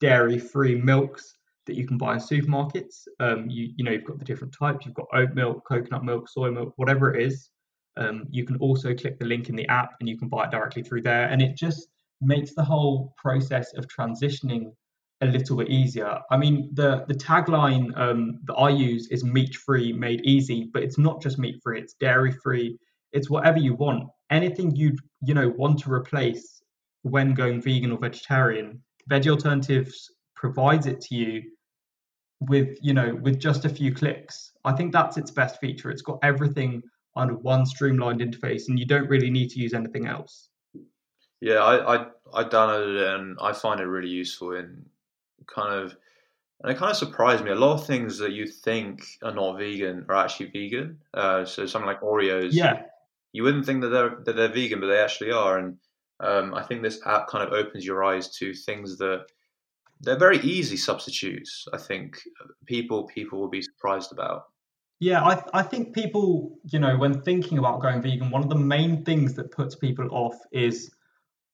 dairy-free 0.00 0.76
milks 0.80 1.34
that 1.66 1.76
you 1.76 1.86
can 1.86 1.98
buy 1.98 2.14
in 2.14 2.20
supermarkets. 2.20 3.06
Um, 3.20 3.50
you, 3.50 3.74
you 3.76 3.84
know, 3.84 3.90
you've 3.90 4.06
got 4.06 4.18
the 4.18 4.24
different 4.24 4.54
types. 4.58 4.86
You've 4.86 4.94
got 4.94 5.08
oat 5.12 5.34
milk, 5.34 5.62
coconut 5.68 6.04
milk, 6.04 6.26
soy 6.26 6.50
milk, 6.50 6.72
whatever 6.76 7.14
it 7.14 7.22
is. 7.22 7.50
Um, 7.98 8.24
you 8.30 8.46
can 8.46 8.56
also 8.56 8.94
click 8.94 9.18
the 9.18 9.26
link 9.26 9.50
in 9.50 9.56
the 9.56 9.68
app, 9.68 9.90
and 10.00 10.08
you 10.08 10.16
can 10.16 10.28
buy 10.28 10.46
it 10.46 10.52
directly 10.52 10.82
through 10.82 11.02
there. 11.02 11.28
And 11.28 11.42
it 11.42 11.54
just 11.54 11.88
makes 12.22 12.54
the 12.54 12.64
whole 12.64 13.12
process 13.18 13.74
of 13.74 13.86
transitioning 13.88 14.72
a 15.22 15.26
little 15.26 15.56
bit 15.56 15.68
easier. 15.68 16.20
I 16.30 16.36
mean, 16.36 16.70
the 16.74 17.04
the 17.08 17.14
tagline 17.14 17.96
um, 17.96 18.40
that 18.44 18.54
I 18.54 18.68
use 18.68 19.08
is 19.08 19.24
meat 19.24 19.54
free, 19.54 19.92
made 19.92 20.20
easy, 20.24 20.68
but 20.72 20.82
it's 20.82 20.98
not 20.98 21.22
just 21.22 21.38
meat 21.38 21.60
free; 21.62 21.80
it's 21.80 21.94
dairy 21.94 22.32
free. 22.32 22.78
It's 23.12 23.30
whatever 23.30 23.58
you 23.58 23.74
want. 23.74 24.08
Anything 24.30 24.74
you 24.76 24.96
you 25.22 25.34
know 25.34 25.48
want 25.48 25.78
to 25.80 25.92
replace 25.92 26.62
when 27.02 27.34
going 27.34 27.62
vegan 27.62 27.92
or 27.92 27.98
vegetarian, 27.98 28.82
Veggie 29.10 29.30
Alternatives 29.30 30.10
provides 30.34 30.86
it 30.86 31.00
to 31.02 31.14
you 31.14 31.42
with 32.40 32.76
you 32.82 32.92
know 32.92 33.14
with 33.22 33.40
just 33.40 33.64
a 33.64 33.70
few 33.70 33.94
clicks. 33.94 34.52
I 34.64 34.72
think 34.72 34.92
that's 34.92 35.16
its 35.16 35.30
best 35.30 35.60
feature. 35.60 35.90
It's 35.90 36.02
got 36.02 36.18
everything 36.22 36.82
under 37.14 37.34
one 37.34 37.64
streamlined 37.64 38.20
interface, 38.20 38.68
and 38.68 38.78
you 38.78 38.84
don't 38.84 39.08
really 39.08 39.30
need 39.30 39.48
to 39.50 39.60
use 39.60 39.72
anything 39.72 40.06
else. 40.06 40.50
Yeah, 41.40 41.64
I 41.64 41.94
I, 41.94 42.06
I 42.34 42.44
downloaded 42.44 43.00
it 43.00 43.20
and 43.20 43.38
I 43.40 43.54
find 43.54 43.80
it 43.80 43.86
really 43.86 44.08
useful 44.08 44.52
in 44.52 44.84
kind 45.46 45.74
of 45.74 45.96
and 46.62 46.72
it 46.72 46.78
kind 46.78 46.90
of 46.90 46.96
surprised 46.96 47.44
me. 47.44 47.50
A 47.50 47.54
lot 47.54 47.74
of 47.74 47.86
things 47.86 48.18
that 48.18 48.32
you 48.32 48.46
think 48.46 49.04
are 49.22 49.34
not 49.34 49.58
vegan 49.58 50.06
are 50.08 50.16
actually 50.16 50.46
vegan. 50.46 50.98
Uh, 51.12 51.44
so 51.44 51.66
something 51.66 51.86
like 51.86 52.00
Oreos, 52.00 52.52
yeah, 52.52 52.82
you 53.32 53.42
wouldn't 53.42 53.66
think 53.66 53.82
that 53.82 53.88
they're 53.88 54.18
that 54.24 54.36
they're 54.36 54.48
vegan, 54.48 54.80
but 54.80 54.86
they 54.86 54.98
actually 54.98 55.32
are. 55.32 55.58
And 55.58 55.76
um, 56.20 56.54
I 56.54 56.62
think 56.62 56.82
this 56.82 57.00
app 57.06 57.28
kind 57.28 57.46
of 57.46 57.52
opens 57.52 57.84
your 57.84 58.02
eyes 58.04 58.30
to 58.38 58.54
things 58.54 58.96
that 58.98 59.26
they're 60.00 60.18
very 60.18 60.38
easy 60.38 60.76
substitutes. 60.76 61.66
I 61.72 61.78
think 61.78 62.18
people 62.64 63.04
people 63.04 63.38
will 63.38 63.50
be 63.50 63.62
surprised 63.62 64.12
about. 64.12 64.44
Yeah, 64.98 65.22
I 65.22 65.42
I 65.52 65.62
think 65.62 65.94
people, 65.94 66.58
you 66.64 66.78
know, 66.78 66.96
when 66.96 67.20
thinking 67.20 67.58
about 67.58 67.82
going 67.82 68.00
vegan, 68.00 68.30
one 68.30 68.42
of 68.42 68.48
the 68.48 68.54
main 68.54 69.04
things 69.04 69.34
that 69.34 69.50
puts 69.50 69.74
people 69.74 70.08
off 70.10 70.36
is 70.52 70.90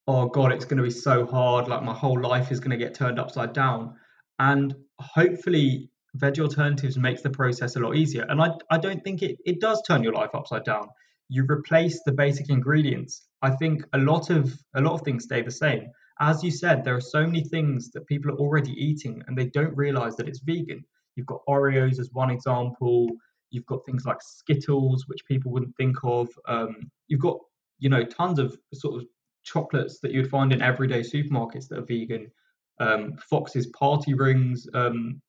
oh 0.09 0.27
god 0.27 0.53
it's 0.53 0.65
going 0.65 0.77
to 0.77 0.83
be 0.83 0.91
so 0.91 1.27
hard 1.27 1.69
like 1.69 1.83
my 1.83 1.95
whole 1.95 2.21
life 2.21 2.51
is 2.51 2.61
going 2.61 2.71
to 2.71 2.77
get 2.77 2.95
turned 2.95 3.19
upside 3.19 3.53
down. 3.53 3.95
And 4.39 4.75
hopefully 4.99 5.91
veg 6.15 6.41
alternatives 6.41 6.99
makes 6.99 7.23
the 7.23 7.31
process 7.31 7.77
a 7.77 7.81
lot 7.81 7.97
easier. 7.97 8.27
And 8.29 8.41
i, 8.41 8.51
I 8.71 8.79
don't 8.79 9.03
think 9.03 9.23
it, 9.23 9.37
it 9.45 9.61
does 9.61 9.83
turn 9.83 10.03
your 10.03 10.13
life 10.13 10.31
upside 10.35 10.65
down. 10.65 10.89
You 11.29 11.47
replace 11.49 12.03
the 12.05 12.13
basic 12.13 12.51
ingredients. 12.51 13.27
I 13.41 13.51
think 13.51 13.85
a 13.93 13.99
lot 13.99 14.31
of 14.31 14.53
a 14.75 14.81
lot 14.81 14.95
of 14.95 15.03
things 15.03 15.25
stay 15.25 15.43
the 15.43 15.51
same. 15.51 15.91
As 16.21 16.43
you 16.43 16.51
said 16.51 16.85
there 16.85 16.97
are 16.97 17.01
so 17.01 17.27
many 17.27 17.45
things 17.45 17.91
that 17.93 18.07
people 18.07 18.33
are 18.33 18.39
already 18.39 18.73
eating 18.73 19.23
and 19.27 19.39
they 19.39 19.47
don't 19.47 19.77
realize 19.77 20.17
that 20.17 20.29
it's 20.29 20.41
vegan. 20.41 20.85
You've 21.15 21.27
got 21.27 21.41
oreos 21.49 21.99
as 22.01 22.11
one 22.13 22.31
example. 22.31 23.09
You've 23.51 23.67
got 23.67 23.85
things 23.85 24.05
like 24.05 24.23
skittles 24.23 25.05
which 25.07 25.25
people 25.27 25.53
wouldn't 25.53 25.77
think 25.77 25.97
of. 26.03 26.29
Um, 26.49 26.91
you've 27.07 27.21
got 27.21 27.39
you 27.79 27.89
know 27.89 28.05
tons 28.05 28.39
of 28.39 28.57
sort 28.75 28.97
of 28.97 29.07
chocolates 29.43 29.99
that 30.01 30.13
you'd 30.13 30.31
find 30.31 30.53
in 30.53 30.63
everyday 30.63 31.01
supermarkets 31.01 31.69
that 31.69 31.79
are 31.79 31.87
vegan. 31.87 32.31
Um, 32.81 33.17
Fox's 33.29 33.67
party 33.69 34.15
rings 34.15 34.67
um, 34.75 35.21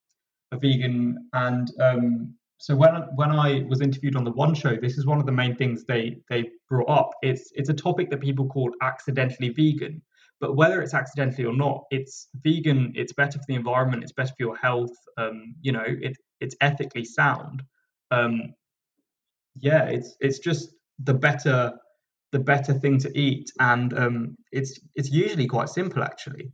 are 0.52 0.60
vegan, 0.60 1.30
and 1.34 1.69
um, 1.82 2.34
so 2.58 2.76
when 2.76 2.93
when 3.15 3.32
I 3.32 3.65
was 3.67 3.82
interviewed 3.82 4.15
on 4.15 4.23
the 4.23 4.32
One 4.32 4.56
Show, 4.56 4.76
this 4.76 4.97
is 4.97 5.06
one 5.06 5.19
of 5.19 5.26
the 5.26 5.32
main 5.32 5.56
things 5.56 5.84
they 5.84 6.21
they 6.30 6.49
brought 6.69 6.89
up. 6.89 7.12
It's 7.21 7.52
it's 7.56 7.69
a 7.69 7.73
topic 7.73 8.10
that 8.10 8.21
people 8.21 8.47
call 8.47 8.71
accidentally 8.82 9.49
vegan, 9.49 10.02
but 10.39 10.56
whether 10.56 10.82
it's 10.82 10.93
accidentally 10.93 11.45
or 11.45 11.56
not, 11.56 11.84
it's 11.91 12.30
vegan. 12.36 12.93
It's 12.95 13.13
better 13.13 13.38
for 13.38 13.45
the 13.47 13.56
environment. 13.56 14.04
It's 14.04 14.13
better 14.13 14.30
for 14.30 14.43
your 14.45 14.56
health. 14.56 14.95
Um, 15.17 15.56
you 15.62 15.71
know, 15.71 15.86
it 15.86 16.17
it's 16.39 16.56
ethically 16.62 17.06
sound. 17.06 17.63
Um, 18.12 18.54
yeah, 19.55 19.86
it's 19.86 20.16
it's 20.20 20.39
just 20.39 20.74
the 20.99 21.14
better 21.14 21.74
the 22.34 22.40
better 22.40 22.74
thing 22.74 22.98
to 22.98 23.18
eat, 23.18 23.52
and 23.60 23.98
um, 23.98 24.36
it's 24.52 24.80
it's 24.96 25.10
usually 25.10 25.48
quite 25.48 25.70
simple 25.70 26.04
actually. 26.04 26.52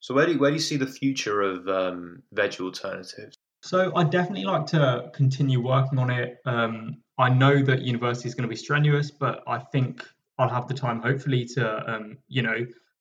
So 0.00 0.14
where 0.14 0.26
do 0.26 0.32
you, 0.32 0.38
where 0.38 0.50
do 0.50 0.54
you 0.54 0.62
see 0.62 0.76
the 0.76 0.86
future 0.86 1.42
of 1.42 1.66
um, 1.68 2.22
veg 2.32 2.60
alternatives? 2.60 3.34
So 3.62 3.90
I 3.96 4.04
definitely 4.04 4.44
like 4.44 4.66
to 4.66 5.10
continue 5.12 5.60
working 5.60 5.98
on 5.98 6.10
it. 6.10 6.36
Um, 6.44 6.98
I 7.18 7.30
know 7.30 7.62
that 7.62 7.82
university 7.82 8.28
is 8.28 8.34
going 8.34 8.48
to 8.48 8.48
be 8.48 8.56
strenuous, 8.56 9.10
but 9.10 9.42
I 9.48 9.58
think 9.58 10.06
I'll 10.38 10.50
have 10.50 10.68
the 10.68 10.74
time, 10.74 11.00
hopefully, 11.00 11.44
to 11.56 11.92
um, 11.92 12.18
you 12.28 12.42
know 12.42 12.58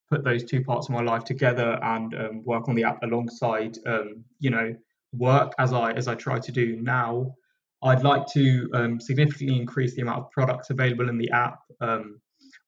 put 0.10 0.24
those 0.24 0.44
two 0.44 0.64
parts 0.64 0.88
of 0.88 0.94
my 0.94 1.02
life 1.02 1.26
together 1.26 1.78
and 1.84 2.16
um, 2.16 2.44
work 2.46 2.70
on 2.70 2.76
the 2.76 2.86
app 2.86 3.04
alongside 3.04 3.78
um, 3.86 4.24
you 4.40 4.50
know 4.50 4.74
work 5.14 5.52
as 5.60 5.74
I 5.74 5.92
as 5.92 6.08
I 6.08 6.16
try 6.16 6.40
to 6.40 6.52
do 6.52 6.78
now. 6.82 7.36
I'd 7.86 8.04
like 8.04 8.26
to 8.34 8.68
um, 8.74 9.00
significantly 9.00 9.60
increase 9.60 9.94
the 9.94 10.02
amount 10.02 10.24
of 10.24 10.32
products 10.32 10.72
available 10.72 11.08
in 11.08 11.20
the 11.20 11.30
app. 11.30 11.60
Um, 11.82 12.20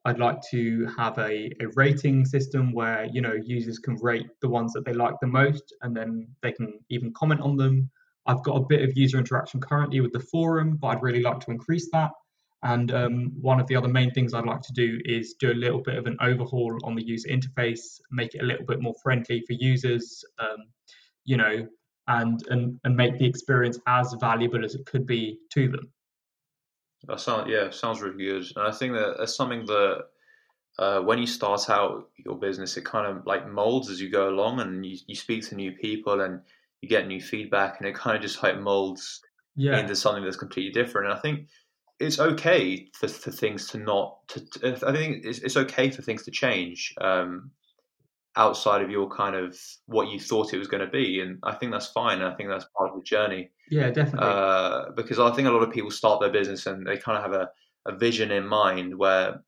I'd 0.05 0.19
like 0.19 0.39
to 0.51 0.87
have 0.95 1.17
a, 1.17 1.51
a 1.59 1.67
rating 1.75 2.23
system 2.23 2.71
where 2.71 3.05
you 3.11 3.21
know 3.21 3.33
users 3.33 3.79
can 3.79 3.95
rate 3.95 4.27
the 4.41 4.47
ones 4.47 4.73
that 4.73 4.85
they 4.85 4.93
like 4.93 5.15
the 5.19 5.27
most, 5.27 5.73
and 5.81 5.97
then 5.97 6.27
they 6.43 6.51
can 6.51 6.79
even 6.89 7.11
comment 7.13 7.41
on 7.41 7.57
them. 7.57 7.89
I've 8.27 8.43
got 8.43 8.57
a 8.57 8.65
bit 8.67 8.87
of 8.87 8.95
user 8.95 9.17
interaction 9.17 9.59
currently 9.59 10.01
with 10.01 10.13
the 10.13 10.19
forum, 10.19 10.77
but 10.79 10.87
I'd 10.87 11.01
really 11.01 11.23
like 11.23 11.39
to 11.41 11.51
increase 11.51 11.89
that. 11.93 12.11
And 12.63 12.93
um, 12.93 13.31
one 13.41 13.59
of 13.59 13.67
the 13.67 13.75
other 13.75 13.87
main 13.87 14.11
things 14.11 14.33
I'd 14.33 14.45
like 14.45 14.61
to 14.61 14.73
do 14.73 14.99
is 15.05 15.35
do 15.39 15.51
a 15.51 15.53
little 15.53 15.81
bit 15.81 15.97
of 15.97 16.05
an 16.05 16.17
overhaul 16.21 16.77
on 16.83 16.95
the 16.95 17.05
user 17.05 17.29
interface, 17.29 17.99
make 18.11 18.35
it 18.35 18.41
a 18.41 18.45
little 18.45 18.65
bit 18.65 18.81
more 18.81 18.95
friendly 19.01 19.43
for 19.47 19.53
users, 19.53 20.23
um, 20.39 20.65
you 21.25 21.37
know, 21.37 21.67
and, 22.07 22.45
and 22.49 22.79
and 22.83 22.95
make 22.95 23.17
the 23.19 23.25
experience 23.25 23.79
as 23.87 24.15
valuable 24.19 24.63
as 24.63 24.75
it 24.75 24.85
could 24.85 25.05
be 25.05 25.39
to 25.51 25.69
them. 25.69 25.91
That 27.07 27.19
sounds 27.19 27.49
yeah, 27.49 27.69
sounds 27.69 28.01
really 28.01 28.17
good. 28.17 28.45
And 28.55 28.67
I 28.67 28.71
think 28.71 28.93
that 28.93 29.15
that's 29.19 29.35
something 29.35 29.65
that 29.65 30.05
uh, 30.79 30.99
when 31.01 31.19
you 31.19 31.27
start 31.27 31.69
out 31.69 32.09
your 32.17 32.35
business, 32.35 32.77
it 32.77 32.85
kind 32.85 33.07
of 33.07 33.25
like 33.25 33.49
molds 33.49 33.89
as 33.89 34.01
you 34.01 34.09
go 34.09 34.29
along, 34.29 34.59
and 34.59 34.85
you, 34.85 34.97
you 35.07 35.15
speak 35.15 35.47
to 35.47 35.55
new 35.55 35.71
people 35.71 36.21
and 36.21 36.41
you 36.81 36.89
get 36.89 37.07
new 37.07 37.21
feedback, 37.21 37.79
and 37.79 37.87
it 37.87 37.95
kind 37.95 38.15
of 38.15 38.21
just 38.21 38.41
like 38.43 38.59
molds 38.59 39.21
yeah. 39.55 39.79
into 39.79 39.95
something 39.95 40.23
that's 40.23 40.37
completely 40.37 40.71
different. 40.71 41.07
And 41.07 41.17
I 41.17 41.19
think 41.19 41.47
it's 41.99 42.19
okay 42.19 42.87
for, 42.93 43.07
for 43.07 43.31
things 43.31 43.67
to 43.69 43.79
not. 43.79 44.27
To, 44.29 44.45
to 44.45 44.87
I 44.87 44.91
think 44.91 45.25
it's, 45.25 45.39
it's 45.39 45.57
okay 45.57 45.89
for 45.89 46.01
things 46.01 46.23
to 46.23 46.31
change 46.31 46.93
um, 47.01 47.51
outside 48.37 48.81
of 48.81 48.89
your 48.89 49.09
kind 49.09 49.35
of 49.35 49.57
what 49.87 50.09
you 50.09 50.19
thought 50.19 50.53
it 50.53 50.57
was 50.59 50.67
going 50.67 50.85
to 50.85 50.91
be, 50.91 51.19
and 51.21 51.39
I 51.43 51.53
think 51.55 51.71
that's 51.71 51.87
fine. 51.87 52.21
I 52.21 52.33
think 52.35 52.49
that's 52.49 52.65
part 52.77 52.91
of 52.91 52.95
the 52.95 53.03
journey. 53.03 53.49
Yeah, 53.69 53.89
definitely. 53.89 54.29
Uh, 54.29 54.91
because 54.95 55.19
I 55.19 55.31
think 55.31 55.47
a 55.47 55.51
lot 55.51 55.63
of 55.63 55.71
people 55.71 55.91
start 55.91 56.21
their 56.21 56.31
business 56.31 56.65
and 56.65 56.87
they 56.87 56.97
kind 56.97 57.17
of 57.17 57.23
have 57.23 57.33
a, 57.33 57.49
a 57.85 57.97
vision 57.97 58.31
in 58.31 58.47
mind 58.47 58.97
where 58.97 59.41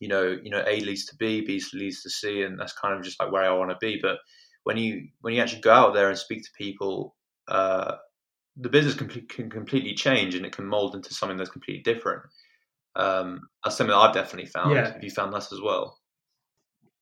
you 0.00 0.08
know, 0.08 0.38
you 0.42 0.50
know, 0.50 0.62
A 0.66 0.80
leads 0.80 1.06
to 1.06 1.16
B, 1.16 1.40
B 1.40 1.60
leads 1.74 2.02
to 2.02 2.10
C, 2.10 2.42
and 2.42 2.58
that's 2.58 2.72
kind 2.72 2.94
of 2.94 3.02
just 3.02 3.20
like 3.20 3.32
where 3.32 3.42
I 3.42 3.52
want 3.52 3.70
to 3.70 3.76
be. 3.80 3.98
But 4.00 4.18
when 4.64 4.76
you 4.76 5.08
when 5.20 5.34
you 5.34 5.42
actually 5.42 5.60
go 5.60 5.72
out 5.72 5.94
there 5.94 6.08
and 6.08 6.18
speak 6.18 6.44
to 6.44 6.50
people, 6.56 7.16
uh, 7.48 7.96
the 8.56 8.68
business 8.68 8.94
can, 8.94 9.08
can 9.08 9.50
completely 9.50 9.94
change 9.94 10.34
and 10.34 10.44
it 10.44 10.52
can 10.52 10.66
mold 10.66 10.94
into 10.94 11.14
something 11.14 11.36
that's 11.36 11.50
completely 11.50 11.82
different. 11.82 12.22
Um, 12.96 13.48
that's 13.62 13.76
something 13.76 13.92
that 13.92 13.98
I've 13.98 14.14
definitely 14.14 14.50
found. 14.50 14.74
Yeah. 14.74 14.92
Have 14.92 15.04
you 15.04 15.10
found 15.10 15.32
that 15.32 15.52
as 15.52 15.60
well? 15.62 15.98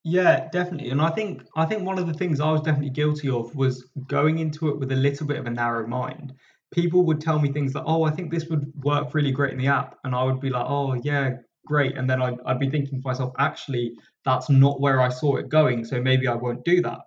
Yeah, 0.08 0.48
definitely. 0.50 0.90
And 0.90 1.00
I 1.02 1.10
think 1.10 1.42
I 1.56 1.64
think 1.64 1.82
one 1.84 1.98
of 1.98 2.06
the 2.06 2.14
things 2.14 2.38
I 2.40 2.50
was 2.52 2.60
definitely 2.60 2.90
guilty 2.90 3.28
of 3.28 3.54
was 3.56 3.84
going 4.06 4.38
into 4.38 4.68
it 4.68 4.78
with 4.78 4.92
a 4.92 4.96
little 4.96 5.26
bit 5.26 5.36
of 5.38 5.46
a 5.46 5.50
narrow 5.50 5.86
mind. 5.86 6.32
People 6.72 7.04
would 7.06 7.20
tell 7.20 7.38
me 7.40 7.50
things 7.50 7.74
like, 7.74 7.84
"Oh, 7.86 8.04
I 8.04 8.10
think 8.12 8.30
this 8.30 8.46
would 8.48 8.72
work 8.84 9.14
really 9.14 9.32
great 9.32 9.52
in 9.52 9.58
the 9.58 9.66
app," 9.66 9.96
and 10.04 10.14
I 10.14 10.22
would 10.24 10.40
be 10.40 10.50
like, 10.50 10.66
"Oh, 10.68 10.94
yeah, 11.02 11.38
great. 11.66 11.96
And 11.96 12.08
then 12.08 12.22
I'd, 12.22 12.38
I'd 12.46 12.60
be 12.60 12.70
thinking 12.70 13.00
to 13.00 13.08
myself, 13.08 13.32
actually, 13.38 13.94
that's 14.24 14.48
not 14.48 14.80
where 14.80 15.00
I 15.00 15.08
saw 15.08 15.36
it 15.36 15.48
going. 15.48 15.84
So 15.84 16.00
maybe 16.00 16.28
I 16.28 16.34
won't 16.34 16.64
do 16.64 16.80
that. 16.82 17.00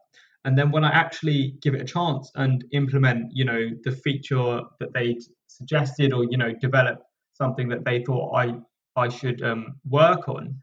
And 0.46 0.58
then 0.58 0.72
when 0.72 0.84
I 0.84 0.90
actually 0.92 1.56
give 1.62 1.76
it 1.76 1.82
a 1.82 1.86
chance 1.86 2.32
and 2.36 2.64
implement, 2.74 3.32
you 3.34 3.46
know, 3.46 3.70
the 3.84 3.92
feature 3.92 4.62
that 4.80 4.94
they 4.94 5.18
suggested 5.48 6.14
or, 6.14 6.24
you 6.26 6.38
know, 6.38 6.54
develop 6.62 7.02
something 7.34 7.70
that 7.70 7.86
they 7.86 8.04
thought 8.04 8.34
I, 8.36 8.56
I 8.96 9.10
should 9.10 9.42
um, 9.44 9.76
work 9.90 10.28
on, 10.30 10.60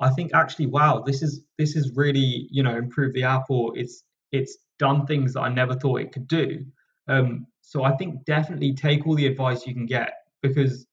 I 0.00 0.10
think 0.10 0.32
actually, 0.34 0.66
wow, 0.66 1.02
this 1.04 1.22
is 1.22 1.42
this 1.58 1.76
is 1.76 1.92
really, 1.94 2.48
you 2.50 2.62
know, 2.62 2.76
improved 2.76 3.14
the 3.14 3.24
app 3.24 3.44
or 3.50 3.76
it's 3.76 4.02
it's 4.32 4.58
done 4.78 5.06
things 5.06 5.34
that 5.34 5.42
I 5.42 5.48
never 5.48 5.74
thought 5.74 6.00
it 6.00 6.12
could 6.12 6.26
do. 6.26 6.64
Um, 7.08 7.46
so 7.60 7.84
I 7.84 7.96
think 7.96 8.24
definitely 8.24 8.74
take 8.74 9.06
all 9.06 9.14
the 9.14 9.26
advice 9.26 9.66
you 9.66 9.74
can 9.74 9.86
get 9.86 10.12
because 10.42 10.86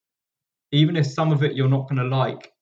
even 0.72 0.96
if 0.96 1.06
some 1.06 1.32
of 1.32 1.42
it 1.42 1.54
you're 1.54 1.68
not 1.68 1.88
going 1.88 2.02
to 2.02 2.16
like, 2.16 2.52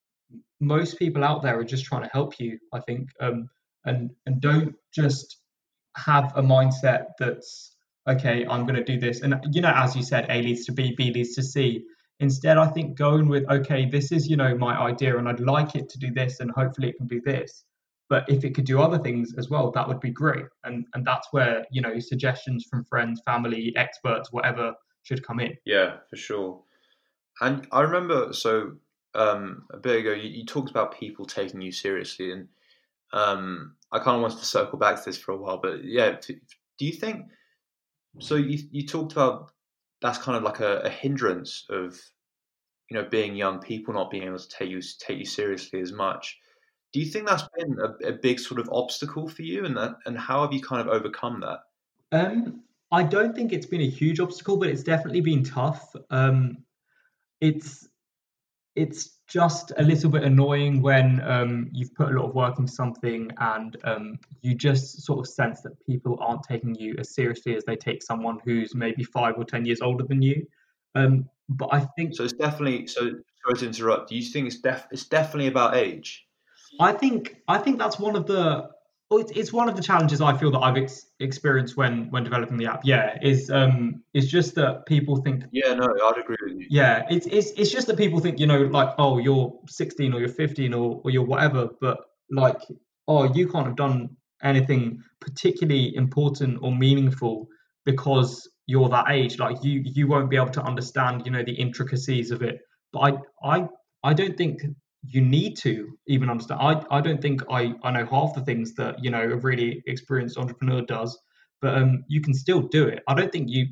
most 0.60 0.98
people 0.98 1.24
out 1.24 1.42
there 1.42 1.58
are 1.58 1.64
just 1.64 1.84
trying 1.84 2.02
to 2.02 2.10
help 2.12 2.38
you. 2.38 2.58
I 2.72 2.80
think, 2.80 3.10
um, 3.20 3.48
and 3.84 4.10
and 4.26 4.40
don't 4.40 4.74
just 4.94 5.38
have 5.96 6.32
a 6.36 6.42
mindset 6.42 7.06
that's 7.18 7.76
okay. 8.08 8.46
I'm 8.46 8.64
going 8.66 8.76
to 8.76 8.84
do 8.84 8.98
this, 8.98 9.22
and 9.22 9.34
you 9.52 9.60
know, 9.62 9.72
as 9.74 9.96
you 9.96 10.02
said, 10.02 10.26
A 10.30 10.42
leads 10.42 10.64
to 10.66 10.72
B, 10.72 10.94
B 10.96 11.12
leads 11.12 11.34
to 11.34 11.42
C. 11.42 11.84
Instead, 12.20 12.56
I 12.56 12.66
think 12.68 12.96
going 12.96 13.28
with 13.28 13.48
okay, 13.50 13.86
this 13.86 14.10
is 14.10 14.28
you 14.28 14.36
know 14.36 14.56
my 14.56 14.78
idea, 14.78 15.18
and 15.18 15.28
I'd 15.28 15.40
like 15.40 15.74
it 15.74 15.88
to 15.90 15.98
do 15.98 16.12
this, 16.12 16.40
and 16.40 16.50
hopefully 16.50 16.88
it 16.88 16.96
can 16.96 17.06
do 17.06 17.20
this. 17.20 17.64
But 18.08 18.24
if 18.28 18.44
it 18.44 18.54
could 18.54 18.64
do 18.64 18.80
other 18.80 18.98
things 18.98 19.34
as 19.36 19.50
well, 19.50 19.70
that 19.72 19.86
would 19.86 20.00
be 20.00 20.10
great. 20.10 20.46
And 20.64 20.86
and 20.94 21.06
that's 21.06 21.28
where 21.32 21.66
you 21.70 21.82
know 21.82 21.98
suggestions 21.98 22.64
from 22.70 22.84
friends, 22.84 23.20
family, 23.26 23.74
experts, 23.76 24.32
whatever 24.32 24.74
should 25.02 25.26
come 25.26 25.40
in. 25.40 25.56
Yeah, 25.64 25.96
for 26.08 26.16
sure. 26.16 26.62
And 27.40 27.66
I 27.70 27.82
remember, 27.82 28.32
so 28.32 28.72
um, 29.14 29.64
a 29.70 29.76
bit 29.76 30.00
ago, 30.00 30.12
you, 30.12 30.30
you, 30.30 30.46
talked 30.46 30.70
about 30.70 30.98
people 30.98 31.26
taking 31.26 31.60
you 31.60 31.70
seriously, 31.70 32.32
and 32.32 32.48
um, 33.12 33.74
I 33.92 33.98
kind 33.98 34.16
of 34.16 34.22
wanted 34.22 34.38
to 34.38 34.44
circle 34.44 34.78
back 34.78 34.96
to 34.96 35.04
this 35.04 35.18
for 35.18 35.32
a 35.32 35.36
while. 35.36 35.58
But 35.58 35.84
yeah, 35.84 36.16
do 36.26 36.86
you 36.86 36.92
think? 36.92 37.26
So 38.20 38.36
you 38.36 38.58
you 38.70 38.86
talked 38.86 39.12
about 39.12 39.52
that's 40.00 40.18
kind 40.18 40.36
of 40.36 40.42
like 40.42 40.60
a, 40.60 40.78
a 40.80 40.90
hindrance 40.90 41.64
of 41.70 41.98
you 42.90 42.96
know 42.96 43.04
being 43.04 43.34
young 43.34 43.58
people 43.60 43.94
not 43.94 44.10
being 44.10 44.24
able 44.24 44.38
to 44.38 44.48
take 44.48 44.70
you 44.70 44.80
take 45.00 45.18
you 45.18 45.24
seriously 45.24 45.80
as 45.80 45.92
much. 45.92 46.38
Do 46.92 47.00
you 47.00 47.06
think 47.06 47.26
that's 47.26 47.48
been 47.58 47.76
a, 47.78 48.08
a 48.08 48.12
big 48.12 48.38
sort 48.38 48.60
of 48.60 48.70
obstacle 48.72 49.28
for 49.28 49.42
you, 49.42 49.64
and 49.64 49.76
that, 49.76 49.96
and 50.06 50.16
how 50.16 50.42
have 50.42 50.52
you 50.52 50.60
kind 50.60 50.80
of 50.80 50.88
overcome 50.88 51.40
that? 51.40 51.60
Um, 52.12 52.62
I 52.92 53.02
don't 53.02 53.34
think 53.34 53.52
it's 53.52 53.66
been 53.66 53.80
a 53.80 53.88
huge 53.88 54.20
obstacle, 54.20 54.56
but 54.56 54.68
it's 54.68 54.82
definitely 54.84 55.20
been 55.20 55.44
tough. 55.44 55.94
Um, 56.10 56.58
it's 57.40 57.88
it's 58.74 59.15
just 59.26 59.72
a 59.76 59.82
little 59.82 60.10
bit 60.10 60.22
annoying 60.22 60.80
when 60.80 61.20
um, 61.28 61.68
you've 61.72 61.94
put 61.94 62.08
a 62.08 62.12
lot 62.12 62.28
of 62.28 62.34
work 62.34 62.58
into 62.58 62.72
something 62.72 63.30
and 63.38 63.76
um, 63.84 64.18
you 64.42 64.54
just 64.54 65.02
sort 65.02 65.18
of 65.18 65.26
sense 65.26 65.62
that 65.62 65.72
people 65.86 66.16
aren't 66.20 66.42
taking 66.44 66.74
you 66.74 66.94
as 66.98 67.14
seriously 67.14 67.56
as 67.56 67.64
they 67.64 67.76
take 67.76 68.02
someone 68.02 68.38
who's 68.44 68.74
maybe 68.74 69.02
five 69.02 69.34
or 69.36 69.44
ten 69.44 69.64
years 69.64 69.80
older 69.80 70.04
than 70.04 70.22
you. 70.22 70.46
Um, 70.94 71.28
but 71.48 71.68
I 71.72 71.80
think 71.96 72.14
so. 72.14 72.24
It's 72.24 72.32
definitely 72.32 72.86
so. 72.86 73.10
Sorry 73.44 73.58
to 73.58 73.66
interrupt. 73.66 74.08
Do 74.08 74.16
you 74.16 74.22
think 74.22 74.48
it's 74.48 74.60
def? 74.60 74.86
It's 74.90 75.04
definitely 75.04 75.46
about 75.46 75.76
age. 75.76 76.26
I 76.80 76.92
think 76.92 77.36
I 77.46 77.58
think 77.58 77.78
that's 77.78 77.98
one 77.98 78.16
of 78.16 78.26
the 78.26 78.70
well, 79.10 79.20
it's, 79.20 79.30
it's 79.32 79.52
one 79.52 79.68
of 79.68 79.76
the 79.76 79.82
challenges 79.82 80.20
I 80.20 80.36
feel 80.36 80.50
that 80.50 80.58
I've 80.58 80.76
ex- 80.76 81.06
experienced 81.20 81.76
when 81.76 82.10
when 82.10 82.24
developing 82.24 82.56
the 82.56 82.66
app. 82.66 82.80
Yeah, 82.84 83.16
is 83.22 83.50
um 83.50 84.02
is 84.14 84.28
just 84.28 84.56
that 84.56 84.84
people 84.86 85.16
think. 85.16 85.44
Yeah, 85.52 85.74
no, 85.74 85.84
I'd 85.84 86.18
agree 86.18 86.36
with 86.42 86.58
you. 86.58 86.66
Yeah, 86.68 87.06
it's 87.08 87.26
it's 87.26 87.50
it's 87.52 87.70
just 87.70 87.86
that 87.86 87.96
people 87.96 88.18
think 88.18 88.40
you 88.40 88.46
know 88.46 88.62
like 88.62 88.94
oh 88.98 89.18
you're 89.18 89.56
16 89.68 90.12
or 90.12 90.18
you're 90.18 90.28
15 90.28 90.74
or 90.74 91.00
or 91.04 91.10
you're 91.10 91.24
whatever, 91.24 91.68
but 91.80 91.98
like 92.30 92.60
oh 93.06 93.32
you 93.32 93.48
can't 93.48 93.66
have 93.66 93.76
done 93.76 94.16
anything 94.42 95.02
particularly 95.20 95.94
important 95.94 96.58
or 96.60 96.74
meaningful 96.74 97.48
because 97.84 98.48
you're 98.66 98.88
that 98.88 99.10
age. 99.10 99.38
Like 99.38 99.62
you 99.62 99.82
you 99.84 100.08
won't 100.08 100.30
be 100.30 100.36
able 100.36 100.50
to 100.50 100.62
understand 100.62 101.22
you 101.24 101.30
know 101.30 101.44
the 101.44 101.54
intricacies 101.54 102.32
of 102.32 102.42
it. 102.42 102.60
But 102.92 102.98
I 103.44 103.56
I 103.56 103.68
I 104.02 104.14
don't 104.14 104.36
think 104.36 104.62
you 105.08 105.20
need 105.20 105.56
to 105.58 105.96
even 106.06 106.30
understand. 106.30 106.60
I, 106.60 106.84
I 106.90 107.00
don't 107.00 107.20
think 107.20 107.42
I, 107.50 107.74
I 107.82 107.90
know 107.90 108.06
half 108.06 108.34
the 108.34 108.42
things 108.42 108.74
that 108.74 109.02
you 109.02 109.10
know 109.10 109.22
a 109.22 109.36
really 109.36 109.82
experienced 109.86 110.38
entrepreneur 110.38 110.82
does, 110.82 111.18
but 111.60 111.76
um, 111.76 112.04
you 112.08 112.20
can 112.20 112.34
still 112.34 112.62
do 112.62 112.86
it. 112.86 113.02
I 113.08 113.14
don't 113.14 113.32
think 113.32 113.48
you 113.50 113.66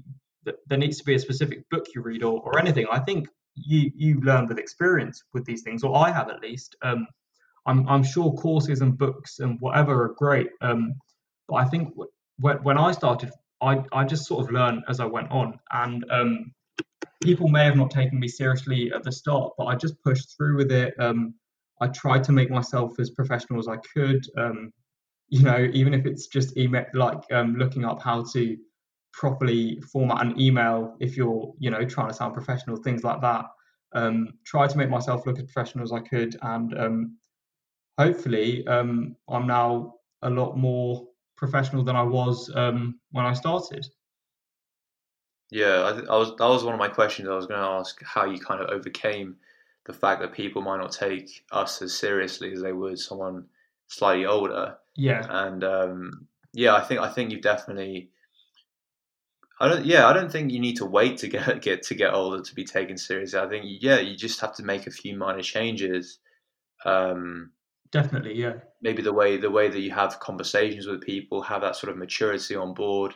there 0.67 0.79
needs 0.79 0.99
to 0.99 1.05
be 1.05 1.15
a 1.15 1.19
specific 1.19 1.69
book 1.71 1.87
you 1.95 2.03
read 2.03 2.23
or, 2.23 2.41
or 2.43 2.59
anything. 2.59 2.87
I 2.91 2.99
think 3.01 3.29
you 3.55 3.91
you 3.95 4.21
learn 4.21 4.47
with 4.47 4.59
experience 4.59 5.23
with 5.33 5.45
these 5.45 5.63
things, 5.63 5.83
or 5.83 5.97
I 5.97 6.11
have 6.11 6.29
at 6.29 6.41
least. 6.41 6.77
Um, 6.83 7.07
I'm 7.67 7.89
I'm 7.89 8.03
sure 8.03 8.33
courses 8.35 8.81
and 8.81 8.97
books 8.97 9.39
and 9.39 9.59
whatever 9.61 10.05
are 10.05 10.15
great, 10.17 10.49
um, 10.61 10.95
but 11.49 11.57
I 11.57 11.65
think 11.65 11.95
when 12.39 12.57
when 12.59 12.79
I 12.79 12.93
started, 12.93 13.31
I 13.63 13.83
I 13.93 14.05
just 14.05 14.27
sort 14.27 14.45
of 14.45 14.53
learned 14.53 14.85
as 14.89 15.01
I 15.01 15.07
went 15.07 15.31
on, 15.31 15.59
and 15.73 16.05
um, 16.11 16.53
people 17.25 17.49
may 17.49 17.65
have 17.65 17.77
not 17.77 17.91
taken 17.91 18.21
me 18.21 18.29
seriously 18.29 18.93
at 18.95 19.03
the 19.03 19.11
start, 19.11 19.55
but 19.57 19.65
I 19.65 19.75
just 19.75 20.01
pushed 20.05 20.37
through 20.37 20.57
with 20.59 20.71
it. 20.71 20.95
Um, 21.01 21.35
I 21.81 21.89
tried 21.89 22.23
to 22.25 22.33
make 22.33 22.51
myself 22.51 23.01
as 23.01 23.11
professional 23.11 23.59
as 23.59 23.67
I 23.67 23.79
could. 23.79 24.25
Um, 24.37 24.73
you 25.29 25.43
know, 25.43 25.69
even 25.73 25.95
if 25.95 26.07
it's 26.07 26.27
just 26.27 26.57
email, 26.57 26.85
like 26.93 27.21
um, 27.33 27.57
looking 27.57 27.85
up 27.85 28.01
how 28.03 28.23
to 28.35 28.57
properly 29.13 29.81
format 29.93 30.25
an 30.25 30.39
email 30.39 30.97
if 31.01 31.17
you're, 31.17 31.53
you 31.59 31.71
know, 31.71 31.85
trying 31.85 32.09
to 32.09 32.15
sound 32.15 32.35
professional, 32.35 32.77
things 32.77 33.03
like 33.03 33.21
that. 33.23 33.47
Um, 33.95 34.35
try 34.45 34.67
to 34.67 34.77
make 34.77 34.91
myself 34.91 35.27
look 35.27 35.39
as 35.39 35.45
professional 35.45 35.85
as 35.85 35.93
I 35.93 36.01
could, 36.01 36.37
and 36.43 36.77
um, 36.79 37.17
hopefully, 37.97 38.67
um, 38.67 39.17
I'm 39.29 39.47
now 39.47 39.95
a 40.23 40.31
lot 40.31 40.57
more 40.57 41.07
professional 41.37 41.85
than 41.85 41.97
I 41.97 42.03
was 42.03 42.51
when 42.55 43.25
I 43.25 43.33
started. 43.33 43.87
Yeah, 45.55 45.83
I, 45.83 45.91
I, 46.13 46.19
was 46.19 46.31
that 46.31 46.49
was 46.49 46.65
one 46.65 46.75
of 46.75 46.81
my 46.81 46.89
questions. 46.89 47.29
I 47.29 47.37
was 47.37 47.47
going 47.47 47.61
to 47.61 47.67
ask 47.67 48.03
how 48.03 48.25
you 48.25 48.41
kind 48.41 48.61
of 48.61 48.71
overcame 48.71 49.37
the 49.87 49.93
fact 49.93 50.21
that 50.21 50.33
people 50.33 50.63
might 50.63 50.79
not 50.79 50.91
take 50.91 51.45
us 51.53 51.81
as 51.81 51.97
seriously 51.97 52.53
as 52.53 52.61
they 52.61 52.73
would 52.73 52.99
someone 52.99 53.45
slightly 53.87 54.27
older. 54.27 54.77
Yeah, 54.97 55.25
and 55.29 55.63
um, 55.63 56.27
yeah, 56.53 56.75
I 56.75 56.81
think 56.81 57.01
I 57.01 57.09
think 57.09 57.31
you've 57.31 57.41
definitely. 57.41 58.11
I 59.61 59.69
don't. 59.69 59.87
Yeah, 59.87 60.09
I 60.09 60.13
don't 60.13 60.33
think 60.33 60.51
you 60.51 60.59
need 60.59 60.79
to 60.79 60.87
wait 60.87 61.19
to 61.19 61.29
get 61.29 61.63
get 61.63 61.83
to 61.85 61.95
get 61.95 62.15
older 62.15 62.43
to 62.43 62.55
be 62.57 62.65
taken 62.65 62.99
seriously. 62.99 63.39
I 63.39 63.49
think 63.49 63.65
yeah, 63.79 64.01
you 64.01 64.17
just 64.17 64.41
have 64.41 64.57
to 64.57 64.65
make 64.65 64.89
a 64.89 64.91
few 64.91 65.17
minor 65.17 65.43
changes. 65.43 66.19
Um, 66.85 67.53
definitely, 67.93 68.35
yeah. 68.35 68.55
Maybe 68.83 69.03
the 69.03 69.13
way 69.13 69.37
the 69.37 69.53
way 69.53 69.69
that 69.69 69.81
you 69.81 69.93
have 69.93 70.19
conversations 70.19 70.89
with 70.89 71.01
people, 71.01 71.43
have 71.43 71.61
that 71.61 71.77
sort 71.77 71.93
of 71.93 71.97
maturity 71.97 72.57
on 72.57 72.75
board, 72.75 73.15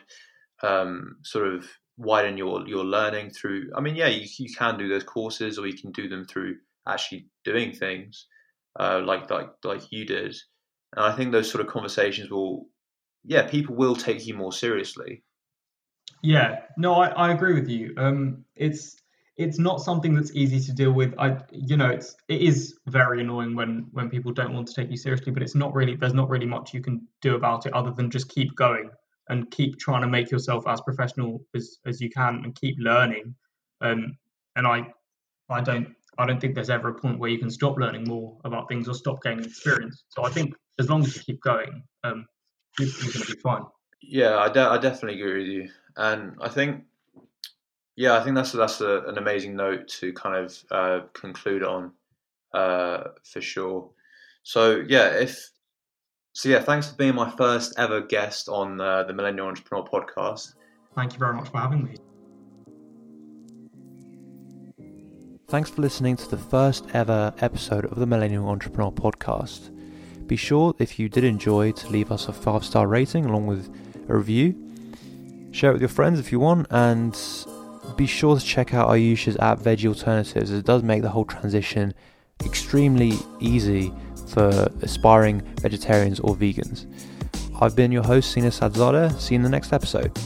um, 0.63 1.17
sort 1.23 1.53
of 1.53 1.65
widen 1.99 2.37
your 2.37 2.67
your 2.67 2.85
learning 2.85 3.29
through. 3.29 3.69
I 3.75 3.81
mean, 3.81 3.95
yeah, 3.95 4.07
you 4.07 4.25
you 4.39 4.53
can 4.55 4.77
do 4.77 4.87
those 4.87 5.03
courses, 5.03 5.59
or 5.59 5.67
you 5.67 5.77
can 5.77 5.91
do 5.91 6.07
them 6.07 6.25
through 6.25 6.55
actually 6.87 7.27
doing 7.43 7.71
things 7.73 8.25
uh, 8.79 9.01
like 9.05 9.29
like 9.29 9.49
like 9.63 9.91
you 9.91 10.05
did. 10.05 10.35
And 10.95 11.05
I 11.05 11.15
think 11.15 11.31
those 11.31 11.51
sort 11.51 11.63
of 11.63 11.71
conversations 11.71 12.31
will, 12.31 12.67
yeah, 13.23 13.47
people 13.47 13.75
will 13.75 13.95
take 13.95 14.25
you 14.25 14.33
more 14.33 14.53
seriously. 14.53 15.23
Yeah, 16.23 16.61
no, 16.77 16.95
I, 16.95 17.09
I 17.09 17.31
agree 17.31 17.53
with 17.53 17.69
you. 17.69 17.93
Um, 17.97 18.43
it's 18.55 18.95
it's 19.37 19.59
not 19.59 19.81
something 19.81 20.15
that's 20.15 20.33
easy 20.33 20.59
to 20.59 20.73
deal 20.73 20.91
with. 20.91 21.13
I, 21.19 21.37
you 21.51 21.77
know, 21.77 21.89
it's 21.89 22.15
it 22.27 22.41
is 22.41 22.77
very 22.87 23.21
annoying 23.21 23.55
when 23.55 23.87
when 23.91 24.09
people 24.09 24.31
don't 24.31 24.53
want 24.53 24.67
to 24.67 24.73
take 24.73 24.89
you 24.89 24.97
seriously, 24.97 25.31
but 25.31 25.43
it's 25.43 25.55
not 25.55 25.73
really. 25.73 25.95
There's 25.95 26.13
not 26.13 26.29
really 26.29 26.47
much 26.47 26.73
you 26.73 26.81
can 26.81 27.07
do 27.21 27.35
about 27.35 27.65
it 27.65 27.73
other 27.73 27.91
than 27.91 28.09
just 28.09 28.29
keep 28.29 28.55
going 28.55 28.89
and 29.29 29.49
keep 29.51 29.77
trying 29.79 30.01
to 30.01 30.07
make 30.07 30.31
yourself 30.31 30.67
as 30.67 30.81
professional 30.81 31.41
as 31.55 31.77
as 31.85 32.01
you 32.01 32.09
can 32.09 32.41
and 32.43 32.55
keep 32.55 32.75
learning. 32.79 33.35
Um, 33.81 34.17
and 34.55 34.67
I, 34.67 34.87
I 35.49 35.61
don't 35.61 35.95
I 36.17 36.25
don't 36.25 36.41
think 36.41 36.55
there's 36.55 36.69
ever 36.69 36.89
a 36.89 36.93
point 36.93 37.19
where 37.19 37.29
you 37.29 37.37
can 37.37 37.49
stop 37.49 37.77
learning 37.77 38.03
more 38.05 38.37
about 38.43 38.67
things 38.67 38.89
or 38.89 38.93
stop 38.93 39.23
gaining 39.23 39.45
experience. 39.45 40.03
So 40.09 40.25
I 40.25 40.29
think 40.29 40.53
as 40.79 40.89
long 40.89 41.03
as 41.03 41.15
you 41.15 41.21
keep 41.21 41.41
going, 41.41 41.83
um, 42.03 42.25
you're, 42.77 42.89
you're 42.89 43.13
going 43.13 43.25
to 43.25 43.35
be 43.35 43.39
fine. 43.39 43.63
Yeah, 44.01 44.37
I, 44.37 44.49
de- 44.49 44.69
I 44.69 44.77
definitely 44.77 45.21
agree 45.21 45.39
with 45.39 45.47
you, 45.47 45.69
and 45.97 46.35
I 46.41 46.49
think 46.49 46.83
yeah, 47.95 48.15
I 48.15 48.23
think 48.23 48.35
that's 48.35 48.53
that's 48.53 48.81
a, 48.81 49.03
an 49.07 49.17
amazing 49.17 49.55
note 49.55 49.87
to 49.99 50.13
kind 50.13 50.35
of 50.35 50.57
uh, 50.71 51.05
conclude 51.13 51.63
on 51.63 51.91
uh, 52.53 53.03
for 53.23 53.41
sure. 53.41 53.89
So 54.43 54.83
yeah, 54.87 55.09
if 55.09 55.49
so, 56.39 56.47
yeah, 56.47 56.61
thanks 56.61 56.87
for 56.87 56.95
being 56.95 57.15
my 57.15 57.29
first 57.31 57.73
ever 57.77 57.99
guest 57.99 58.47
on 58.47 58.79
uh, 58.79 59.03
the 59.03 59.11
Millennial 59.11 59.47
Entrepreneur 59.47 59.85
Podcast. 59.85 60.53
Thank 60.95 61.11
you 61.11 61.19
very 61.19 61.33
much 61.33 61.49
for 61.49 61.57
having 61.57 61.83
me. 61.83 61.97
Thanks 65.49 65.69
for 65.69 65.81
listening 65.81 66.15
to 66.15 66.29
the 66.29 66.37
first 66.37 66.85
ever 66.93 67.33
episode 67.39 67.83
of 67.87 67.99
the 67.99 68.05
Millennial 68.05 68.47
Entrepreneur 68.47 68.89
Podcast. 68.89 69.75
Be 70.27 70.37
sure, 70.37 70.73
if 70.79 70.97
you 70.97 71.09
did 71.09 71.25
enjoy, 71.25 71.73
to 71.73 71.89
leave 71.89 72.09
us 72.09 72.29
a 72.29 72.31
five 72.31 72.63
star 72.63 72.87
rating 72.87 73.25
along 73.25 73.47
with 73.47 73.69
a 74.07 74.15
review. 74.15 74.55
Share 75.51 75.71
it 75.71 75.73
with 75.73 75.81
your 75.81 75.89
friends 75.89 76.21
if 76.21 76.31
you 76.31 76.39
want, 76.39 76.67
and 76.69 77.19
be 77.97 78.05
sure 78.05 78.39
to 78.39 78.45
check 78.45 78.73
out 78.73 78.87
Ayush's 78.87 79.35
app 79.39 79.59
Veggie 79.59 79.89
Alternatives. 79.89 80.51
It 80.51 80.63
does 80.63 80.83
make 80.83 81.01
the 81.01 81.09
whole 81.09 81.25
transition 81.25 81.93
extremely 82.45 83.11
easy 83.41 83.91
for 84.29 84.71
aspiring 84.81 85.41
vegetarians 85.61 86.19
or 86.19 86.35
vegans. 86.35 86.85
I've 87.61 87.75
been 87.75 87.91
your 87.91 88.03
host, 88.03 88.31
Sina 88.31 88.47
Sadzadeh. 88.47 89.19
See 89.19 89.33
you 89.33 89.39
in 89.39 89.43
the 89.43 89.49
next 89.49 89.73
episode. 89.73 90.17